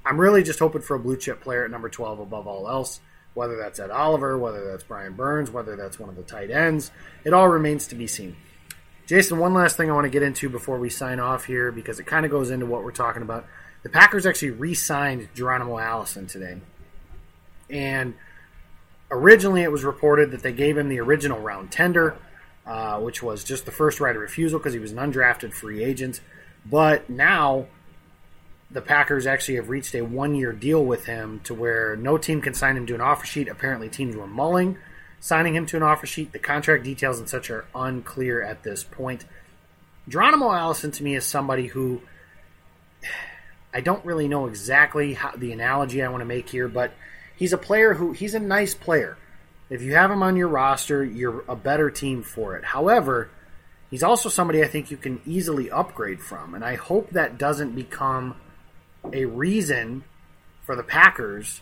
I'm 0.04 0.20
really 0.20 0.42
just 0.42 0.59
hoping 0.59 0.83
for 0.83 0.94
a 0.94 0.98
blue 0.98 1.16
chip 1.16 1.40
player 1.40 1.64
at 1.64 1.70
number 1.70 1.88
12 1.88 2.20
above 2.20 2.46
all 2.46 2.68
else, 2.68 3.00
whether 3.35 3.57
that's 3.57 3.81
Ed 3.81 3.90
Oliver, 3.90 4.38
whether 4.38 4.70
that's 4.70 4.85
Brian 4.85 5.14
Burns, 5.14 5.50
whether 5.50 5.76
that's 5.76 5.98
one 5.98 6.09
of 6.09 6.16
the 6.16 6.22
tight 6.22 6.50
ends. 6.50 6.90
It 7.24 7.33
all 7.33 7.48
remains 7.48 7.87
to 7.88 7.94
be 7.94 8.07
seen. 8.07 8.37
Jason, 9.09 9.38
one 9.38 9.55
last 9.55 9.79
thing 9.79 9.90
I 9.90 9.94
want 9.94 10.05
to 10.05 10.11
get 10.11 10.23
into 10.23 10.51
before 10.51 10.79
we 10.79 10.90
sign 10.90 11.18
off 11.18 11.47
here 11.47 11.73
because 11.73 11.99
it 11.99 12.05
kind 12.05 12.27
of 12.27 12.31
goes 12.31 12.51
into 12.51 12.66
what 12.66 12.85
we're 12.85 12.92
talking 12.92 13.23
about. 13.23 13.47
The 13.83 13.88
Packers 13.88 14.27
actually 14.27 14.51
re-signed 14.51 15.31
Geronimo 15.35 15.79
Allison 15.79 16.27
today, 16.27 16.59
and 17.71 18.12
originally 19.11 19.62
it 19.62 19.73
was 19.73 19.83
reported 19.83 20.31
that 20.33 20.42
they 20.42 20.53
gave 20.53 20.77
him 20.77 20.90
the 20.90 21.01
original 21.01 21.38
round 21.40 21.73
tender, 21.73 22.18
uh, 22.66 23.01
which 23.01 23.23
was 23.23 23.44
just 23.44 23.64
the 23.64 23.73
first 23.73 23.99
right 23.99 24.14
of 24.14 24.21
refusal 24.21 24.59
because 24.59 24.75
he 24.75 24.79
was 24.79 24.92
an 24.92 24.99
undrafted 24.99 25.55
free 25.55 25.83
agent. 25.83 26.21
But 26.66 27.09
now 27.09 27.68
the 28.71 28.83
Packers 28.83 29.27
actually 29.27 29.55
have 29.55 29.71
reached 29.71 29.94
a 29.94 30.03
one-year 30.03 30.53
deal 30.53 30.85
with 30.85 31.07
him 31.07 31.40
to 31.44 31.55
where 31.55 31.97
no 31.97 32.18
team 32.18 32.42
can 32.42 32.53
sign 32.53 32.77
him 32.77 32.85
to 32.85 32.94
an 32.94 33.01
offer 33.01 33.25
sheet. 33.25 33.49
Apparently, 33.49 33.88
teams 33.88 34.16
were 34.16 34.27
mulling 34.27 34.77
signing 35.20 35.54
him 35.54 35.66
to 35.66 35.76
an 35.76 35.83
offer 35.83 36.07
sheet. 36.07 36.33
The 36.33 36.38
contract 36.38 36.85
details 36.85 37.18
and 37.18 37.28
such 37.28 37.50
are 37.50 37.66
unclear 37.74 38.42
at 38.42 38.62
this 38.62 38.85
point. 38.85 39.24
Geronimo 40.09 40.52
Allison 40.52 40.90
to 40.92 41.02
me 41.02 41.14
is 41.14 41.24
somebody 41.24 41.66
who 41.66 42.00
I 43.72 43.81
don't 43.81 44.04
really 44.04 44.28
know 44.28 44.46
exactly 44.46 45.14
how, 45.14 45.33
the 45.37 45.52
analogy 45.52 46.02
I 46.02 46.09
want 46.09 46.22
to 46.22 46.26
make 46.26 46.48
here, 46.48 46.68
but 46.68 46.92
he's 47.37 47.52
a 47.52 47.59
player 47.59 47.94
who 47.94 48.12
he's 48.12 48.35
a 48.35 48.40
nice 48.40 48.74
player. 48.74 49.18
If 49.70 49.83
you 49.83 49.94
have 49.94 50.11
him 50.11 50.22
on 50.22 50.37
your 50.37 50.48
roster, 50.48 51.04
you're 51.04 51.44
a 51.46 51.57
better 51.57 51.90
team 51.90 52.22
for 52.22 52.57
it. 52.57 52.64
However, 52.64 53.28
he's 53.90 54.02
also 54.02 54.31
somebody 54.31 54.62
I 54.62 54.68
think 54.68 54.90
you 54.90 54.96
can 54.96 55.20
easily 55.26 55.70
upgrade 55.70 56.20
from, 56.20 56.54
and 56.54 56.64
I 56.64 56.76
hope 56.76 57.11
that 57.11 57.37
doesn't 57.37 57.74
become 57.74 58.37
a 59.12 59.26
reason 59.26 60.04
for 60.64 60.74
the 60.74 60.83
Packers 60.83 61.61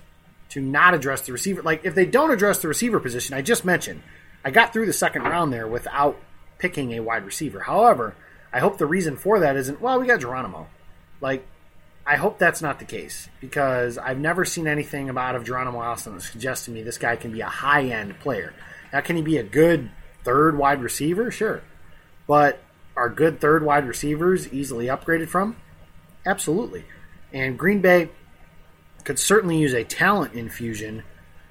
to 0.50 0.60
not 0.60 0.94
address 0.94 1.22
the 1.22 1.32
receiver. 1.32 1.62
Like 1.62 1.84
if 1.84 1.94
they 1.94 2.06
don't 2.06 2.30
address 2.30 2.58
the 2.58 2.68
receiver 2.68 3.00
position, 3.00 3.34
I 3.34 3.42
just 3.42 3.64
mentioned, 3.64 4.02
I 4.44 4.50
got 4.50 4.72
through 4.72 4.86
the 4.86 4.92
second 4.92 5.22
round 5.22 5.52
there 5.52 5.66
without 5.66 6.18
picking 6.58 6.92
a 6.92 7.00
wide 7.00 7.24
receiver. 7.24 7.60
However, 7.60 8.14
I 8.52 8.60
hope 8.60 8.78
the 8.78 8.86
reason 8.86 9.16
for 9.16 9.40
that 9.40 9.56
isn't 9.56 9.80
well, 9.80 10.00
we 10.00 10.06
got 10.06 10.20
Geronimo. 10.20 10.68
Like 11.20 11.46
I 12.06 12.16
hope 12.16 12.38
that's 12.38 12.62
not 12.62 12.78
the 12.78 12.84
case 12.84 13.28
because 13.40 13.98
I've 13.98 14.20
never 14.20 14.44
seen 14.44 14.68
anything 14.68 15.10
about 15.10 15.34
of 15.34 15.44
Geronimo 15.44 15.82
Allison 15.82 16.14
that 16.14 16.22
suggests 16.22 16.66
to 16.66 16.70
me 16.70 16.82
this 16.82 16.98
guy 16.98 17.16
can 17.16 17.32
be 17.32 17.40
a 17.40 17.48
high 17.48 17.86
end 17.86 18.20
player. 18.20 18.54
Now, 18.92 19.00
can 19.00 19.16
he 19.16 19.22
be 19.22 19.38
a 19.38 19.42
good 19.42 19.90
third 20.22 20.56
wide 20.56 20.80
receiver? 20.80 21.32
Sure. 21.32 21.62
But 22.28 22.60
are 22.96 23.08
good 23.08 23.40
third 23.40 23.64
wide 23.64 23.88
receivers 23.88 24.52
easily 24.52 24.86
upgraded 24.86 25.28
from? 25.28 25.56
Absolutely. 26.24 26.84
And 27.32 27.58
Green 27.58 27.80
Bay 27.80 28.10
could 29.06 29.18
certainly 29.18 29.56
use 29.56 29.72
a 29.72 29.84
talent 29.84 30.34
infusion 30.34 31.02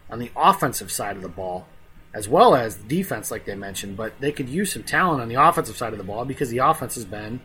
on 0.09 0.19
the 0.19 0.29
offensive 0.35 0.91
side 0.91 1.15
of 1.15 1.23
the 1.23 1.29
ball 1.29 1.67
as 2.15 2.29
well 2.29 2.55
as 2.55 2.77
the 2.77 2.87
defense, 2.87 3.29
like 3.29 3.45
they 3.45 3.55
mentioned. 3.55 3.97
But 3.97 4.13
they 4.21 4.31
could 4.31 4.47
use 4.47 4.71
some 4.71 4.83
talent 4.83 5.21
on 5.21 5.27
the 5.27 5.35
offensive 5.35 5.75
side 5.75 5.91
of 5.91 5.97
the 5.97 6.03
ball 6.03 6.23
because 6.23 6.49
the 6.49 6.59
offense 6.59 6.95
has 6.95 7.05
been 7.05 7.41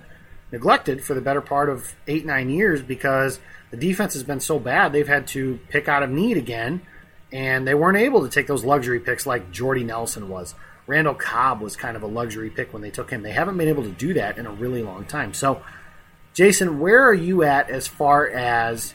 neglected 0.52 1.02
for 1.02 1.14
the 1.14 1.20
better 1.20 1.40
part 1.40 1.68
of 1.68 1.94
eight, 2.06 2.24
nine 2.24 2.50
years 2.50 2.80
because 2.80 3.40
the 3.70 3.76
defense 3.76 4.14
has 4.14 4.22
been 4.22 4.40
so 4.40 4.58
bad 4.58 4.92
they've 4.92 5.08
had 5.08 5.26
to 5.28 5.58
pick 5.68 5.88
out 5.88 6.02
of 6.02 6.10
need 6.10 6.36
again, 6.36 6.82
and 7.32 7.66
they 7.66 7.74
weren't 7.74 7.98
able 7.98 8.22
to 8.22 8.28
take 8.28 8.46
those 8.46 8.64
luxury 8.64 9.00
picks 9.00 9.26
like 9.26 9.50
Jordy 9.50 9.84
Nelson 9.84 10.28
was. 10.28 10.54
Randall 10.86 11.14
Cobb 11.14 11.60
was 11.60 11.76
kind 11.76 11.96
of 11.96 12.02
a 12.02 12.08
luxury 12.08 12.50
pick 12.50 12.72
when 12.72 12.82
they 12.82 12.90
took 12.90 13.10
him. 13.10 13.22
They 13.22 13.32
haven't 13.32 13.56
been 13.56 13.68
able 13.68 13.84
to 13.84 13.90
do 13.90 14.14
that 14.14 14.38
in 14.38 14.46
a 14.46 14.50
really 14.50 14.82
long 14.82 15.04
time. 15.04 15.34
So, 15.34 15.62
Jason, 16.34 16.80
where 16.80 17.02
are 17.04 17.14
you 17.14 17.42
at 17.42 17.70
as 17.70 17.86
far 17.86 18.28
as 18.28 18.94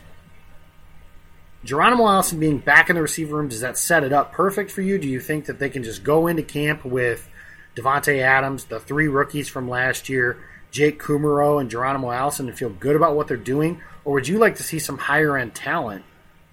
Geronimo 1.66 2.08
Allison 2.08 2.40
being 2.40 2.60
back 2.60 2.90
in 2.90 2.96
the 2.96 3.02
receiver 3.02 3.36
room? 3.36 3.50
Does 3.50 3.60
that 3.62 3.78
set 3.78 4.04
it 4.04 4.14
up 4.14 4.32
perfect 4.32 4.72
for 4.72 4.82
you? 4.82 4.98
Do 4.98 5.10
you 5.10 5.20
think 5.20 5.46
that 5.46 5.60
they 5.60 5.70
can 5.70 5.84
just 5.84 6.04
go 6.04 6.28
into 6.28 6.44
camp 6.44 6.86
with 6.86 7.28
Davante 7.76 8.22
Adams, 8.22 8.66
the 8.66 8.80
three 8.80 9.10
rookies 9.10 9.50
from 9.50 9.68
last 9.68 10.08
year, 10.08 10.38
Jake 10.72 11.02
Kumerow 11.02 11.60
and 11.60 11.70
Geronimo 11.70 12.12
Allison 12.12 12.48
and 12.48 12.58
feel 12.58 12.70
good 12.70 12.96
about 12.96 13.16
what 13.16 13.28
they're 13.28 13.36
doing? 13.36 13.82
Or 14.06 14.14
would 14.14 14.28
you 14.28 14.38
like 14.38 14.56
to 14.56 14.64
see 14.64 14.80
some 14.80 14.98
higher 14.98 15.38
end 15.38 15.54
talent 15.54 16.06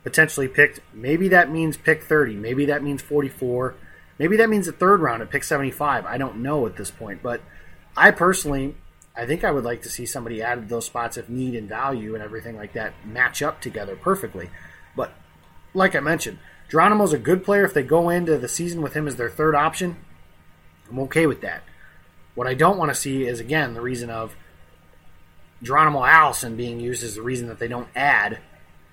potentially 0.03 0.49
picked. 0.49 0.81
Maybe 0.93 1.29
that 1.29 1.51
means 1.51 1.77
pick 1.77 2.03
30. 2.03 2.35
Maybe 2.37 2.67
that 2.67 2.83
means 2.83 3.03
44. 3.03 3.75
Maybe 4.19 4.37
that 4.37 4.51
means 4.51 4.69
a 4.69 4.73
third 4.73 5.01
round 5.01 5.23
at 5.23 5.31
pick 5.31 5.45
75. 5.45 6.07
I 6.07 6.19
don't 6.19 6.39
know 6.39 6.67
at 6.67 6.77
this 6.77 6.91
point. 6.91 7.23
But 7.23 7.41
I 7.97 8.11
personally, 8.11 8.75
I 9.17 9.27
think 9.27 9.45
I 9.45 9.51
would 9.51 9.65
like 9.65 9.83
to 9.83 9.89
see 9.89 10.07
somebody 10.07 10.43
added 10.43 10.69
those 10.69 10.87
spots 10.87 11.17
if 11.17 11.29
need 11.29 11.55
and 11.55 11.69
value 11.69 12.15
and 12.15 12.23
everything 12.23 12.57
like 12.57 12.73
that 12.75 12.95
match 13.07 13.43
up 13.43 13.61
together 13.61 13.97
perfectly. 13.97 14.51
But 14.97 15.13
like 15.75 15.95
I 15.95 16.01
mentioned, 16.01 16.39
Geronimo's 16.69 17.13
a 17.13 17.19
good 17.19 17.45
player. 17.45 17.65
If 17.65 17.75
they 17.75 17.83
go 17.83 18.09
into 18.09 18.39
the 18.39 18.49
season 18.49 18.83
with 18.83 18.95
him 18.95 19.07
as 19.07 19.17
their 19.17 19.31
third 19.31 19.55
option, 19.55 19.97
I'm 20.91 20.99
okay 21.01 21.27
with 21.27 21.41
that. 21.43 21.63
What 22.35 22.47
I 22.47 22.55
don't 22.55 22.79
want 22.79 22.91
to 22.91 22.95
see 22.95 23.27
is, 23.27 23.41
again, 23.41 23.75
the 23.75 23.81
reason 23.81 24.09
of 24.09 24.35
Geronimo 25.63 26.05
Allison 26.05 26.57
being 26.57 26.81
used 26.81 27.05
as 27.05 27.15
the 27.15 27.23
reason 27.23 27.49
that 27.49 27.59
they 27.59 27.69
don't 27.69 27.89
add 27.95 28.39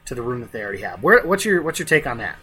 to 0.05 0.15
the 0.15 0.21
room 0.21 0.41
that 0.41 0.51
they 0.51 0.61
already 0.61 0.81
have. 0.81 1.01
Where, 1.01 1.25
what's 1.25 1.45
your 1.45 1.61
what's 1.61 1.79
your 1.79 1.85
take 1.85 2.05
on 2.05 2.17
that? 2.17 2.35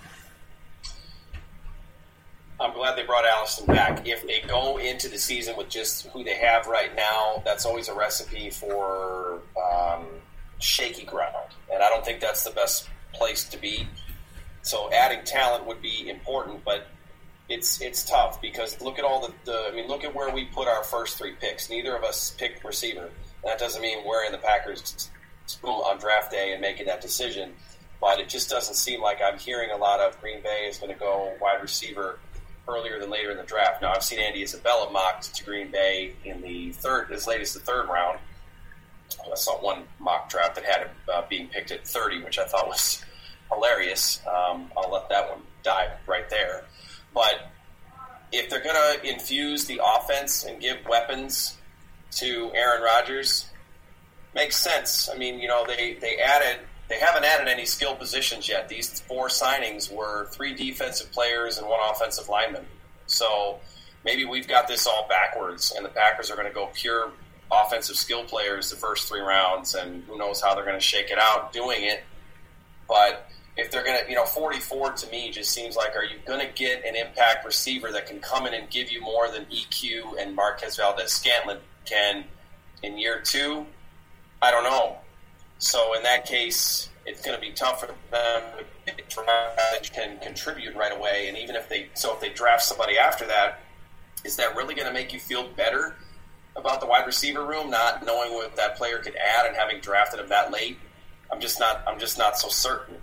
I'm 2.58 2.72
glad 2.72 2.96
they 2.96 3.04
brought 3.04 3.26
Allison 3.26 3.66
back. 3.66 4.06
If 4.06 4.26
they 4.26 4.40
go 4.40 4.78
into 4.78 5.08
the 5.08 5.18
season 5.18 5.56
with 5.56 5.68
just 5.68 6.06
who 6.06 6.24
they 6.24 6.36
have 6.36 6.66
right 6.66 6.94
now, 6.96 7.42
that's 7.44 7.66
always 7.66 7.88
a 7.88 7.94
recipe 7.94 8.48
for 8.48 9.40
um, 9.72 10.06
shaky 10.58 11.04
ground, 11.04 11.52
and 11.72 11.82
I 11.82 11.90
don't 11.90 12.04
think 12.04 12.20
that's 12.20 12.44
the 12.44 12.50
best 12.50 12.88
place 13.18 13.44
to 13.44 13.58
be. 13.58 13.88
So 14.62 14.90
adding 14.92 15.24
talent 15.24 15.66
would 15.66 15.80
be 15.80 16.08
important, 16.08 16.64
but 16.64 16.88
it's 17.48 17.80
it's 17.80 18.04
tough 18.04 18.40
because 18.42 18.80
look 18.80 18.98
at 18.98 19.04
all 19.04 19.26
the, 19.26 19.32
the 19.44 19.68
I 19.70 19.74
mean 19.74 19.86
look 19.86 20.02
at 20.04 20.14
where 20.14 20.30
we 20.30 20.46
put 20.46 20.66
our 20.66 20.82
first 20.82 21.18
three 21.18 21.32
picks. 21.40 21.70
Neither 21.70 21.96
of 21.96 22.02
us 22.02 22.34
picked 22.38 22.64
receiver. 22.64 23.04
And 23.06 23.44
that 23.44 23.58
doesn't 23.58 23.80
mean 23.80 23.98
we're 24.04 24.24
in 24.24 24.32
the 24.32 24.38
Packers 24.38 25.10
on 25.62 25.98
draft 25.98 26.32
day 26.32 26.52
and 26.52 26.60
making 26.60 26.86
that 26.86 27.00
decision, 27.00 27.52
but 28.00 28.18
it 28.18 28.28
just 28.28 28.50
doesn't 28.50 28.74
seem 28.74 29.00
like 29.00 29.18
I'm 29.22 29.38
hearing 29.38 29.70
a 29.70 29.76
lot 29.76 30.00
of 30.00 30.20
Green 30.20 30.42
Bay 30.42 30.66
is 30.68 30.78
going 30.78 30.92
to 30.92 30.98
go 30.98 31.34
wide 31.40 31.62
receiver 31.62 32.18
earlier 32.68 32.98
than 32.98 33.10
later 33.10 33.30
in 33.30 33.36
the 33.36 33.44
draft. 33.44 33.80
Now 33.82 33.92
I've 33.92 34.02
seen 34.02 34.18
Andy 34.18 34.42
Isabella 34.42 34.90
mocked 34.90 35.34
to 35.34 35.44
Green 35.44 35.70
Bay 35.70 36.14
in 36.24 36.42
the 36.42 36.72
third, 36.72 37.12
as 37.12 37.26
late 37.26 37.40
as 37.40 37.54
the 37.54 37.60
third 37.60 37.88
round. 37.88 38.18
I 39.30 39.34
saw 39.36 39.52
one 39.62 39.84
mock 40.00 40.28
draft 40.28 40.56
that 40.56 40.64
had 40.64 40.82
him 40.82 40.90
uh, 41.12 41.22
being 41.28 41.46
picked 41.48 41.70
at 41.70 41.86
30, 41.86 42.24
which 42.24 42.38
I 42.38 42.44
thought 42.44 42.66
was 42.66 43.04
hilarious. 43.52 44.20
Um, 44.26 44.70
I'll 44.76 44.90
let 44.90 45.08
that 45.08 45.30
one 45.30 45.42
die 45.62 45.92
right 46.06 46.28
there. 46.30 46.64
But 47.14 47.50
if 48.32 48.50
they're 48.50 48.62
going 48.62 48.76
to 48.76 49.08
infuse 49.08 49.66
the 49.66 49.80
offense 49.84 50.44
and 50.44 50.60
give 50.60 50.78
weapons 50.88 51.56
to 52.12 52.50
Aaron 52.54 52.82
Rodgers, 52.82 53.46
makes 54.34 54.56
sense. 54.56 55.08
I 55.12 55.16
mean, 55.16 55.38
you 55.38 55.48
know, 55.48 55.64
they, 55.66 55.94
they 55.94 56.18
added 56.18 56.58
they 56.88 56.98
haven't 57.00 57.24
added 57.24 57.48
any 57.48 57.64
skill 57.64 57.96
positions 57.96 58.48
yet. 58.48 58.68
These 58.68 59.00
four 59.00 59.28
signings 59.28 59.92
were 59.92 60.26
three 60.30 60.54
defensive 60.54 61.10
players 61.10 61.58
and 61.58 61.66
one 61.66 61.80
offensive 61.90 62.28
lineman. 62.28 62.64
So 63.06 63.58
maybe 64.04 64.24
we've 64.24 64.46
got 64.46 64.68
this 64.68 64.86
all 64.86 65.06
backwards, 65.08 65.72
and 65.76 65.84
the 65.84 65.88
Packers 65.88 66.30
are 66.30 66.36
going 66.36 66.46
to 66.46 66.54
go 66.54 66.70
pure 66.74 67.10
offensive 67.50 67.96
skill 67.96 68.24
players 68.24 68.70
the 68.70 68.76
first 68.76 69.08
three 69.08 69.20
rounds, 69.20 69.74
and 69.74 70.04
who 70.04 70.16
knows 70.16 70.40
how 70.40 70.54
they're 70.54 70.64
going 70.64 70.76
to 70.76 70.84
shake 70.84 71.10
it 71.10 71.18
out 71.18 71.52
doing 71.52 71.82
it. 71.82 72.04
But 72.88 73.28
if 73.56 73.70
they're 73.70 73.84
going 73.84 73.98
to, 74.04 74.10
you 74.10 74.16
know, 74.16 74.26
44 74.26 74.92
to 74.92 75.10
me 75.10 75.30
just 75.30 75.50
seems 75.50 75.76
like, 75.76 75.96
are 75.96 76.04
you 76.04 76.16
going 76.26 76.40
to 76.40 76.52
get 76.52 76.84
an 76.84 76.94
impact 76.94 77.44
receiver 77.44 77.90
that 77.92 78.06
can 78.06 78.20
come 78.20 78.46
in 78.46 78.54
and 78.54 78.68
give 78.68 78.90
you 78.90 79.00
more 79.00 79.30
than 79.30 79.46
EQ 79.46 80.20
and 80.20 80.34
Marquez 80.34 80.76
Valdes-Scantling 80.76 81.58
can 81.84 82.24
in 82.82 82.98
year 82.98 83.20
two? 83.24 83.66
I 84.42 84.50
don't 84.50 84.64
know. 84.64 84.98
So 85.58 85.94
in 85.94 86.02
that 86.02 86.26
case, 86.26 86.90
it's 87.06 87.24
going 87.24 87.34
to 87.34 87.40
be 87.40 87.52
tough 87.52 87.80
for 87.80 87.86
them 87.86 88.42
to 88.86 89.90
can 89.92 90.18
contribute 90.18 90.74
right 90.76 90.92
away. 90.94 91.28
And 91.28 91.38
even 91.38 91.56
if 91.56 91.68
they, 91.68 91.88
so 91.94 92.12
if 92.14 92.20
they 92.20 92.28
draft 92.28 92.62
somebody 92.62 92.98
after 92.98 93.26
that, 93.26 93.60
is 94.24 94.36
that 94.36 94.54
really 94.54 94.74
going 94.74 94.88
to 94.88 94.92
make 94.92 95.12
you 95.12 95.20
feel 95.20 95.48
better 95.48 95.94
about 96.56 96.80
the 96.80 96.86
wide 96.86 97.06
receiver 97.06 97.46
room, 97.46 97.70
not 97.70 98.04
knowing 98.04 98.34
what 98.34 98.56
that 98.56 98.76
player 98.76 98.98
could 98.98 99.16
add 99.16 99.46
and 99.46 99.56
having 99.56 99.80
drafted 99.80 100.20
him 100.20 100.28
that 100.28 100.50
late? 100.52 100.78
I'm 101.30 101.40
just 101.40 101.58
not. 101.58 101.82
I'm 101.86 101.98
just 101.98 102.18
not 102.18 102.38
so 102.38 102.48
certain. 102.48 102.96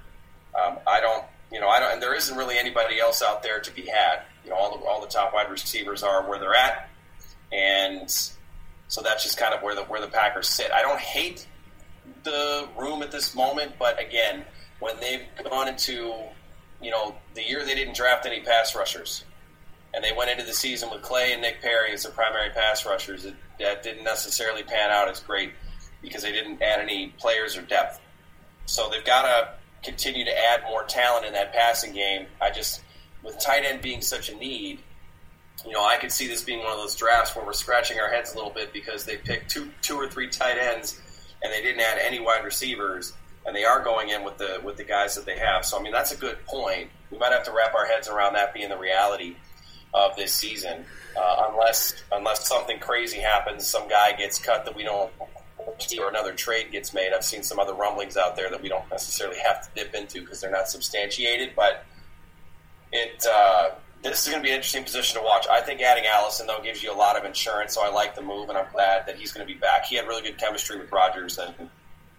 Um, 0.62 0.80
I 0.88 0.99
don't. 0.99 1.26
You 1.51 1.60
know, 1.60 1.70
I 1.70 1.80
don't. 1.80 1.93
And 1.93 2.01
there 2.01 2.16
isn't 2.16 2.36
really 2.36 2.58
anybody 2.58 2.99
else 2.99 3.22
out 3.22 3.43
there 3.43 3.60
to 3.60 3.72
be 3.72 3.86
had. 3.86 4.24
You 4.43 4.49
know, 4.49 4.56
all 4.56 4.78
the 4.78 4.86
all 4.86 5.01
the 5.01 5.08
top 5.08 5.34
wide 5.34 5.49
receivers 5.49 6.04
are 6.04 6.28
where 6.28 6.39
they're 6.39 6.56
at, 6.56 6.89
and 7.51 8.10
so 8.88 9.01
that's 9.01 9.24
just 9.24 9.38
kind 9.38 9.54
of 9.54 9.62
where 9.62 9.76
the 9.76 9.84
where 9.84 10.01
the 10.01 10.08
Packers 10.08 10.47
sit. 10.47 10.72
I 10.72 10.82
don't 10.82 10.99
hate 10.99 11.47
the 12.24 12.68
room 12.78 13.01
at 13.01 13.12
this 13.12 13.36
moment, 13.36 13.74
but 13.80 13.99
again, 13.99 14.45
when 14.80 14.99
they've 14.99 15.22
gone 15.49 15.68
into 15.68 16.14
you 16.82 16.91
know 16.91 17.16
the 17.36 17.43
year 17.43 17.66
they 17.66 17.76
didn't 17.76 17.95
draft 17.95 18.26
any 18.26 18.41
pass 18.41 18.76
rushers, 18.76 19.24
and 19.93 20.04
they 20.04 20.12
went 20.12 20.32
into 20.32 20.43
the 20.43 20.54
season 20.54 20.89
with 20.89 21.01
Clay 21.01 21.34
and 21.34 21.41
Nick 21.41 21.62
Perry 21.62 21.91
as 21.93 22.04
their 22.04 22.12
primary 22.12 22.49
pass 22.49 22.86
rushers, 22.86 23.26
it, 23.26 23.36
that 23.60 23.84
didn't 23.84 24.04
necessarily 24.04 24.64
pan 24.64 24.91
out 24.91 25.08
as 25.08 25.20
great 25.20 25.51
because 26.01 26.24
they 26.24 26.32
didn't 26.32 26.62
add 26.62 26.80
any 26.80 27.14
players 27.18 27.56
or 27.56 27.62
depth. 27.62 27.99
So 28.66 28.89
they've 28.89 29.06
got 29.06 29.24
to 29.24 29.49
continue 29.84 30.26
to 30.26 30.32
add 30.32 30.64
more 30.64 30.84
talent 30.84 31.26
in 31.26 31.34
that 31.34 31.54
passing 31.54 31.94
game. 31.94 32.28
I 32.42 32.52
just, 32.52 32.82
with 33.24 33.40
tight 33.40 33.66
end 33.66 33.82
being 33.82 34.02
such 34.02 34.30
a 34.30 34.36
need, 34.36 34.80
you 35.66 35.72
know, 35.72 35.86
I 35.86 35.98
could 35.98 36.12
see 36.12 36.28
this 36.28 36.44
being 36.44 36.60
one 36.60 36.72
of 36.72 36.78
those 36.78 36.96
drafts 36.96 37.36
where 37.36 37.46
we're 37.46 37.54
scratching 37.54 38.00
our 38.00 38.10
heads 38.10 38.34
a 38.34 38.36
little 38.36 38.52
bit 38.52 38.74
because 38.74 39.06
they 39.06 39.18
picked 39.18 39.52
two, 39.52 39.70
two 39.82 39.96
or 39.96 40.08
three 40.08 40.30
tight 40.30 40.58
ends 40.58 41.00
and 41.44 41.52
they 41.52 41.62
didn't 41.62 41.82
add 41.82 42.00
any 42.00 42.20
wide 42.20 42.44
receivers, 42.44 43.14
and 43.46 43.56
they 43.56 43.66
are 43.66 43.84
going 43.84 44.10
in 44.10 44.24
with 44.24 44.38
the 44.38 44.62
with 44.64 44.78
the 44.78 44.84
guys 44.84 45.16
that 45.16 45.26
they 45.26 45.38
have. 45.38 45.66
So 45.66 45.78
I 45.78 45.82
mean, 45.82 45.92
that's 45.92 46.14
a 46.14 46.18
good 46.18 46.44
point. 46.46 46.90
We 47.12 47.18
might 47.18 47.34
have 47.34 47.44
to 47.44 47.52
wrap 47.52 47.76
our 47.76 47.86
heads 47.86 48.08
around 48.08 48.34
that 48.34 48.54
being 48.54 48.70
the 48.70 48.78
reality 48.78 49.36
of 49.94 50.16
this 50.16 50.34
season, 50.34 50.86
uh, 51.18 51.50
unless 51.50 52.02
unless 52.12 52.48
something 52.48 52.80
crazy 52.80 53.20
happens, 53.20 53.68
some 53.68 53.88
guy 53.90 54.14
gets 54.14 54.40
cut 54.40 54.66
that 54.66 54.76
we 54.76 54.84
don't 54.84 55.12
or 55.99 56.09
another 56.09 56.34
trade 56.34 56.72
gets 56.72 56.93
made. 56.93 57.14
I've 57.14 57.26
seen 57.26 57.43
some 57.43 57.59
other 57.59 57.74
rumblings 57.74 58.18
out 58.18 58.36
there 58.36 58.49
that 58.49 58.61
we 58.61 58.70
don't 58.70 58.89
necessarily 58.89 59.38
have 59.39 59.61
to 59.64 59.70
dip 59.76 59.93
into 59.93 60.22
because 60.22 60.41
they're 60.41 60.51
not 60.51 60.70
substantiated, 60.70 61.51
but 61.55 61.86
it. 62.91 63.26
Uh, 63.32 63.72
this 64.03 64.24
is 64.24 64.28
going 64.28 64.41
to 64.41 64.43
be 64.43 64.49
an 64.49 64.57
interesting 64.57 64.84
position 64.84 65.18
to 65.18 65.24
watch. 65.24 65.47
I 65.49 65.61
think 65.61 65.82
adding 65.82 66.03
Allison 66.05 66.45
though 66.45 66.59
gives 66.61 66.84
you 66.84 66.91
a 66.91 66.93
lot 66.93 67.18
of 67.18 67.24
insurance, 67.24 67.74
so 67.74 67.86
I 67.86 67.89
like 67.89 68.16
the 68.16 68.22
move, 68.22 68.49
and 68.49 68.57
I'm 68.57 68.68
glad 68.72 69.07
that 69.07 69.16
he's 69.16 69.32
going 69.32 69.47
to 69.47 69.51
be 69.51 69.57
back. 69.57 69.86
He 69.86 69.95
had 69.95 70.07
really 70.07 70.22
good 70.22 70.38
chemistry 70.38 70.78
with 70.78 70.91
Rodgers, 70.91 71.38
and 71.38 71.70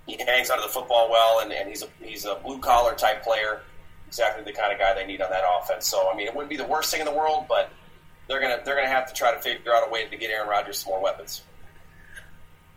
he 0.06 0.16
hangs 0.16 0.50
onto 0.50 0.62
the 0.62 0.68
football 0.68 1.10
well, 1.10 1.40
and, 1.40 1.52
and 1.52 1.68
he's 1.68 1.82
a 1.82 1.88
he's 2.02 2.24
a 2.24 2.36
blue 2.36 2.58
collar 2.58 2.94
type 2.94 3.22
player, 3.22 3.60
exactly 4.06 4.44
the 4.44 4.58
kind 4.58 4.72
of 4.72 4.78
guy 4.78 4.94
they 4.94 5.06
need 5.06 5.20
on 5.20 5.30
that 5.30 5.44
offense. 5.46 5.86
So 5.86 6.10
I 6.10 6.16
mean, 6.16 6.26
it 6.26 6.34
wouldn't 6.34 6.50
be 6.50 6.56
the 6.56 6.66
worst 6.66 6.90
thing 6.90 7.00
in 7.00 7.06
the 7.06 7.12
world, 7.12 7.44
but 7.48 7.70
they're 8.28 8.40
gonna 8.40 8.60
they're 8.64 8.76
gonna 8.76 8.88
have 8.88 9.06
to 9.08 9.14
try 9.14 9.32
to 9.34 9.40
figure 9.40 9.74
out 9.74 9.86
a 9.86 9.90
way 9.90 10.06
to 10.06 10.16
get 10.16 10.30
Aaron 10.30 10.48
Rodgers 10.48 10.78
some 10.78 10.92
more 10.92 11.02
weapons. 11.02 11.42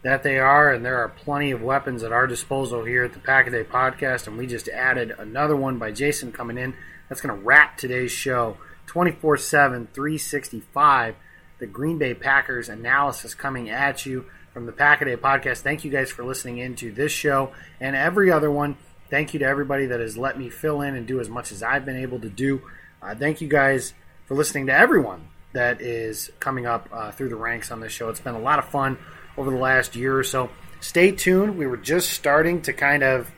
That 0.03 0.23
they 0.23 0.37
are, 0.39 0.71
and 0.71 0.85
there 0.85 0.99
are 0.99 1.09
plenty 1.09 1.51
of 1.51 1.61
weapons 1.61 2.03
at 2.03 2.11
our 2.11 2.27
disposal 2.27 2.85
here 2.85 3.03
at 3.03 3.13
the 3.13 3.19
Pack 3.19 3.47
a 3.47 3.51
Day 3.51 3.63
podcast, 3.63 4.27
and 4.27 4.37
we 4.37 4.45
just 4.45 4.69
added 4.69 5.11
another 5.17 5.55
one 5.55 5.79
by 5.79 5.91
Jason 5.91 6.31
coming 6.31 6.57
in. 6.57 6.75
That's 7.09 7.19
going 7.19 7.37
to 7.37 7.43
wrap 7.43 7.77
today's 7.77 8.11
show. 8.11 8.57
24 8.85 9.37
7, 9.37 9.87
365. 9.93 11.15
The 11.59 11.65
Green 11.65 11.97
Bay 11.97 12.13
Packers 12.13 12.69
analysis 12.69 13.33
coming 13.33 13.69
at 13.69 14.05
you 14.05 14.25
from 14.53 14.65
the 14.65 14.71
Pack 14.71 15.01
a 15.01 15.05
Day 15.05 15.15
podcast. 15.15 15.59
Thank 15.59 15.83
you 15.83 15.91
guys 15.91 16.11
for 16.11 16.23
listening 16.23 16.59
into 16.59 16.91
this 16.91 17.11
show 17.11 17.51
and 17.79 17.95
every 17.95 18.31
other 18.31 18.51
one. 18.51 18.77
Thank 19.09 19.33
you 19.33 19.39
to 19.39 19.45
everybody 19.45 19.87
that 19.87 19.99
has 19.99 20.17
let 20.17 20.37
me 20.37 20.49
fill 20.49 20.81
in 20.81 20.95
and 20.95 21.07
do 21.07 21.19
as 21.19 21.29
much 21.29 21.51
as 21.51 21.63
I've 21.63 21.85
been 21.85 21.97
able 21.97 22.19
to 22.19 22.29
do. 22.29 22.61
Uh, 23.01 23.15
thank 23.15 23.41
you 23.41 23.47
guys 23.47 23.93
for 24.25 24.35
listening 24.35 24.67
to 24.67 24.73
everyone 24.73 25.29
that 25.53 25.81
is 25.81 26.29
coming 26.39 26.65
up 26.65 26.89
uh, 26.91 27.11
through 27.11 27.29
the 27.29 27.35
ranks 27.35 27.71
on 27.71 27.79
this 27.79 27.91
show. 27.91 28.09
It's 28.09 28.19
been 28.19 28.35
a 28.35 28.39
lot 28.39 28.59
of 28.59 28.65
fun 28.65 28.97
over 29.37 29.51
the 29.51 29.57
last 29.57 29.95
year 29.95 30.17
or 30.17 30.23
so. 30.23 30.49
Stay 30.79 31.11
tuned. 31.11 31.57
We 31.57 31.67
were 31.67 31.77
just 31.77 32.11
starting 32.11 32.61
to 32.63 32.73
kind 32.73 33.03
of 33.03 33.31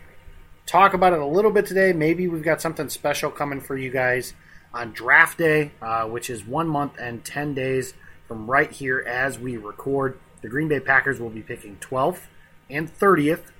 talk 0.65 0.93
about 0.93 1.13
it 1.13 1.19
a 1.19 1.25
little 1.25 1.51
bit 1.51 1.65
today. 1.65 1.93
Maybe 1.93 2.27
we've 2.27 2.43
got 2.43 2.61
something 2.61 2.89
special 2.89 3.31
coming 3.31 3.61
for 3.61 3.77
you 3.77 3.89
guys 3.89 4.33
on 4.73 4.91
draft 4.91 5.37
day, 5.37 5.71
uh, 5.81 6.05
which 6.05 6.29
is 6.29 6.45
one 6.45 6.67
month 6.67 6.93
and 6.99 7.23
10 7.23 7.53
days 7.53 7.93
from 8.27 8.49
right 8.49 8.71
here 8.71 8.99
as 8.99 9.39
we 9.39 9.57
record. 9.57 10.19
The 10.41 10.47
Green 10.47 10.67
Bay 10.67 10.79
Packers 10.79 11.19
will 11.19 11.29
be 11.29 11.41
picking 11.41 11.77
12th 11.77 12.27
and 12.69 12.87
30th 12.93 13.51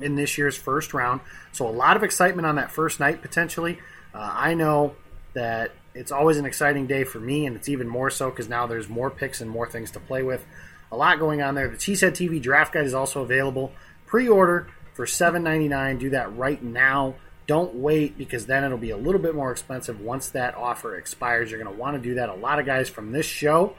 in 0.00 0.16
this 0.16 0.38
year's 0.38 0.56
first 0.56 0.94
round. 0.94 1.20
So 1.52 1.68
a 1.68 1.70
lot 1.70 1.96
of 1.96 2.02
excitement 2.02 2.46
on 2.46 2.56
that 2.56 2.72
first 2.72 2.98
night 3.00 3.22
potentially. 3.22 3.78
Uh, 4.14 4.30
I 4.32 4.54
know 4.54 4.96
that 5.34 5.72
it's 5.94 6.10
always 6.10 6.38
an 6.38 6.46
exciting 6.46 6.86
day 6.86 7.04
for 7.04 7.20
me, 7.20 7.46
and 7.46 7.54
it's 7.56 7.68
even 7.68 7.88
more 7.88 8.10
so 8.10 8.30
because 8.30 8.48
now 8.48 8.66
there's 8.66 8.88
more 8.88 9.10
picks 9.10 9.40
and 9.40 9.50
more 9.50 9.68
things 9.68 9.90
to 9.92 10.00
play 10.00 10.22
with. 10.22 10.44
A 10.94 10.96
lot 10.96 11.18
going 11.18 11.42
on 11.42 11.56
there. 11.56 11.68
The 11.68 11.76
Cheesehead 11.76 12.12
TV 12.12 12.40
draft 12.40 12.72
guide 12.72 12.86
is 12.86 12.94
also 12.94 13.22
available. 13.22 13.72
Pre-order 14.06 14.68
for 14.92 15.06
$7.99. 15.06 15.98
Do 15.98 16.10
that 16.10 16.36
right 16.36 16.62
now. 16.62 17.16
Don't 17.48 17.74
wait 17.74 18.16
because 18.16 18.46
then 18.46 18.62
it'll 18.62 18.78
be 18.78 18.90
a 18.90 18.96
little 18.96 19.20
bit 19.20 19.34
more 19.34 19.50
expensive 19.50 20.00
once 20.00 20.28
that 20.28 20.54
offer 20.54 20.94
expires. 20.94 21.50
You're 21.50 21.60
going 21.60 21.74
to 21.74 21.78
want 21.78 21.96
to 21.96 22.08
do 22.08 22.14
that. 22.14 22.28
A 22.28 22.34
lot 22.34 22.60
of 22.60 22.64
guys 22.64 22.88
from 22.88 23.10
this 23.10 23.26
show 23.26 23.74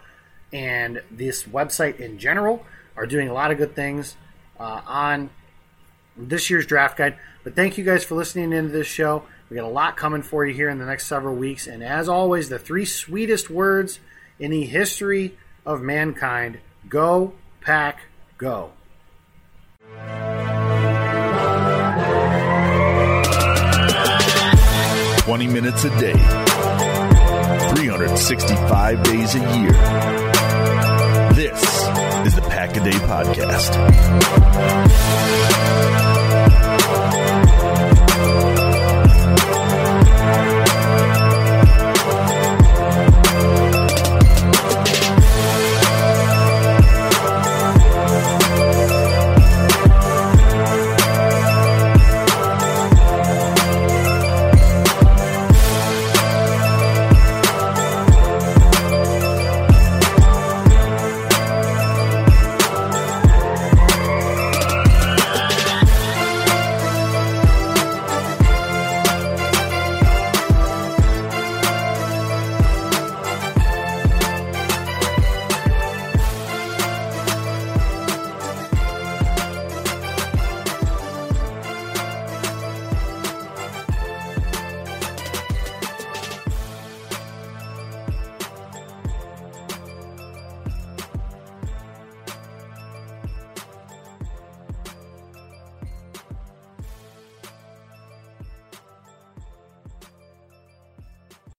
and 0.52 1.02
this 1.10 1.44
website 1.44 2.02
in 2.02 2.20
general 2.20 2.66
are 2.98 3.06
doing 3.06 3.30
a 3.30 3.34
lot 3.34 3.50
of 3.50 3.58
good 3.58 3.78
things 3.78 4.18
uh, 4.60 4.82
on 4.86 5.30
this 6.18 6.50
year's 6.50 6.66
draft 6.66 6.98
guide. 6.98 7.18
But 7.46 7.56
thank 7.56 7.78
you 7.78 7.86
guys 7.86 8.04
for 8.04 8.16
listening 8.16 8.52
into 8.52 8.74
this 8.74 8.88
show. 8.88 9.24
We 9.50 9.56
got 9.56 9.66
a 9.66 9.70
lot 9.70 9.96
coming 9.96 10.22
for 10.22 10.46
you 10.46 10.54
here 10.54 10.70
in 10.70 10.80
the 10.80 10.86
next 10.86 11.08
several 11.08 11.36
weeks. 11.36 11.66
And 11.66 11.82
as 11.82 12.10
always, 12.10 12.50
the 12.50 12.60
three 12.60 12.84
sweetest 12.84 13.50
words 13.50 14.02
in 14.38 14.52
the 14.52 14.66
history 14.66 15.38
of 15.66 15.82
mankind 15.82 16.60
go, 16.90 17.34
pack, 17.62 18.00
go. 18.38 18.72
Twenty 25.26 25.48
minutes 25.48 25.84
a 25.84 25.90
day, 26.00 26.14
365 27.74 29.04
days 29.04 29.36
a 29.36 29.40
year. 29.40 29.72
This 31.34 31.62
is 32.28 32.36
the 32.36 32.42
Pack 32.48 32.78
a 32.78 32.84
Day 32.84 32.92
Podcast. 32.92 33.76